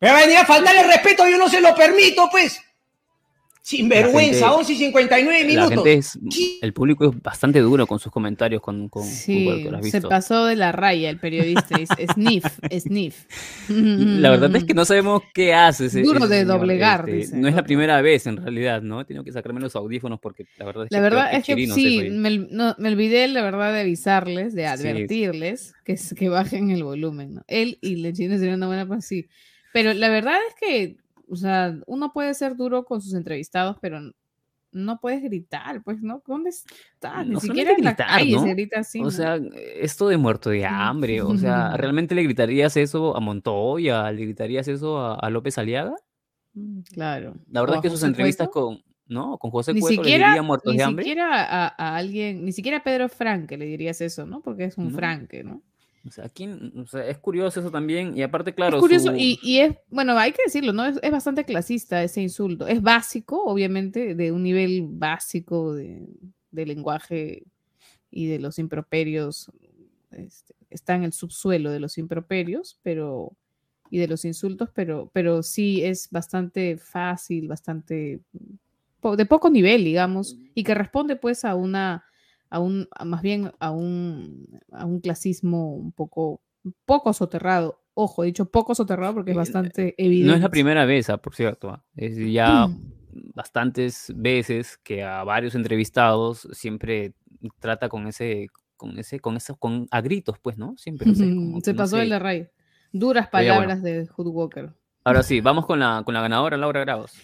Me 0.00 0.10
va 0.10 0.18
a 0.18 0.20
venir 0.20 0.38
a 0.38 0.46
faltar 0.46 0.74
el 0.76 0.86
respeto, 0.86 1.26
yo 1.28 1.36
no 1.36 1.48
se 1.48 1.60
lo 1.60 1.74
permito, 1.74 2.28
pues. 2.30 2.61
Sin 3.64 3.88
vergüenza, 3.88 4.52
11 4.52 4.72
y 4.72 4.76
59 4.76 5.44
minutos. 5.44 6.18
el 6.60 6.72
público 6.72 7.08
es 7.08 7.22
bastante 7.22 7.60
duro 7.60 7.86
con 7.86 8.00
sus 8.00 8.10
comentarios. 8.10 8.60
Con, 8.60 8.88
con 8.88 9.04
sí, 9.04 9.68
se 9.84 10.00
pasó 10.00 10.46
de 10.46 10.56
la 10.56 10.72
raya 10.72 11.08
el 11.08 11.20
periodista. 11.20 11.76
es 11.78 11.88
sniff, 12.12 12.44
sniff. 12.80 13.24
La 13.68 14.30
verdad 14.30 14.56
es 14.56 14.64
que 14.64 14.74
no 14.74 14.84
sabemos 14.84 15.22
qué 15.32 15.54
hace. 15.54 15.86
Ese, 15.86 16.02
duro 16.02 16.26
de 16.26 16.44
doblegar. 16.44 17.08
Este, 17.08 17.36
no 17.36 17.46
es 17.46 17.54
la 17.54 17.62
primera 17.62 18.02
vez 18.02 18.26
en 18.26 18.38
realidad, 18.38 18.82
¿no? 18.82 19.06
Tengo 19.06 19.22
que 19.22 19.30
sacarme 19.30 19.60
los 19.60 19.76
audífonos 19.76 20.18
porque 20.18 20.44
la 20.58 20.64
verdad 20.64 20.86
es 20.86 20.90
la 20.90 20.98
que, 20.98 21.02
verdad 21.02 21.32
es 21.32 21.44
que 21.44 21.66
sí, 21.68 22.10
me, 22.10 22.48
me, 22.76 22.88
olvidé 22.88 23.28
la 23.28 23.42
verdad 23.42 23.72
de 23.72 23.82
avisarles, 23.82 24.56
de 24.56 24.66
advertirles 24.66 25.74
que, 25.84 25.96
que 26.16 26.28
bajen 26.28 26.72
el 26.72 26.82
volumen. 26.82 27.34
¿no? 27.34 27.44
Él 27.46 27.78
y 27.80 27.94
Lechino 27.94 28.36
sería 28.38 28.56
una 28.56 28.66
buena 28.66 28.86
pues 28.86 29.04
sí. 29.04 29.28
Pero 29.72 29.94
la 29.94 30.08
verdad 30.08 30.36
es 30.48 30.54
que 30.60 30.96
o 31.32 31.36
sea, 31.36 31.74
uno 31.86 32.12
puede 32.12 32.34
ser 32.34 32.56
duro 32.56 32.84
con 32.84 33.00
sus 33.00 33.14
entrevistados, 33.14 33.78
pero 33.80 34.00
no 34.70 35.00
puedes 35.00 35.22
gritar, 35.22 35.82
pues, 35.82 36.02
¿no? 36.02 36.22
¿Dónde 36.26 36.50
está? 36.50 37.24
Ni 37.24 37.40
siquiera 37.40 37.72
en 37.72 37.84
la 37.84 37.96
calle 37.96 38.38
se 38.38 38.50
grita 38.50 38.80
así. 38.80 39.02
O 39.02 39.10
sea, 39.10 39.40
esto 39.80 40.08
de 40.08 40.18
muerto 40.18 40.50
de 40.50 40.66
hambre, 40.66 41.22
o 41.22 41.34
sea, 41.38 41.74
¿realmente 41.78 42.14
le 42.14 42.24
gritarías 42.24 42.76
eso 42.76 43.16
a 43.16 43.20
Montoya? 43.20 44.12
¿Le 44.12 44.26
gritarías 44.26 44.68
eso 44.68 45.00
a, 45.00 45.30
López 45.30 45.56
Aliaga? 45.56 45.94
Mm, 46.52 46.80
claro. 46.92 47.34
La 47.50 47.62
verdad 47.62 47.76
es 47.76 47.82
que 47.82 47.90
sus 47.90 48.02
entrevistas 48.02 48.50
con, 48.50 48.82
¿no? 49.06 49.38
Con 49.38 49.50
José 49.50 49.72
ni 49.72 49.80
Cueto 49.80 50.02
siquiera, 50.02 50.26
le 50.26 50.32
diría 50.32 50.42
muertos 50.42 50.76
de 50.76 50.82
hambre. 50.82 51.02
Ni 51.02 51.08
siquiera 51.08 51.66
a, 51.68 51.96
alguien, 51.96 52.44
ni 52.44 52.52
siquiera 52.52 52.76
a 52.76 52.82
Pedro 52.82 53.08
Franque 53.08 53.56
le 53.56 53.64
dirías 53.64 54.02
eso, 54.02 54.26
¿no? 54.26 54.42
Porque 54.42 54.64
es 54.64 54.76
un 54.76 54.92
Franque, 54.92 55.44
¿no? 55.44 55.62
O 56.06 56.10
sea, 56.10 56.24
aquí 56.24 56.48
o 56.48 56.86
sea, 56.86 57.06
es 57.06 57.18
curioso 57.18 57.60
eso 57.60 57.70
también, 57.70 58.16
y 58.16 58.22
aparte, 58.22 58.54
claro. 58.54 58.76
Es 58.76 58.80
curioso, 58.80 59.14
y, 59.16 59.38
y, 59.42 59.58
es, 59.58 59.76
bueno, 59.88 60.18
hay 60.18 60.32
que 60.32 60.42
decirlo, 60.44 60.72
¿no? 60.72 60.84
Es, 60.84 60.98
es, 61.02 61.10
bastante 61.10 61.44
clasista 61.44 62.02
ese 62.02 62.20
insulto. 62.20 62.66
Es 62.66 62.82
básico, 62.82 63.44
obviamente, 63.44 64.14
de 64.14 64.32
un 64.32 64.42
nivel 64.42 64.82
básico 64.88 65.74
de, 65.74 66.06
del 66.50 66.68
lenguaje 66.68 67.44
y 68.10 68.26
de 68.26 68.38
los 68.38 68.58
improperios, 68.58 69.50
este, 70.10 70.54
está 70.70 70.94
en 70.94 71.04
el 71.04 71.12
subsuelo 71.12 71.70
de 71.70 71.80
los 71.80 71.98
improperios, 71.98 72.78
pero 72.82 73.32
y 73.92 73.98
de 73.98 74.08
los 74.08 74.24
insultos, 74.24 74.70
pero, 74.74 75.10
pero 75.12 75.42
sí 75.42 75.84
es 75.84 76.08
bastante 76.10 76.78
fácil, 76.78 77.46
bastante 77.46 78.20
de 79.16 79.26
poco 79.26 79.50
nivel, 79.50 79.84
digamos, 79.84 80.38
y 80.54 80.64
que 80.64 80.74
responde 80.74 81.16
pues 81.16 81.44
a 81.44 81.54
una, 81.54 82.02
a 82.52 82.58
un, 82.58 82.86
más 83.02 83.22
bien 83.22 83.50
a 83.60 83.70
un, 83.70 84.60
a 84.72 84.84
un 84.84 85.00
clasismo 85.00 85.74
un 85.74 85.90
poco, 85.90 86.42
poco 86.84 87.14
soterrado. 87.14 87.80
Ojo, 87.94 88.24
he 88.24 88.26
dicho 88.26 88.44
poco 88.44 88.74
soterrado 88.74 89.14
porque 89.14 89.30
es 89.30 89.36
bastante 89.38 89.94
evidente. 89.96 90.28
No 90.28 90.34
es 90.34 90.42
la 90.42 90.50
primera 90.50 90.84
vez, 90.84 91.08
ah, 91.08 91.16
por 91.16 91.34
cierto. 91.34 91.70
Ah, 91.70 91.82
es 91.96 92.14
ya 92.30 92.68
bastantes 93.34 94.12
veces 94.14 94.76
que 94.76 95.02
a 95.02 95.24
varios 95.24 95.54
entrevistados 95.54 96.46
siempre 96.52 97.14
trata 97.58 97.88
con 97.88 98.06
ese, 98.06 98.48
con 98.76 98.98
ese, 98.98 99.18
con 99.18 99.36
eso, 99.38 99.56
con 99.56 99.86
a 99.90 100.02
gritos, 100.02 100.38
pues, 100.38 100.58
¿no? 100.58 100.74
Siempre. 100.76 101.08
Se 101.62 101.72
pasó 101.72 102.02
el 102.02 102.10
de 102.10 102.18
Ray. 102.18 102.48
Duras 102.92 103.28
palabras 103.28 103.82
de 103.82 104.06
Hood 104.08 104.26
Walker. 104.26 104.74
Ahora 105.04 105.22
sí, 105.22 105.40
vamos 105.40 105.64
con 105.64 105.78
la, 105.78 106.02
con 106.04 106.12
la 106.12 106.20
ganadora 106.20 106.58
Laura 106.58 106.80
Grados. 106.80 107.14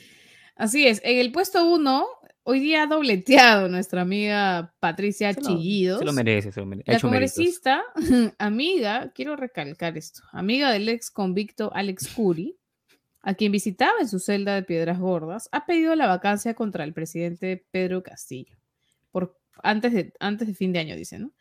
Así 0.56 0.88
es, 0.88 1.00
en 1.04 1.18
el 1.18 1.30
puesto 1.32 1.64
uno, 1.70 2.06
hoy 2.50 2.60
día 2.60 2.84
ha 2.84 2.86
dobleteado 2.86 3.68
nuestra 3.68 4.00
amiga 4.00 4.74
Patricia 4.80 5.34
Chillidos. 5.34 5.98
Se 5.98 6.04
lo 6.06 6.14
merece, 6.14 6.50
se 6.50 6.60
lo 6.60 6.64
merece. 6.64 6.90
La 6.90 6.98
congresista, 6.98 7.84
amiga, 8.38 9.12
quiero 9.14 9.36
recalcar 9.36 9.98
esto, 9.98 10.22
amiga 10.32 10.72
del 10.72 10.88
ex 10.88 11.10
convicto 11.10 11.70
Alex 11.74 12.08
Curi, 12.14 12.56
a 13.20 13.34
quien 13.34 13.52
visitaba 13.52 14.00
en 14.00 14.08
su 14.08 14.18
celda 14.18 14.54
de 14.54 14.62
Piedras 14.62 14.98
Gordas, 14.98 15.50
ha 15.52 15.66
pedido 15.66 15.94
la 15.94 16.06
vacancia 16.06 16.54
contra 16.54 16.84
el 16.84 16.94
presidente 16.94 17.66
Pedro 17.70 18.02
Castillo, 18.02 18.56
por, 19.10 19.38
antes, 19.62 19.92
de, 19.92 20.14
antes 20.18 20.48
de 20.48 20.54
fin 20.54 20.72
de 20.72 20.78
año, 20.78 20.96
dice, 20.96 21.18
¿no? 21.18 21.34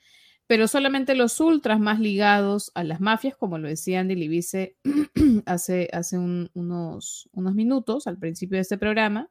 pero 0.46 0.68
solamente 0.68 1.16
los 1.16 1.40
ultras 1.40 1.80
más 1.80 2.02
ligados 2.02 2.70
a 2.76 2.84
las 2.84 3.00
mafias, 3.00 3.38
como 3.38 3.58
lo 3.58 3.70
decía 3.70 4.02
Andy 4.02 4.16
Libice 4.16 4.76
hace, 5.46 5.88
hace 5.94 6.18
unos, 6.18 7.30
unos 7.32 7.56
minutos 7.56 8.08
al 8.08 8.18
principio 8.18 8.58
de 8.58 8.64
este 8.64 8.78
programa, 8.78 9.30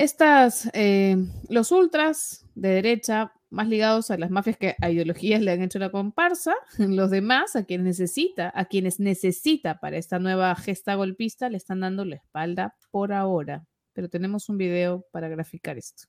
estas, 0.00 0.70
eh, 0.72 1.14
los 1.50 1.72
ultras 1.72 2.46
de 2.54 2.70
derecha 2.70 3.34
más 3.50 3.68
ligados 3.68 4.10
a 4.10 4.16
las 4.16 4.30
mafias 4.30 4.56
que 4.56 4.74
a 4.80 4.88
ideologías 4.88 5.42
le 5.42 5.50
han 5.50 5.60
hecho 5.60 5.78
la 5.78 5.90
comparsa, 5.90 6.54
los 6.78 7.10
demás, 7.10 7.54
a 7.54 7.64
quienes 7.64 7.98
necesita, 7.98 8.50
a 8.54 8.64
quienes 8.64 8.98
necesita 8.98 9.78
para 9.78 9.98
esta 9.98 10.18
nueva 10.18 10.54
gesta 10.56 10.94
golpista, 10.94 11.50
le 11.50 11.58
están 11.58 11.80
dando 11.80 12.06
la 12.06 12.16
espalda 12.16 12.74
por 12.90 13.12
ahora. 13.12 13.66
Pero 13.92 14.08
tenemos 14.08 14.48
un 14.48 14.56
video 14.56 15.04
para 15.12 15.28
graficar 15.28 15.76
esto. 15.76 16.04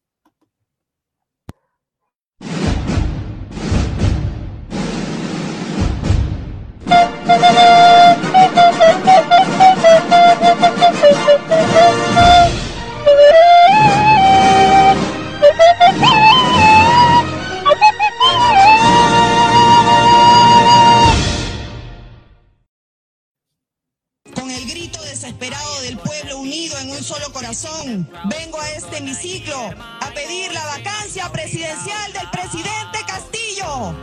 Desesperado 25.41 25.81
del 25.81 25.97
pueblo 25.97 26.37
unido 26.39 26.77
en 26.79 26.91
un 26.91 27.03
solo 27.03 27.31
corazón, 27.33 28.07
vengo 28.25 28.59
a 28.59 28.69
este 28.71 28.97
hemiciclo 28.97 29.57
a 29.57 30.11
pedir 30.13 30.53
la 30.53 30.63
vacancia 30.65 31.31
presidencial 31.31 32.13
del 32.13 32.29
presidente 32.29 32.99
Castillo. 33.07 33.95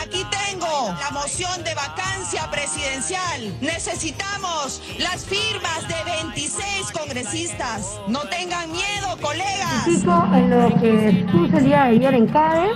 Aquí 0.00 0.24
tengo 0.30 0.96
la 0.98 1.10
moción 1.10 1.62
de 1.62 1.74
vacancia 1.74 2.05
presidencial. 2.66 3.54
Necesitamos 3.60 4.82
las 4.98 5.24
firmas 5.24 5.86
de 5.86 5.94
26 6.24 6.90
congresistas. 6.92 8.00
No 8.08 8.20
tengan 8.28 8.70
miedo, 8.72 9.16
colegas. 9.20 9.86
en 10.34 10.50
lo 10.50 10.80
que 10.80 11.26
sucedía 11.30 11.90
el 11.90 11.98
día 12.00 12.08
de 12.08 12.08
ayer 12.08 12.14
en 12.14 12.26
CADE, 12.26 12.70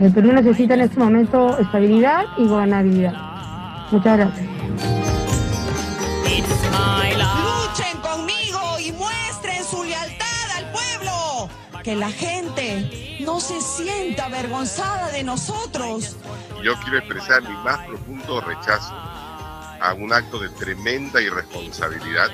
el 0.00 0.12
Perú 0.12 0.32
necesita 0.32 0.74
en 0.74 0.82
este 0.82 0.98
momento 0.98 1.58
estabilidad 1.58 2.24
y 2.36 2.46
gobernabilidad. 2.46 3.14
Muchas 3.90 4.16
gracias. 4.16 4.46
Luchen 7.18 8.00
conmigo 8.00 8.60
y 8.78 8.92
muestren 8.92 9.64
su 9.64 9.82
lealtad 9.82 10.26
al 10.56 10.70
pueblo. 10.70 11.48
Que 11.82 11.96
la 11.96 12.10
gente 12.10 13.07
no 13.20 13.40
se 13.40 13.60
sienta 13.60 14.26
avergonzada 14.26 15.10
de 15.10 15.22
nosotros. 15.22 16.16
Yo 16.62 16.74
quiero 16.80 16.98
expresar 16.98 17.42
mi 17.42 17.54
más 17.64 17.86
profundo 17.86 18.40
rechazo 18.40 18.92
a 18.94 19.94
un 19.96 20.12
acto 20.12 20.38
de 20.38 20.48
tremenda 20.50 21.20
irresponsabilidad 21.20 22.28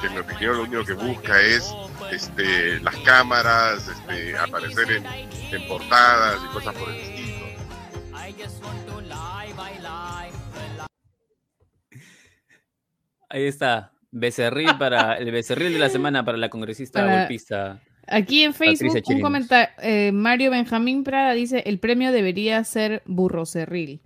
que 0.00 0.06
en 0.06 0.12
mi 0.14 0.20
opinión 0.20 0.56
lo 0.56 0.62
único 0.62 0.84
que 0.84 0.92
busca 0.94 1.40
es 1.40 1.74
este, 2.12 2.80
las 2.80 2.96
cámaras, 2.98 3.88
este, 3.88 4.38
aparecer 4.38 4.90
en, 4.92 5.06
en 5.06 5.68
portadas 5.68 6.38
y 6.44 6.52
cosas 6.52 6.74
por 6.74 6.88
el 6.88 6.96
estilo. 6.96 7.28
Ahí 13.28 13.46
está. 13.46 13.92
Becerril 14.10 14.78
para 14.78 15.14
el 15.18 15.30
becerril 15.30 15.72
de 15.74 15.78
la 15.78 15.90
semana 15.90 16.24
para 16.24 16.38
la 16.38 16.48
congresista 16.48 17.00
Para- 17.00 17.18
golpista. 17.20 17.82
Aquí 18.10 18.42
en 18.42 18.54
Facebook, 18.54 19.02
un 19.06 19.20
comentario, 19.20 19.68
eh, 19.82 20.12
Mario 20.12 20.50
Benjamín 20.50 21.04
Prada 21.04 21.32
dice, 21.32 21.62
el 21.66 21.78
premio 21.78 22.10
debería 22.12 22.62
ser 22.64 23.02
burrocerril. 23.06 24.00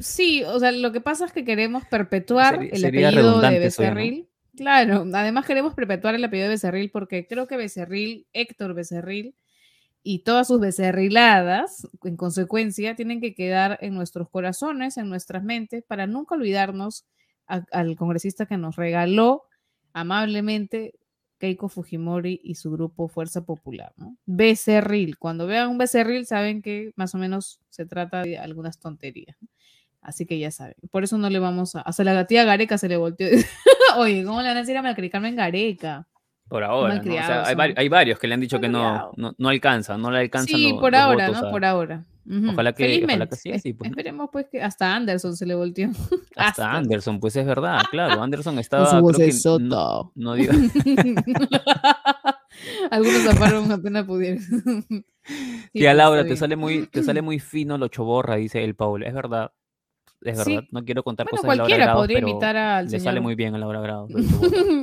Sí, 0.00 0.42
o 0.44 0.58
sea, 0.60 0.70
lo 0.72 0.92
que 0.92 1.00
pasa 1.00 1.24
es 1.26 1.32
que 1.32 1.44
queremos 1.44 1.84
perpetuar 1.86 2.54
Sería- 2.56 2.70
el 2.72 2.84
apellido 3.16 3.40
de. 3.40 3.58
Becerril. 3.58 4.28
Claro, 4.56 5.04
además 5.12 5.46
queremos 5.46 5.74
perpetuar 5.74 6.14
el 6.14 6.22
apellido 6.24 6.46
de 6.48 6.54
Becerril 6.54 6.90
porque 6.90 7.26
creo 7.26 7.46
que 7.48 7.56
Becerril, 7.56 8.26
Héctor 8.32 8.74
Becerril 8.74 9.34
y 10.04 10.20
todas 10.20 10.46
sus 10.46 10.60
becerriladas, 10.60 11.88
en 12.04 12.16
consecuencia, 12.16 12.94
tienen 12.94 13.20
que 13.20 13.34
quedar 13.34 13.78
en 13.80 13.94
nuestros 13.94 14.28
corazones, 14.28 14.96
en 14.96 15.08
nuestras 15.08 15.42
mentes, 15.42 15.82
para 15.82 16.06
nunca 16.06 16.34
olvidarnos 16.36 17.04
a- 17.48 17.64
al 17.72 17.96
congresista 17.96 18.46
que 18.46 18.56
nos 18.58 18.76
regaló 18.76 19.44
amablemente 19.92 20.94
Keiko 21.38 21.68
Fujimori 21.68 22.40
y 22.42 22.54
su 22.54 22.70
grupo 22.70 23.08
Fuerza 23.08 23.44
Popular. 23.44 23.92
¿no? 23.96 24.16
Becerril. 24.26 25.18
Cuando 25.18 25.46
vean 25.46 25.68
un 25.68 25.78
becerril, 25.78 26.26
saben 26.26 26.62
que 26.62 26.92
más 26.96 27.14
o 27.14 27.18
menos 27.18 27.60
se 27.70 27.86
trata 27.86 28.22
de 28.22 28.38
algunas 28.38 28.78
tonterías. 28.78 29.36
Así 30.00 30.26
que 30.26 30.38
ya 30.38 30.50
saben. 30.50 30.74
Por 30.90 31.02
eso 31.04 31.16
no 31.18 31.30
le 31.30 31.38
vamos 31.38 31.76
a. 31.76 31.80
Hasta 31.80 32.04
la 32.04 32.26
tía 32.26 32.44
Gareca 32.44 32.76
se 32.78 32.88
le 32.88 32.96
volteó. 32.96 33.28
Oye, 33.96 34.24
¿cómo 34.24 34.42
le 34.42 34.48
van 34.48 34.56
a 34.58 34.60
decir 34.60 34.76
a 34.76 34.82
Malcri 34.82 35.08
Carmen 35.10 35.34
Gareca? 35.36 36.06
Por 36.48 36.62
ahora, 36.62 36.94
¿no? 36.96 37.00
O 37.00 37.02
sea, 37.04 37.12
malcriados 37.44 37.76
hay, 37.78 37.88
varios 37.88 38.18
que 38.18 38.26
le 38.28 38.34
han 38.34 38.40
dicho 38.40 38.60
que 38.60 38.68
no, 38.68 39.12
no, 39.16 39.34
no 39.38 39.48
alcanza, 39.48 39.96
no 39.96 40.10
le 40.10 40.18
alcanzan 40.18 40.58
Sí, 40.58 40.74
por 40.78 40.92
los 40.92 41.00
ahora, 41.00 41.26
votos 41.28 41.42
¿no? 41.42 41.48
a- 41.48 41.50
Por 41.50 41.64
ahora. 41.64 42.04
Ojalá 42.26 42.72
que, 42.72 43.04
ojalá 43.04 43.26
que 43.26 43.36
así, 43.52 43.74
pues, 43.74 43.90
¿no? 43.90 43.94
Esperemos 43.96 44.30
pues 44.32 44.46
que 44.50 44.62
hasta 44.62 44.94
Anderson 44.96 45.36
se 45.36 45.44
le 45.46 45.54
volteó. 45.54 45.90
Hasta 46.36 46.72
Anderson, 46.72 47.20
pues 47.20 47.36
es 47.36 47.44
verdad, 47.44 47.82
claro. 47.90 48.22
Anderson 48.22 48.58
estaba. 48.58 48.86
su 48.86 48.96
creo 49.06 49.18
que 49.18 49.26
vocesota. 49.26 49.62
no, 49.64 50.12
no 50.14 50.34
Algunos 52.90 53.22
zafaron 53.22 53.70
apenas 53.72 54.04
pudieron. 54.06 54.38
Sí, 54.40 55.04
Tía 55.72 55.90
pues, 55.90 55.96
Laura, 55.96 56.24
te 56.24 56.36
sale 56.36 56.56
muy, 56.56 56.86
te 56.86 57.02
sale 57.02 57.22
muy 57.22 57.38
fino 57.40 57.78
lo 57.78 57.88
choborra, 57.88 58.36
dice 58.36 58.62
el 58.64 58.74
Paul. 58.74 59.02
Es 59.04 59.14
verdad. 59.14 59.52
Es 60.22 60.42
Sí. 60.42 60.54
verdad. 60.54 60.68
No 60.72 60.84
quiero 60.84 61.02
contar 61.02 61.26
Bueno, 61.26 61.42
cosas 61.42 61.50
de 61.50 61.56
Laura 61.56 61.64
cualquiera 61.66 61.94
podría 61.94 62.18
imitar 62.20 62.56
al 62.56 62.84
Le 62.84 62.90
señor. 62.90 63.04
sale 63.04 63.20
muy 63.20 63.34
bien 63.34 63.54
a 63.54 63.58
Laura 63.58 63.80
choborra. 63.80 64.08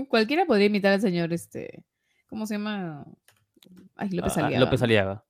Cualquiera 0.10 0.46
podría 0.46 0.68
imitar 0.68 0.94
al 0.94 1.02
señor, 1.02 1.34
este, 1.34 1.84
¿cómo 2.28 2.46
se 2.46 2.56
llama? 2.56 3.06
Ay, 3.96 4.10
López 4.12 4.38
Ah, 4.38 4.46
Aliaga. 4.46 4.66
López 4.66 4.82
Aliaga. 4.84 5.24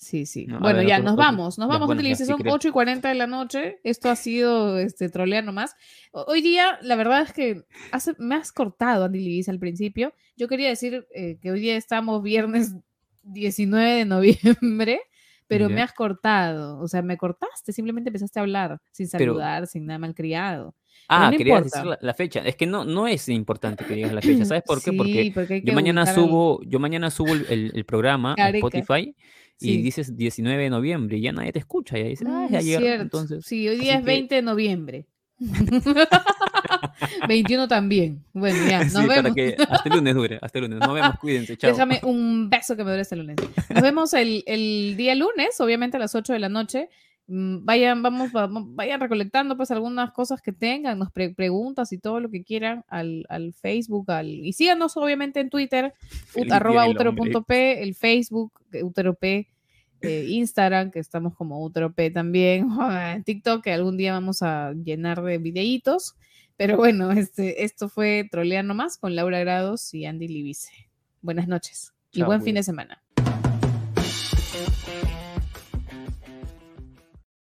Sí, 0.00 0.24
sí. 0.24 0.46
No, 0.46 0.60
bueno, 0.60 0.78
ver, 0.78 0.86
ya, 0.88 0.94
otro- 0.94 1.04
nos 1.04 1.12
otro- 1.12 1.24
vamos, 1.24 1.58
nos 1.58 1.68
vamos, 1.68 1.90
Utilice, 1.90 2.24
son 2.24 2.36
quieres. 2.36 2.54
8 2.54 2.68
y 2.68 2.70
40 2.70 3.08
de 3.10 3.14
la 3.16 3.26
noche. 3.26 3.80
Esto 3.84 4.08
ha 4.08 4.16
sido 4.16 4.78
este, 4.78 5.10
trolear 5.10 5.44
nomás. 5.44 5.76
Hoy 6.12 6.40
día, 6.40 6.78
la 6.80 6.96
verdad 6.96 7.20
es 7.20 7.34
que 7.34 7.64
hace- 7.92 8.14
me 8.18 8.34
has 8.34 8.50
cortado, 8.50 9.04
Andy 9.04 9.18
Livis, 9.18 9.50
al 9.50 9.58
principio. 9.58 10.14
Yo 10.38 10.48
quería 10.48 10.68
decir 10.70 11.06
eh, 11.14 11.36
que 11.42 11.50
hoy 11.50 11.60
día 11.60 11.76
estamos 11.76 12.22
viernes 12.22 12.74
19 13.24 13.90
de 13.90 14.04
noviembre, 14.06 15.00
pero 15.46 15.68
me 15.68 15.82
has 15.82 15.92
cortado. 15.92 16.80
O 16.80 16.88
sea, 16.88 17.02
me 17.02 17.18
cortaste, 17.18 17.70
simplemente 17.74 18.08
empezaste 18.08 18.38
a 18.38 18.42
hablar, 18.42 18.80
sin 18.92 19.06
Pero- 19.10 19.34
saludar, 19.34 19.66
sin 19.66 19.84
nada 19.84 19.98
malcriado. 19.98 20.74
Ah, 21.08 21.30
no 21.30 21.36
querías 21.36 21.58
importa. 21.58 21.76
decir 21.78 21.90
la, 21.90 21.98
la 22.00 22.14
fecha. 22.14 22.40
Es 22.40 22.56
que 22.56 22.66
no, 22.66 22.84
no 22.84 23.06
es 23.08 23.28
importante 23.28 23.84
que 23.84 23.94
digas 23.96 24.12
la 24.14 24.22
fecha. 24.22 24.44
¿Sabes 24.46 24.62
por 24.64 24.82
qué? 24.82 24.92
Sí, 24.92 25.30
porque, 25.32 25.60
yo 25.62 25.72
mañana 25.74 26.06
subo, 26.06 26.62
yo 26.64 26.78
mañana 26.78 27.10
subo 27.10 27.34
el, 27.34 27.84
programa 27.84 28.32
a 28.32 28.36
Gareca. 28.36 28.66
Spotify 28.68 29.14
y 29.60 29.82
dices 29.82 30.16
19 30.16 30.62
de 30.64 30.70
noviembre 30.70 31.16
y 31.18 31.20
ya 31.22 31.32
nadie 31.32 31.52
te 31.52 31.58
escucha. 31.58 31.98
Y 31.98 32.04
dices, 32.08 32.26
ah, 32.30 32.46
Mm, 32.50 32.54
ayer. 32.54 32.80
cierto. 32.80 33.02
Entonces, 33.02 33.44
sí, 33.44 33.68
hoy 33.68 33.76
así 33.76 33.84
día 33.84 33.94
es 33.94 34.00
que- 34.00 34.06
20 34.06 34.34
de 34.36 34.42
noviembre. 34.42 35.06
21 37.28 37.68
también. 37.68 38.24
Bueno, 38.32 38.58
ya, 38.68 38.84
nos 38.84 38.92
Sí, 38.92 39.06
para 39.06 39.22
vemos. 39.22 39.34
que 39.34 39.56
hasta 39.58 39.88
el 39.88 39.94
lunes 39.96 40.14
dure. 40.14 40.38
Hasta 40.42 40.58
el 40.58 40.64
lunes. 40.64 40.80
Nos 40.80 40.94
vemos, 40.94 41.18
cuídense. 41.20 41.56
Chao. 41.56 41.70
Déjame 41.70 42.00
un 42.02 42.50
beso 42.50 42.76
que 42.76 42.84
me 42.84 42.90
dure 42.90 43.02
hasta 43.02 43.14
el 43.14 43.20
lunes. 43.22 43.36
Nos 43.70 43.82
vemos 43.82 44.12
el, 44.14 44.42
el 44.46 44.94
día 44.96 45.14
lunes, 45.14 45.60
obviamente 45.60 45.96
a 45.96 46.00
las 46.00 46.14
8 46.14 46.32
de 46.32 46.38
la 46.38 46.48
noche. 46.48 46.88
Mm, 47.32 47.64
Vayan, 47.64 48.02
vamos, 48.02 48.30
vayan 48.74 48.98
recolectando 49.00 49.56
pues 49.56 49.70
algunas 49.70 50.10
cosas 50.10 50.42
que 50.42 50.50
tengan, 50.52 50.98
nos 50.98 51.12
pre- 51.12 51.32
preguntas 51.32 51.92
y 51.92 51.98
todo 51.98 52.18
lo 52.18 52.28
que 52.28 52.42
quieran 52.42 52.84
al, 52.88 53.24
al 53.28 53.52
Facebook, 53.54 54.10
al, 54.10 54.26
y 54.28 54.52
síganos 54.52 54.96
obviamente 54.96 55.38
en 55.38 55.48
Twitter, 55.48 55.94
ut- 56.34 56.52
arroba 56.52 56.86
utero.p, 56.88 57.82
el 57.84 57.94
Facebook, 57.94 58.52
utero.p, 58.82 59.46
eh, 60.02 60.26
Instagram, 60.28 60.90
que 60.90 60.98
estamos 60.98 61.36
como 61.36 61.62
utero.p 61.64 62.10
también, 62.10 62.66
TikTok, 63.24 63.62
que 63.62 63.72
algún 63.72 63.96
día 63.96 64.12
vamos 64.12 64.42
a 64.42 64.72
llenar 64.72 65.22
de 65.22 65.38
videitos. 65.38 66.16
Pero 66.56 66.76
bueno, 66.76 67.12
este, 67.12 67.62
esto 67.64 67.88
fue 67.88 68.28
Trolear 68.30 68.64
Nomás 68.64 68.98
con 68.98 69.14
Laura 69.14 69.38
Grados 69.38 69.94
y 69.94 70.04
Andy 70.04 70.26
Libice. 70.28 70.68
Buenas 71.22 71.46
noches 71.48 71.92
y 72.12 72.22
buen 72.22 72.42
fin 72.42 72.56
de 72.56 72.62
semana. 72.64 73.02